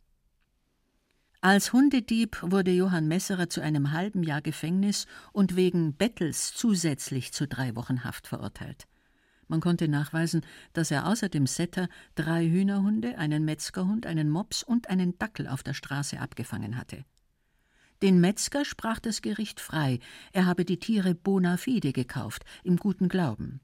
Als 1.41 1.73
Hundedieb 1.73 2.37
wurde 2.41 2.71
Johann 2.71 3.07
Messerer 3.07 3.49
zu 3.49 3.59
einem 3.59 3.91
halben 3.91 4.23
Jahr 4.23 4.41
Gefängnis 4.41 5.07
und 5.33 5.57
wegen 5.57 5.93
Bettels 5.93 6.53
zusätzlich 6.53 7.33
zu 7.33 7.47
drei 7.47 7.75
Wochen 7.75 8.05
Haft 8.05 8.27
verurteilt. 8.27 8.87
Man 9.47 9.59
konnte 9.59 9.87
nachweisen, 9.87 10.41
dass 10.73 10.91
er 10.91 11.07
außer 11.07 11.29
dem 11.29 11.47
Setter 11.47 11.89
drei 12.15 12.45
Hühnerhunde, 12.45 13.17
einen 13.17 13.45
Metzgerhund, 13.45 14.05
einen 14.05 14.29
Mops 14.29 14.63
und 14.63 14.89
einen 14.89 15.17
Dackel 15.17 15.47
auf 15.47 15.63
der 15.63 15.73
Straße 15.73 16.19
abgefangen 16.19 16.77
hatte. 16.77 17.05
Den 18.01 18.19
Metzger 18.19 18.65
sprach 18.65 18.99
das 18.99 19.21
Gericht 19.21 19.59
frei, 19.59 19.99
er 20.33 20.45
habe 20.45 20.65
die 20.65 20.79
Tiere 20.79 21.15
bona 21.15 21.57
fide 21.57 21.93
gekauft, 21.93 22.43
im 22.63 22.77
guten 22.77 23.07
Glauben. 23.07 23.61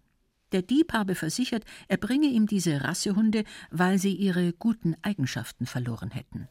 Der 0.51 0.61
Dieb 0.61 0.93
habe 0.93 1.15
versichert, 1.15 1.65
er 1.87 1.97
bringe 1.97 2.27
ihm 2.27 2.47
diese 2.47 2.83
Rassehunde, 2.83 3.43
weil 3.69 3.99
sie 3.99 4.15
ihre 4.15 4.53
guten 4.53 4.95
Eigenschaften 5.01 5.65
verloren 5.65 6.11
hätten. 6.11 6.47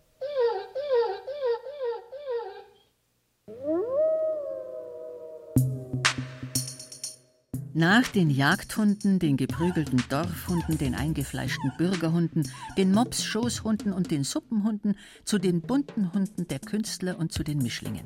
Nach 7.78 8.08
den 8.08 8.28
Jagdhunden, 8.28 9.20
den 9.20 9.36
geprügelten 9.36 10.02
Dorfhunden, 10.08 10.78
den 10.78 10.96
eingefleischten 10.96 11.70
Bürgerhunden, 11.78 12.50
den 12.76 12.90
Mops-Schoßhunden 12.90 13.92
und 13.92 14.10
den 14.10 14.24
Suppenhunden, 14.24 14.96
zu 15.24 15.38
den 15.38 15.60
bunten 15.60 16.12
Hunden 16.12 16.48
der 16.48 16.58
Künstler 16.58 17.16
und 17.20 17.32
zu 17.32 17.44
den 17.44 17.58
Mischlingen. 17.58 18.02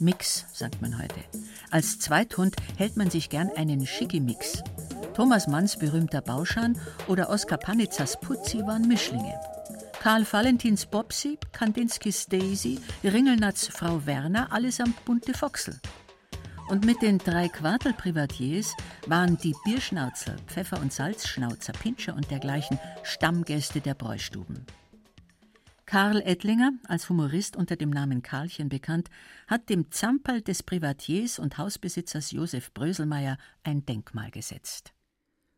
Mix, 0.00 0.46
sagt 0.52 0.82
man 0.82 0.98
heute. 0.98 1.20
Als 1.70 2.00
Zweithund 2.00 2.56
hält 2.76 2.96
man 2.96 3.08
sich 3.08 3.30
gern 3.30 3.48
einen 3.54 3.86
Schickimix. 3.86 4.64
Thomas 5.14 5.46
Manns 5.46 5.78
berühmter 5.78 6.20
Bauschan 6.20 6.76
oder 7.06 7.30
Oskar 7.30 7.58
Panitzers 7.58 8.18
Putzi 8.18 8.58
waren 8.66 8.88
Mischlinge. 8.88 9.38
Karl 10.02 10.26
Valentins 10.28 10.84
Bobsi, 10.84 11.38
Kandinskis 11.52 12.26
Daisy, 12.26 12.80
Ringelnatz 13.04 13.68
Frau 13.68 14.04
Werner, 14.04 14.50
allesamt 14.50 15.04
bunte 15.04 15.32
Foxel. 15.32 15.78
Und 16.68 16.84
mit 16.84 17.00
den 17.00 17.18
drei 17.18 17.48
Quartelprivatiers 17.48 18.74
waren 19.06 19.36
die 19.38 19.54
Bierschnauzer, 19.64 20.34
Pfeffer- 20.48 20.80
und 20.80 20.92
Salzschnauzer, 20.92 21.72
Pinscher 21.72 22.16
und 22.16 22.28
dergleichen 22.30 22.80
Stammgäste 23.04 23.80
der 23.80 23.94
Bräustuben. 23.94 24.66
Karl 25.86 26.20
Ettlinger, 26.22 26.72
als 26.88 27.08
Humorist 27.08 27.54
unter 27.54 27.76
dem 27.76 27.90
Namen 27.90 28.20
Karlchen 28.20 28.68
bekannt, 28.68 29.08
hat 29.46 29.68
dem 29.68 29.92
Zamperl 29.92 30.42
des 30.42 30.64
Privatiers 30.64 31.38
und 31.38 31.56
Hausbesitzers 31.56 32.32
Josef 32.32 32.74
Bröselmeier 32.74 33.38
ein 33.62 33.86
Denkmal 33.86 34.32
gesetzt. 34.32 34.92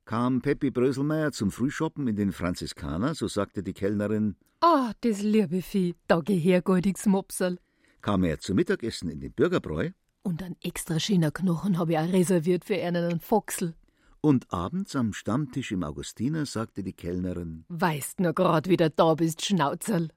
Kam 0.05 0.43
Peppi 0.43 0.71
Bröselmeier 0.71 1.33
zum 1.33 1.51
Frühschoppen 1.51 2.07
in 2.07 2.17
den 2.17 2.33
Franziskaner, 2.33 3.15
so 3.15 3.29
sagte 3.29 3.63
die 3.63 3.73
Kellnerin: 3.73 4.37
Ah, 4.61 4.91
oh, 4.91 4.93
das 5.01 5.23
liebe 5.23 5.63
Vieh, 5.63 5.95
da 6.07 6.21
geh 6.21 6.39
her, 6.39 6.61
goldiges 6.61 7.07
Mopsel. 7.07 7.59
Kam 8.03 8.25
er 8.25 8.39
zum 8.39 8.57
Mittagessen 8.57 9.09
in 9.09 9.21
den 9.21 9.33
Bürgerbräu, 9.33 9.91
und 10.29 10.43
ein 10.43 10.57
extra 10.61 11.01
schöner 11.01 11.31
Knochen 11.31 11.79
habe 11.79 11.93
ich 11.93 11.99
auch 11.99 12.13
reserviert 12.13 12.67
für 12.67 12.75
einen 12.75 13.19
Foxel. 13.19 13.75
Und 14.21 14.53
abends 14.53 14.95
am 14.95 15.15
Stammtisch 15.15 15.73
im 15.73 15.83
Augustiner 15.83 16.45
sagte 16.45 16.83
die 16.83 16.93
Kellnerin: 16.93 17.65
Weißt 17.69 18.21
nur 18.21 18.35
grad, 18.35 18.69
wie 18.69 18.77
du 18.77 18.91
da 18.91 19.15
bist, 19.15 19.43
Schnauzerl. 19.45 20.11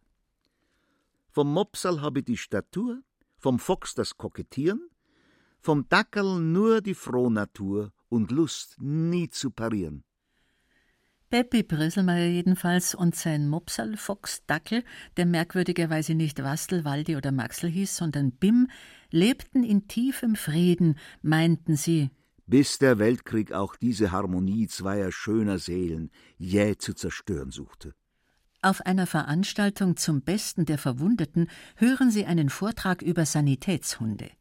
Vom 1.29 1.53
Mopsal 1.53 2.01
habe 2.01 2.23
die 2.23 2.35
Statur, 2.35 3.01
vom 3.37 3.57
Fox 3.57 3.95
das 3.95 4.17
Kokettieren, 4.17 4.89
vom 5.61 5.87
Dackerl 5.87 6.41
nur 6.41 6.81
die 6.81 6.93
Frohnatur 6.93 7.93
und 8.09 8.31
Lust 8.31 8.75
nie 8.81 9.29
zu 9.29 9.49
parieren. 9.49 10.03
Peppi 11.31 11.63
Bröselmeier 11.63 12.27
jedenfalls 12.27 12.93
und 12.93 13.15
sein 13.15 13.47
Mopsal 13.47 13.95
Fox 13.95 14.45
Dackel, 14.47 14.83
der 15.15 15.25
merkwürdigerweise 15.25 16.13
nicht 16.13 16.43
Wastel, 16.43 16.83
Waldi 16.83 17.15
oder 17.15 17.31
Maxel 17.31 17.69
hieß, 17.69 17.95
sondern 17.95 18.33
Bim, 18.33 18.67
lebten 19.11 19.63
in 19.63 19.87
tiefem 19.87 20.35
Frieden, 20.35 20.97
meinten 21.21 21.77
sie. 21.77 22.09
Bis 22.47 22.79
der 22.79 22.99
Weltkrieg 22.99 23.53
auch 23.53 23.77
diese 23.77 24.11
Harmonie 24.11 24.67
zweier 24.67 25.13
schöner 25.13 25.57
Seelen 25.57 26.11
jäh 26.37 26.75
zu 26.77 26.93
zerstören 26.93 27.51
suchte. 27.51 27.95
Auf 28.61 28.81
einer 28.81 29.07
Veranstaltung 29.07 29.95
zum 29.95 30.23
Besten 30.23 30.65
der 30.65 30.77
Verwundeten 30.77 31.49
hören 31.77 32.11
sie 32.11 32.25
einen 32.25 32.49
Vortrag 32.49 33.01
über 33.01 33.25
Sanitätshunde. 33.25 34.31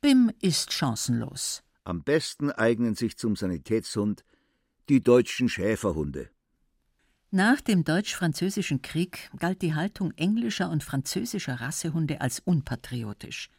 Bim 0.00 0.30
ist 0.40 0.72
chancenlos. 0.72 1.64
Am 1.82 2.04
besten 2.04 2.52
eignen 2.52 2.94
sich 2.94 3.18
zum 3.18 3.34
Sanitätshund 3.34 4.22
die 4.88 5.02
deutschen 5.02 5.48
Schäferhunde. 5.48 6.30
Nach 7.30 7.60
dem 7.60 7.84
Deutsch-Französischen 7.84 8.80
Krieg 8.80 9.30
galt 9.38 9.60
die 9.60 9.74
Haltung 9.74 10.12
englischer 10.12 10.70
und 10.70 10.82
französischer 10.82 11.60
Rassehunde 11.60 12.22
als 12.22 12.40
unpatriotisch. 12.40 13.50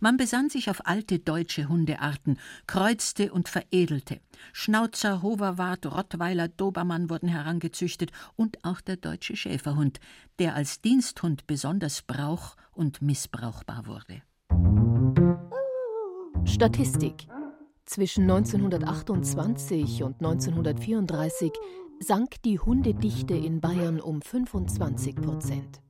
Man 0.00 0.16
besann 0.16 0.48
sich 0.48 0.70
auf 0.70 0.86
alte 0.86 1.18
deutsche 1.18 1.68
Hundearten, 1.68 2.38
kreuzte 2.66 3.30
und 3.32 3.48
veredelte. 3.48 4.20
Schnauzer, 4.52 5.22
Hoverwart, 5.22 5.86
Rottweiler, 5.86 6.48
Dobermann 6.48 7.10
wurden 7.10 7.28
herangezüchtet 7.28 8.10
und 8.34 8.64
auch 8.64 8.80
der 8.80 8.96
deutsche 8.96 9.36
Schäferhund, 9.36 10.00
der 10.38 10.54
als 10.54 10.80
Diensthund 10.80 11.46
besonders 11.46 12.02
brauch- 12.02 12.56
und 12.72 13.02
missbrauchbar 13.02 13.86
wurde. 13.86 14.22
Statistik 16.44 17.28
zwischen 17.88 18.30
1928 18.30 20.02
und 20.02 20.16
1934 20.20 21.52
sank 22.00 22.42
die 22.42 22.58
Hundedichte 22.58 23.34
in 23.34 23.60
Bayern 23.60 24.00
um 24.00 24.22
25 24.22 25.16
Prozent. 25.16 25.80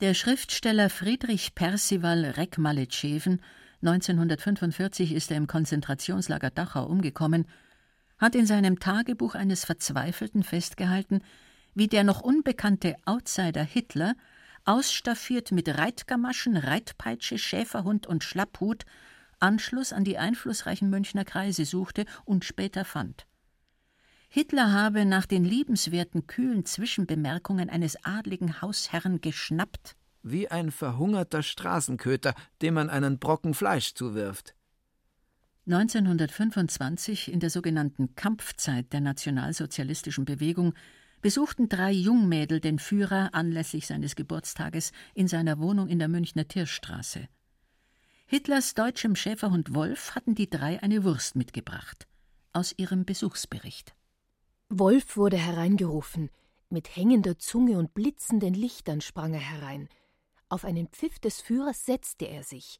Der 0.00 0.14
Schriftsteller 0.14 0.88
Friedrich 0.88 1.54
Percival 1.54 2.24
Reckmaletscheven, 2.24 3.42
1945 3.82 5.12
ist 5.12 5.30
er 5.30 5.36
im 5.36 5.46
Konzentrationslager 5.46 6.50
Dachau 6.50 6.86
umgekommen, 6.86 7.46
hat 8.18 8.34
in 8.34 8.46
seinem 8.46 8.78
Tagebuch 8.78 9.34
eines 9.34 9.64
Verzweifelten 9.64 10.42
festgehalten, 10.42 11.22
wie 11.74 11.88
der 11.88 12.04
noch 12.04 12.20
unbekannte 12.20 12.96
Outsider 13.04 13.62
Hitler 13.62 14.14
ausstaffiert 14.64 15.52
mit 15.52 15.68
Reitgamaschen, 15.68 16.56
Reitpeitsche, 16.56 17.38
Schäferhund 17.38 18.06
und 18.06 18.24
Schlapphut, 18.24 18.84
Anschluss 19.40 19.92
an 19.92 20.04
die 20.04 20.18
einflussreichen 20.18 20.90
Münchner 20.90 21.24
Kreise 21.24 21.64
suchte 21.64 22.04
und 22.24 22.44
später 22.44 22.84
fand. 22.84 23.26
Hitler 24.28 24.72
habe 24.72 25.04
nach 25.04 25.26
den 25.26 25.44
liebenswerten, 25.44 26.28
kühlen 26.28 26.64
Zwischenbemerkungen 26.64 27.68
eines 27.68 28.04
adligen 28.04 28.62
Hausherrn 28.62 29.20
geschnappt. 29.20 29.96
Wie 30.22 30.48
ein 30.48 30.70
verhungerter 30.70 31.42
Straßenköter, 31.42 32.34
dem 32.62 32.74
man 32.74 32.90
einen 32.90 33.18
Brocken 33.18 33.54
Fleisch 33.54 33.94
zuwirft. 33.94 34.54
1925, 35.66 37.32
in 37.32 37.40
der 37.40 37.50
sogenannten 37.50 38.14
Kampfzeit 38.14 38.92
der 38.92 39.00
nationalsozialistischen 39.00 40.24
Bewegung, 40.24 40.74
besuchten 41.22 41.68
drei 41.68 41.90
Jungmädel 41.90 42.60
den 42.60 42.78
Führer 42.78 43.30
anlässlich 43.34 43.86
seines 43.86 44.16
Geburtstages 44.16 44.92
in 45.14 45.28
seiner 45.28 45.58
Wohnung 45.58 45.88
in 45.88 45.98
der 45.98 46.08
Münchner 46.08 46.48
Tirschstraße. 46.48 47.28
Hitlers 48.32 48.74
deutschem 48.74 49.16
Schäferhund 49.16 49.74
Wolf 49.74 50.14
hatten 50.14 50.36
die 50.36 50.48
drei 50.48 50.80
eine 50.84 51.02
Wurst 51.02 51.34
mitgebracht. 51.34 52.06
Aus 52.52 52.72
ihrem 52.76 53.04
Besuchsbericht. 53.04 53.92
Wolf 54.68 55.16
wurde 55.16 55.36
hereingerufen. 55.36 56.30
Mit 56.68 56.94
hängender 56.94 57.40
Zunge 57.40 57.76
und 57.76 57.92
blitzenden 57.92 58.54
Lichtern 58.54 59.00
sprang 59.00 59.34
er 59.34 59.40
herein. 59.40 59.88
Auf 60.48 60.64
einen 60.64 60.86
Pfiff 60.86 61.18
des 61.18 61.40
Führers 61.40 61.84
setzte 61.84 62.26
er 62.26 62.44
sich. 62.44 62.78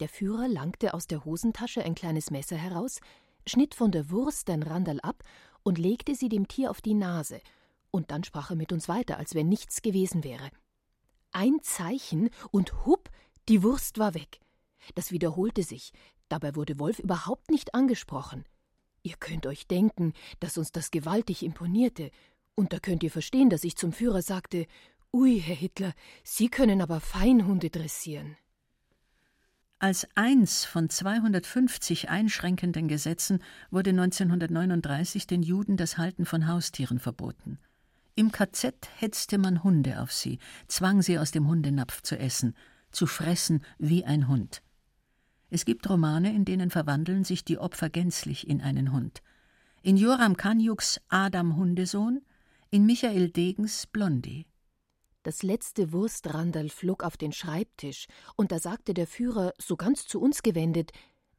Der 0.00 0.08
Führer 0.08 0.48
langte 0.48 0.94
aus 0.94 1.06
der 1.06 1.24
Hosentasche 1.24 1.84
ein 1.84 1.94
kleines 1.94 2.32
Messer 2.32 2.56
heraus, 2.56 2.98
schnitt 3.46 3.76
von 3.76 3.92
der 3.92 4.10
Wurst 4.10 4.50
ein 4.50 4.64
Randal 4.64 4.98
ab 5.02 5.22
und 5.62 5.78
legte 5.78 6.16
sie 6.16 6.28
dem 6.28 6.48
Tier 6.48 6.72
auf 6.72 6.80
die 6.80 6.94
Nase, 6.94 7.40
und 7.92 8.10
dann 8.10 8.24
sprach 8.24 8.50
er 8.50 8.56
mit 8.56 8.72
uns 8.72 8.88
weiter, 8.88 9.18
als 9.18 9.36
wenn 9.36 9.48
nichts 9.48 9.80
gewesen 9.80 10.24
wäre. 10.24 10.50
Ein 11.30 11.62
Zeichen 11.62 12.30
und 12.50 12.84
hupp, 12.84 13.10
die 13.48 13.62
Wurst 13.62 14.00
war 14.00 14.14
weg. 14.14 14.41
Das 14.94 15.10
wiederholte 15.10 15.62
sich, 15.62 15.92
dabei 16.28 16.54
wurde 16.56 16.78
Wolf 16.78 16.98
überhaupt 16.98 17.50
nicht 17.50 17.74
angesprochen. 17.74 18.44
Ihr 19.02 19.16
könnt 19.18 19.46
euch 19.46 19.66
denken, 19.66 20.12
dass 20.40 20.58
uns 20.58 20.72
das 20.72 20.90
gewaltig 20.90 21.42
imponierte, 21.42 22.10
und 22.54 22.72
da 22.72 22.78
könnt 22.78 23.02
ihr 23.02 23.10
verstehen, 23.10 23.50
dass 23.50 23.64
ich 23.64 23.76
zum 23.76 23.92
Führer 23.92 24.22
sagte 24.22 24.66
Ui, 25.12 25.40
Herr 25.40 25.56
Hitler, 25.56 25.92
Sie 26.24 26.48
können 26.48 26.80
aber 26.80 27.00
Feinhunde 27.00 27.70
dressieren. 27.70 28.36
Als 29.78 30.06
eins 30.14 30.64
von 30.64 30.88
250 30.88 32.08
einschränkenden 32.08 32.86
Gesetzen 32.86 33.42
wurde 33.70 33.90
1939 33.90 35.26
den 35.26 35.42
Juden 35.42 35.76
das 35.76 35.98
Halten 35.98 36.24
von 36.24 36.46
Haustieren 36.46 37.00
verboten. 37.00 37.58
Im 38.14 38.30
KZ 38.30 38.74
hetzte 38.98 39.38
man 39.38 39.64
Hunde 39.64 40.00
auf 40.00 40.12
sie, 40.12 40.38
zwang 40.68 41.02
sie 41.02 41.18
aus 41.18 41.32
dem 41.32 41.48
Hundenapf 41.48 42.00
zu 42.02 42.16
essen, 42.16 42.54
zu 42.92 43.06
fressen 43.06 43.64
wie 43.78 44.04
ein 44.04 44.28
Hund. 44.28 44.62
Es 45.54 45.66
gibt 45.66 45.86
Romane, 45.90 46.34
in 46.34 46.46
denen 46.46 46.70
verwandeln 46.70 47.24
sich 47.24 47.44
die 47.44 47.58
Opfer 47.58 47.90
gänzlich 47.90 48.48
in 48.48 48.62
einen 48.62 48.90
Hund. 48.90 49.22
In 49.82 49.98
Joram 49.98 50.34
Kanjuks 50.34 50.98
Adam 51.10 51.56
Hundesohn, 51.56 52.22
in 52.70 52.86
Michael 52.86 53.28
Degens 53.28 53.86
Blondie. 53.86 54.46
Das 55.24 55.42
letzte 55.42 55.92
Wurstrandal 55.92 56.70
flog 56.70 57.04
auf 57.04 57.18
den 57.18 57.32
Schreibtisch, 57.32 58.06
und 58.34 58.50
da 58.50 58.58
sagte 58.58 58.94
der 58.94 59.06
Führer, 59.06 59.52
so 59.58 59.76
ganz 59.76 60.06
zu 60.06 60.22
uns 60.22 60.42
gewendet: 60.42 60.90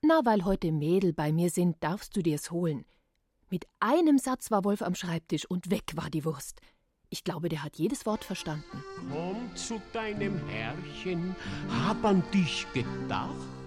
Na, 0.04 0.22
weil 0.26 0.46
heute 0.46 0.72
Mädel 0.72 1.12
bei 1.12 1.32
mir 1.32 1.50
sind, 1.50 1.84
darfst 1.84 2.16
du 2.16 2.22
dir's 2.22 2.52
holen. 2.52 2.86
Mit 3.50 3.66
einem 3.80 4.20
Satz 4.20 4.52
war 4.52 4.64
Wolf 4.64 4.84
am 4.84 4.94
Schreibtisch 4.94 5.48
und 5.48 5.72
weg 5.72 5.94
war 5.96 6.12
die 6.12 6.24
Wurst. 6.24 6.62
Ich 7.10 7.24
glaube, 7.24 7.50
der 7.50 7.64
hat 7.64 7.78
jedes 7.78 8.06
Wort 8.06 8.24
verstanden. 8.24 8.84
Komm 9.12 9.56
zu 9.56 9.82
deinem 9.92 10.38
Herrchen, 10.50 11.36
hab 11.68 12.06
an 12.06 12.22
dich 12.32 12.68
gedacht 12.76 13.63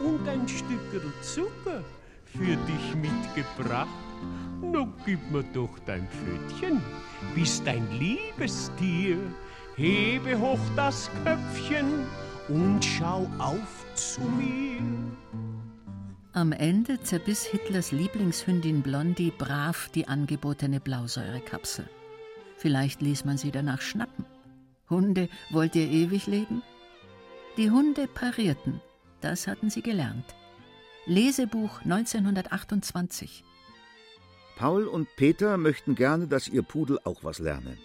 und 0.00 0.26
ein 0.28 0.46
Stückel 0.48 1.12
Zucker 1.22 1.84
für 2.24 2.56
dich 2.56 2.94
mitgebracht. 2.96 3.88
Nun 4.60 4.92
gib 5.04 5.30
mir 5.30 5.44
doch 5.54 5.78
dein 5.86 6.06
Pfötchen, 6.08 6.80
bist 7.34 7.66
ein 7.66 7.86
liebes 7.98 8.70
Tier. 8.78 9.18
Hebe 9.76 10.38
hoch 10.38 10.58
das 10.76 11.10
Köpfchen 11.24 12.06
und 12.48 12.84
schau 12.84 13.28
auf 13.38 13.86
zu 13.94 14.20
mir. 14.20 14.82
Am 16.32 16.52
Ende 16.52 17.00
zerbiss 17.02 17.44
Hitlers 17.44 17.90
Lieblingshündin 17.90 18.82
Blondie 18.82 19.32
brav 19.36 19.88
die 19.94 20.06
angebotene 20.06 20.80
Blausäurekapsel. 20.80 21.88
Vielleicht 22.56 23.00
ließ 23.00 23.24
man 23.24 23.38
sie 23.38 23.50
danach 23.50 23.80
schnappen. 23.80 24.26
Hunde, 24.88 25.28
wollt 25.50 25.74
ihr 25.74 25.88
ewig 25.88 26.26
leben? 26.26 26.62
Die 27.56 27.70
Hunde 27.70 28.06
parierten 28.06 28.80
das 29.20 29.46
hatten 29.46 29.70
sie 29.70 29.82
gelernt. 29.82 30.24
Lesebuch 31.06 31.80
1928. 31.82 33.44
Paul 34.56 34.86
und 34.86 35.08
Peter 35.16 35.56
möchten 35.56 35.94
gerne, 35.94 36.26
dass 36.26 36.48
ihr 36.48 36.62
Pudel 36.62 36.98
auch 37.04 37.24
was 37.24 37.38
lerne. 37.38 37.78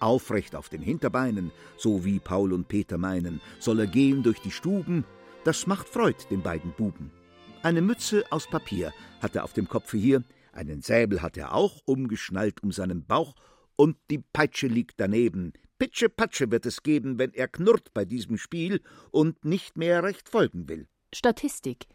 Aufrecht 0.00 0.56
auf 0.56 0.68
den 0.68 0.82
Hinterbeinen, 0.82 1.52
so 1.76 2.04
wie 2.04 2.18
Paul 2.18 2.52
und 2.52 2.68
Peter 2.68 2.98
meinen, 2.98 3.40
soll 3.60 3.80
er 3.80 3.86
gehen 3.86 4.22
durch 4.22 4.40
die 4.40 4.50
Stuben. 4.50 5.04
Das 5.44 5.66
macht 5.66 5.88
Freud 5.88 6.16
den 6.30 6.42
beiden 6.42 6.72
Buben. 6.72 7.12
Eine 7.62 7.80
Mütze 7.80 8.24
aus 8.30 8.46
Papier 8.46 8.92
hat 9.20 9.36
er 9.36 9.44
auf 9.44 9.52
dem 9.52 9.68
Kopfe 9.68 9.96
hier, 9.96 10.24
einen 10.52 10.82
Säbel 10.82 11.22
hat 11.22 11.36
er 11.36 11.54
auch 11.54 11.80
umgeschnallt 11.84 12.62
um 12.62 12.72
seinen 12.72 13.04
Bauch, 13.04 13.34
und 13.76 13.96
die 14.10 14.18
Peitsche 14.18 14.68
liegt 14.68 14.98
daneben, 14.98 15.52
Pitsche 15.78 16.08
Patsche 16.08 16.50
wird 16.50 16.66
es 16.66 16.82
geben, 16.82 17.18
wenn 17.18 17.32
er 17.34 17.48
knurrt 17.48 17.92
bei 17.92 18.04
diesem 18.04 18.38
Spiel 18.38 18.80
und 19.10 19.44
nicht 19.44 19.76
mehr 19.76 20.02
recht 20.02 20.28
folgen 20.28 20.68
will. 20.68 20.88
Statistik 21.12 21.86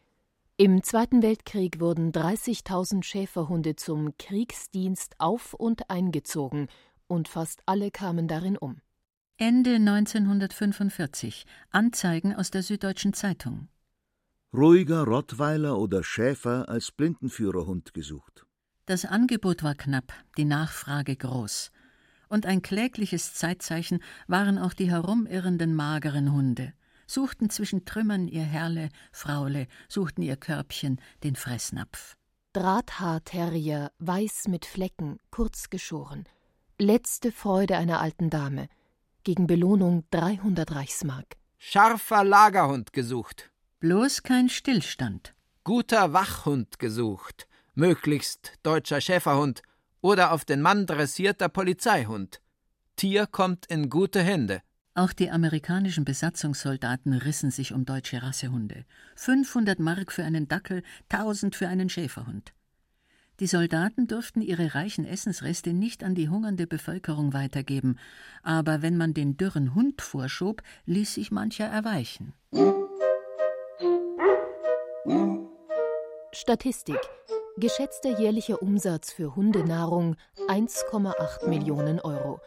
im 0.63 0.83
Zweiten 0.83 1.23
Weltkrieg 1.23 1.79
wurden 1.79 2.11
30.000 2.11 3.03
Schäferhunde 3.03 3.75
zum 3.75 4.15
Kriegsdienst 4.19 5.15
auf 5.17 5.55
und 5.55 5.89
eingezogen, 5.89 6.67
und 7.07 7.27
fast 7.27 7.63
alle 7.65 7.89
kamen 7.89 8.27
darin 8.27 8.57
um. 8.57 8.79
Ende 9.37 9.77
1945 9.77 11.47
Anzeigen 11.71 12.35
aus 12.35 12.51
der 12.51 12.61
Süddeutschen 12.61 13.13
Zeitung. 13.13 13.69
Ruhiger 14.53 15.03
Rottweiler 15.03 15.79
oder 15.79 16.03
Schäfer 16.03 16.69
als 16.69 16.91
Blindenführerhund 16.91 17.95
gesucht. 17.95 18.45
Das 18.85 19.05
Angebot 19.05 19.63
war 19.63 19.73
knapp, 19.73 20.13
die 20.37 20.45
Nachfrage 20.45 21.15
groß 21.15 21.71
und 22.31 22.45
ein 22.45 22.61
klägliches 22.61 23.33
Zeitzeichen 23.33 24.01
waren 24.27 24.57
auch 24.57 24.73
die 24.73 24.89
herumirrenden 24.89 25.75
mageren 25.75 26.31
Hunde, 26.31 26.73
suchten 27.05 27.49
zwischen 27.49 27.83
Trümmern 27.83 28.27
ihr 28.27 28.43
Herrle, 28.43 28.89
Fraule, 29.11 29.67
suchten 29.89 30.21
ihr 30.21 30.37
Körbchen, 30.37 31.01
den 31.23 31.35
Fressnapf. 31.35 32.15
Drahthaarterrier, 32.53 33.91
weiß 33.99 34.47
mit 34.47 34.65
Flecken, 34.65 35.19
kurz 35.29 35.69
geschoren. 35.69 36.25
Letzte 36.79 37.31
Freude 37.31 37.77
einer 37.77 38.01
alten 38.01 38.29
Dame. 38.29 38.67
Gegen 39.23 39.45
Belohnung 39.45 40.05
300 40.11 40.73
Reichsmark. 40.73 41.35
Scharfer 41.59 42.23
Lagerhund 42.23 42.91
gesucht. 42.91 43.51
Bloß 43.79 44.23
kein 44.23 44.49
Stillstand. 44.49 45.35
Guter 45.63 46.13
Wachhund 46.13 46.79
gesucht. 46.79 47.47
Möglichst 47.75 48.53
deutscher 48.63 48.99
Schäferhund 48.99 49.61
oder 50.01 50.31
auf 50.31 50.45
den 50.45 50.61
Mann 50.61 50.85
dressierter 50.85 51.49
Polizeihund. 51.49 52.41
Tier 52.95 53.27
kommt 53.27 53.65
in 53.67 53.89
gute 53.89 54.21
Hände. 54.21 54.61
Auch 54.93 55.13
die 55.13 55.31
amerikanischen 55.31 56.03
Besatzungssoldaten 56.03 57.13
rissen 57.13 57.49
sich 57.49 57.73
um 57.73 57.85
deutsche 57.85 58.21
Rassehunde. 58.21 58.85
500 59.15 59.79
Mark 59.79 60.11
für 60.11 60.23
einen 60.23 60.47
Dackel, 60.47 60.83
1000 61.09 61.55
für 61.55 61.69
einen 61.69 61.89
Schäferhund. 61.89 62.53
Die 63.39 63.47
Soldaten 63.47 64.05
durften 64.05 64.41
ihre 64.41 64.75
reichen 64.75 65.05
Essensreste 65.05 65.73
nicht 65.73 66.03
an 66.03 66.13
die 66.13 66.29
hungernde 66.29 66.67
Bevölkerung 66.67 67.33
weitergeben, 67.33 67.97
aber 68.43 68.81
wenn 68.81 68.97
man 68.97 69.13
den 69.13 69.37
dürren 69.37 69.73
Hund 69.73 70.01
vorschob, 70.01 70.61
ließ 70.85 71.15
sich 71.15 71.31
mancher 71.31 71.65
erweichen. 71.65 72.33
Statistik 76.33 76.99
Geschätzter 77.61 78.19
jährlicher 78.19 78.63
Umsatz 78.63 79.13
für 79.13 79.35
Hundenahrung 79.35 80.15
1,8 80.47 81.47
Millionen 81.47 81.99
Euro. 81.99 82.41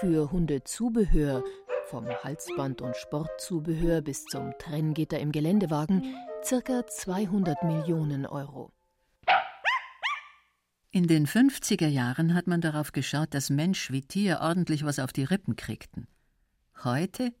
Für 0.00 0.32
Hundezubehör, 0.32 1.44
vom 1.84 2.08
Halsband 2.08 2.80
und 2.80 2.96
Sportzubehör 2.96 4.00
bis 4.00 4.24
zum 4.24 4.54
Trenngitter 4.58 5.20
im 5.20 5.30
Geländewagen, 5.30 6.16
circa 6.42 6.86
200 6.86 7.64
Millionen 7.64 8.24
Euro. 8.24 8.72
In 10.90 11.06
den 11.06 11.26
50er 11.26 11.88
Jahren 11.88 12.34
hat 12.34 12.46
man 12.46 12.62
darauf 12.62 12.92
geschaut, 12.92 13.34
dass 13.34 13.50
Mensch 13.50 13.90
wie 13.90 14.00
Tier 14.00 14.40
ordentlich 14.40 14.86
was 14.86 14.98
auf 14.98 15.12
die 15.12 15.24
Rippen 15.24 15.56
kriegten. 15.56 16.08
Heute 16.82 17.34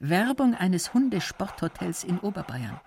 Werbung 0.00 0.56
eines 0.56 0.92
Hundesporthotels 0.92 2.02
in 2.02 2.18
Oberbayern. 2.18 2.80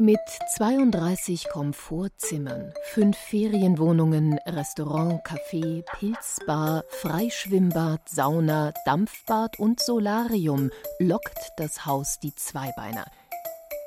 Mit 0.00 0.20
32 0.54 1.48
Komfortzimmern, 1.48 2.72
fünf 2.92 3.16
Ferienwohnungen, 3.16 4.38
Restaurant, 4.46 5.20
Café, 5.26 5.82
Pilzbar, 5.98 6.84
Freischwimmbad, 6.88 8.08
Sauna, 8.08 8.72
Dampfbad 8.84 9.58
und 9.58 9.80
Solarium 9.80 10.70
lockt 11.00 11.50
das 11.56 11.84
Haus 11.84 12.20
die 12.20 12.32
Zweibeiner. 12.32 13.06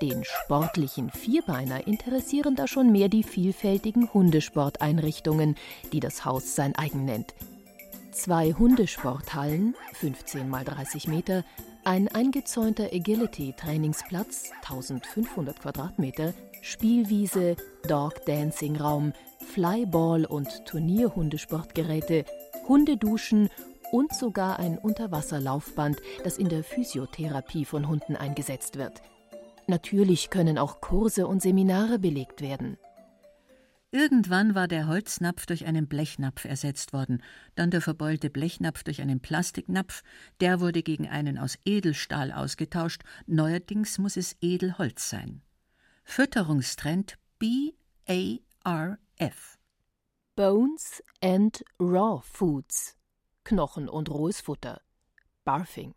Den 0.01 0.25
sportlichen 0.25 1.11
Vierbeiner 1.11 1.87
interessieren 1.87 2.57
da 2.57 2.67
schon 2.67 2.91
mehr 2.91 3.07
die 3.07 3.23
vielfältigen 3.23 4.13
Hundesporteinrichtungen, 4.13 5.55
die 5.93 6.01
das 6.01 6.25
Haus 6.25 6.55
sein 6.55 6.75
eigen 6.75 7.05
nennt. 7.05 7.33
Zwei 8.11 8.51
Hundesporthallen, 8.51 9.75
15 9.93 10.49
mal 10.49 10.65
30 10.65 11.07
Meter, 11.07 11.45
ein 11.83 12.07
eingezäunter 12.07 12.89
Agility-Trainingsplatz, 12.93 14.51
1500 14.61 15.59
Quadratmeter, 15.59 16.33
Spielwiese, 16.61 17.55
Dog-Dancing-Raum, 17.87 19.13
Flyball- 19.53 20.25
und 20.25 20.65
Turnierhundesportgeräte, 20.65 22.25
Hundeduschen 22.67 23.49
und 23.91 24.13
sogar 24.13 24.59
ein 24.59 24.77
Unterwasserlaufband, 24.77 25.97
das 26.23 26.37
in 26.37 26.49
der 26.49 26.63
Physiotherapie 26.63 27.65
von 27.65 27.87
Hunden 27.87 28.15
eingesetzt 28.15 28.77
wird. 28.77 29.01
Natürlich 29.67 30.29
können 30.29 30.57
auch 30.57 30.81
Kurse 30.81 31.27
und 31.27 31.41
Seminare 31.41 31.97
belegt 31.97 32.41
werden. 32.41 32.77
Irgendwann 33.93 34.55
war 34.55 34.69
der 34.69 34.87
Holznapf 34.87 35.45
durch 35.45 35.65
einen 35.65 35.89
Blechnapf 35.89 36.45
ersetzt 36.45 36.93
worden, 36.93 37.21
dann 37.55 37.71
der 37.71 37.81
verbeulte 37.81 38.29
Blechnapf 38.29 38.85
durch 38.85 39.01
einen 39.01 39.19
Plastiknapf, 39.19 40.01
der 40.39 40.61
wurde 40.61 40.81
gegen 40.81 41.09
einen 41.09 41.37
aus 41.37 41.57
Edelstahl 41.65 42.31
ausgetauscht, 42.31 43.03
neuerdings 43.27 43.97
muss 43.97 44.15
es 44.15 44.37
Edelholz 44.39 45.09
sein. 45.09 45.41
Fütterungstrend 46.05 47.17
BARF. 47.37 49.59
Bones 50.37 51.03
and 51.21 51.61
Raw 51.77 52.21
Foods. 52.23 52.95
Knochen 53.43 53.89
und 53.89 54.09
rohes 54.09 54.39
Futter. 54.39 54.79
Barfing. 55.43 55.93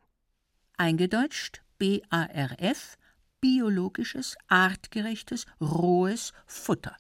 Eingedeutscht 0.76 1.62
BARF, 1.78 2.99
biologisches, 3.40 4.36
artgerechtes, 4.49 5.47
rohes 5.61 6.32
Futter 6.47 6.97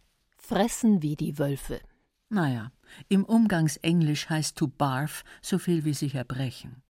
fressen 0.46 1.02
wie 1.02 1.16
die 1.16 1.38
Wölfe. 1.38 1.80
Naja, 2.28 2.72
im 3.08 3.24
Umgangsenglisch 3.24 4.28
heißt 4.28 4.56
to 4.56 4.68
barf 4.68 5.24
so 5.40 5.58
viel 5.58 5.84
wie 5.84 5.94
sich 5.94 6.14
erbrechen. 6.14 6.82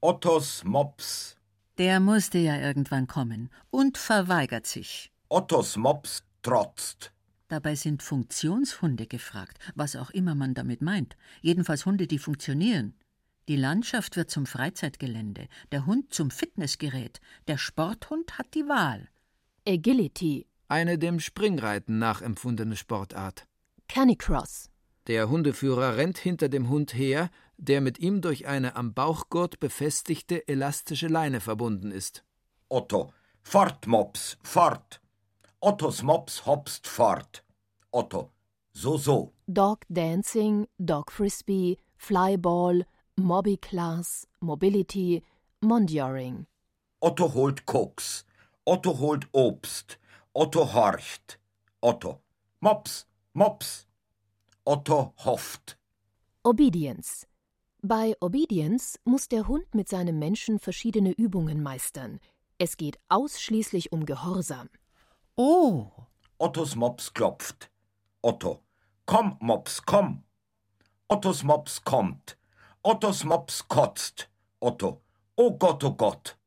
Ottos 0.00 0.64
Mops. 0.64 1.36
Der 1.78 2.00
musste 2.00 2.38
ja 2.38 2.58
irgendwann 2.58 3.06
kommen 3.06 3.50
und 3.70 3.96
verweigert 3.96 4.66
sich. 4.66 5.10
Ottos 5.28 5.76
Mops 5.76 6.24
trotzt. 6.42 7.12
Dabei 7.48 7.74
sind 7.74 8.02
Funktionshunde 8.02 9.06
gefragt, 9.06 9.58
was 9.74 9.96
auch 9.96 10.10
immer 10.10 10.34
man 10.34 10.54
damit 10.54 10.82
meint. 10.82 11.16
Jedenfalls 11.40 11.86
Hunde, 11.86 12.06
die 12.06 12.18
funktionieren. 12.18 12.94
Die 13.48 13.56
Landschaft 13.56 14.16
wird 14.16 14.30
zum 14.30 14.46
Freizeitgelände, 14.46 15.48
der 15.72 15.86
Hund 15.86 16.12
zum 16.14 16.30
Fitnessgerät, 16.30 17.20
der 17.48 17.58
Sporthund 17.58 18.38
hat 18.38 18.54
die 18.54 18.68
Wahl. 18.68 19.08
Agility 19.66 20.46
eine 20.70 20.98
dem 20.98 21.18
Springreiten 21.18 21.98
nachempfundene 21.98 22.76
Sportart. 22.76 23.46
Canicross. 23.88 24.70
Der 25.08 25.28
Hundeführer 25.28 25.96
rennt 25.96 26.18
hinter 26.18 26.48
dem 26.48 26.68
Hund 26.68 26.94
her, 26.94 27.30
der 27.56 27.80
mit 27.80 27.98
ihm 27.98 28.20
durch 28.20 28.46
eine 28.46 28.76
am 28.76 28.94
Bauchgurt 28.94 29.58
befestigte 29.58 30.46
elastische 30.46 31.08
Leine 31.08 31.40
verbunden 31.40 31.90
ist. 31.90 32.24
Otto, 32.68 33.12
fort, 33.42 33.86
Mops, 33.88 34.38
fort. 34.42 35.00
Ottos 35.58 36.02
Mops 36.02 36.46
hopst 36.46 36.86
fort. 36.86 37.44
Otto, 37.90 38.30
so, 38.72 38.96
so. 38.96 39.32
Dog 39.48 39.80
Dancing, 39.88 40.68
Dog 40.78 41.10
Frisbee, 41.10 41.78
Flyball, 41.96 42.86
Mobby 43.16 43.56
Class, 43.56 44.28
Mobility, 44.40 45.22
Mondioring. 45.60 46.46
Otto 47.00 47.34
holt 47.34 47.66
Koks. 47.66 48.24
Otto 48.64 48.98
holt 48.98 49.26
Obst. 49.32 49.98
Otto 50.32 50.72
horcht. 50.72 51.40
Otto. 51.80 52.20
Mops, 52.60 53.06
Mops. 53.32 53.88
Otto 54.64 55.12
hofft. 55.24 55.76
Obedience. 56.44 57.26
Bei 57.82 58.14
Obedience 58.20 59.00
muss 59.04 59.26
der 59.26 59.48
Hund 59.48 59.74
mit 59.74 59.88
seinem 59.88 60.20
Menschen 60.20 60.60
verschiedene 60.60 61.10
Übungen 61.10 61.62
meistern. 61.62 62.20
Es 62.58 62.76
geht 62.76 63.00
ausschließlich 63.08 63.90
um 63.90 64.06
Gehorsam. 64.06 64.68
Oh. 65.34 65.90
Ottos 66.38 66.76
Mops 66.76 67.12
klopft. 67.12 67.70
Otto. 68.22 68.62
Komm, 69.06 69.36
Mops, 69.40 69.82
komm. 69.84 70.22
Ottos 71.08 71.42
Mops 71.42 71.82
kommt. 71.82 72.38
Ottos 72.82 73.24
Mops 73.24 73.66
kotzt. 73.66 74.30
Otto. 74.60 75.02
Oh 75.34 75.50
Gott, 75.58 75.82
oh 75.82 75.94
Gott. 75.94 76.38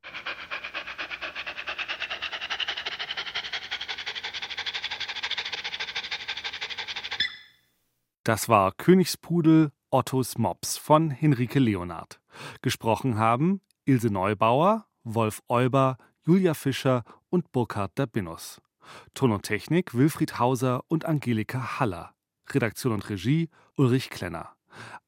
Das 8.24 8.48
war 8.48 8.72
Königspudel 8.72 9.74
Ottos 9.90 10.38
Mops 10.38 10.78
von 10.78 11.10
Henrike 11.10 11.60
Leonard. 11.60 12.22
Gesprochen 12.62 13.18
haben 13.18 13.60
Ilse 13.84 14.12
Neubauer, 14.12 14.88
Wolf 15.04 15.42
Euber, 15.50 15.98
Julia 16.26 16.54
Fischer 16.54 17.04
und 17.30 17.52
Burkhard 17.52 17.92
Dabinus. 17.96 18.62
Ton 19.14 19.34
und 19.34 19.44
Technik 19.44 19.94
Wilfried 19.94 20.40
Hauser 20.40 20.86
und 20.88 21.04
Angelika 21.04 21.82
Haller. 21.82 22.14
Redaktion 22.50 22.94
und 22.94 23.10
Regie 23.10 23.50
Ulrich 23.76 24.10
Klenner. 24.10 24.56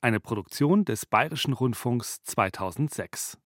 Eine 0.01 0.19
Produktion 0.19 0.83
des 0.83 1.05
Bayerischen 1.05 1.53
Rundfunks 1.53 2.21
2006. 2.23 3.37